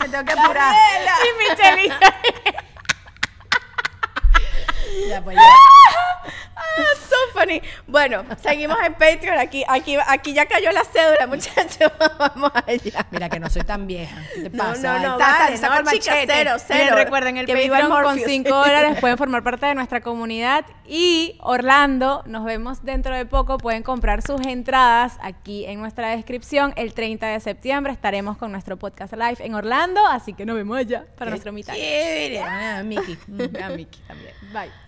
Me 0.00 0.08
tengo 0.08 0.24
que 0.24 0.32
apurar. 0.32 0.74
Y 1.24 1.50
Michelita. 1.50 2.14
Ya, 5.08 5.22
pues 5.22 5.36
ya. 5.36 5.42
Ah, 6.58 6.82
so 7.08 7.38
funny. 7.38 7.62
Bueno, 7.86 8.24
seguimos 8.42 8.76
en 8.84 8.92
Patreon. 8.94 9.38
Aquí, 9.38 9.64
aquí, 9.68 9.96
aquí 10.06 10.32
ya 10.34 10.46
cayó 10.46 10.72
la 10.72 10.82
cédula, 10.84 11.26
muchachos. 11.26 11.92
Vamos 12.18 12.50
allá. 12.66 13.06
Mira 13.10 13.28
que 13.28 13.38
no 13.40 13.48
soy 13.48 13.62
tan 13.62 13.86
vieja. 13.86 14.16
¿Qué 14.34 14.50
No, 14.50 14.64
pasa? 14.64 14.98
no, 14.98 15.08
no, 15.10 15.16
ta, 15.18 15.38
vale, 15.38 15.58
no, 15.58 15.74
el 15.78 15.86
chica, 16.00 16.10
machete. 16.12 16.32
cero, 16.34 16.50
cero. 16.66 16.80
Miren, 16.84 16.94
recuerden 16.94 17.36
el 17.36 17.46
Que 17.46 17.54
viva 17.54 17.78
el 17.78 17.82
Patreon 17.88 18.02
con 18.02 18.14
Morpheus. 18.16 18.30
5 18.30 18.48
dólares 18.54 18.98
pueden 19.00 19.16
formar 19.18 19.42
parte 19.42 19.66
de 19.66 19.74
nuestra 19.74 20.00
comunidad 20.00 20.64
y 20.86 21.38
Orlando, 21.42 22.22
nos 22.26 22.44
vemos 22.44 22.82
dentro 22.82 23.14
de 23.14 23.24
poco, 23.26 23.58
pueden 23.58 23.82
comprar 23.82 24.22
sus 24.22 24.40
entradas 24.46 25.18
aquí 25.22 25.64
en 25.66 25.80
nuestra 25.80 26.10
descripción. 26.10 26.72
El 26.76 26.94
30 26.94 27.26
de 27.26 27.40
septiembre 27.40 27.92
estaremos 27.92 28.36
con 28.36 28.50
nuestro 28.52 28.76
podcast 28.78 29.12
live 29.14 29.36
en 29.40 29.54
Orlando, 29.54 30.04
así 30.06 30.32
que 30.34 30.44
nos 30.46 30.56
vemos 30.56 30.76
allá 30.78 31.04
para 31.16 31.30
nuestro 31.30 31.52
mitad. 31.52 31.74
Chévere. 31.74 32.40
Ah, 32.42 32.82
Miki. 32.84 33.16
Mm, 33.26 33.40
A 33.62 33.68
Miki 33.70 34.00
también. 34.06 34.32
Bye. 34.52 34.87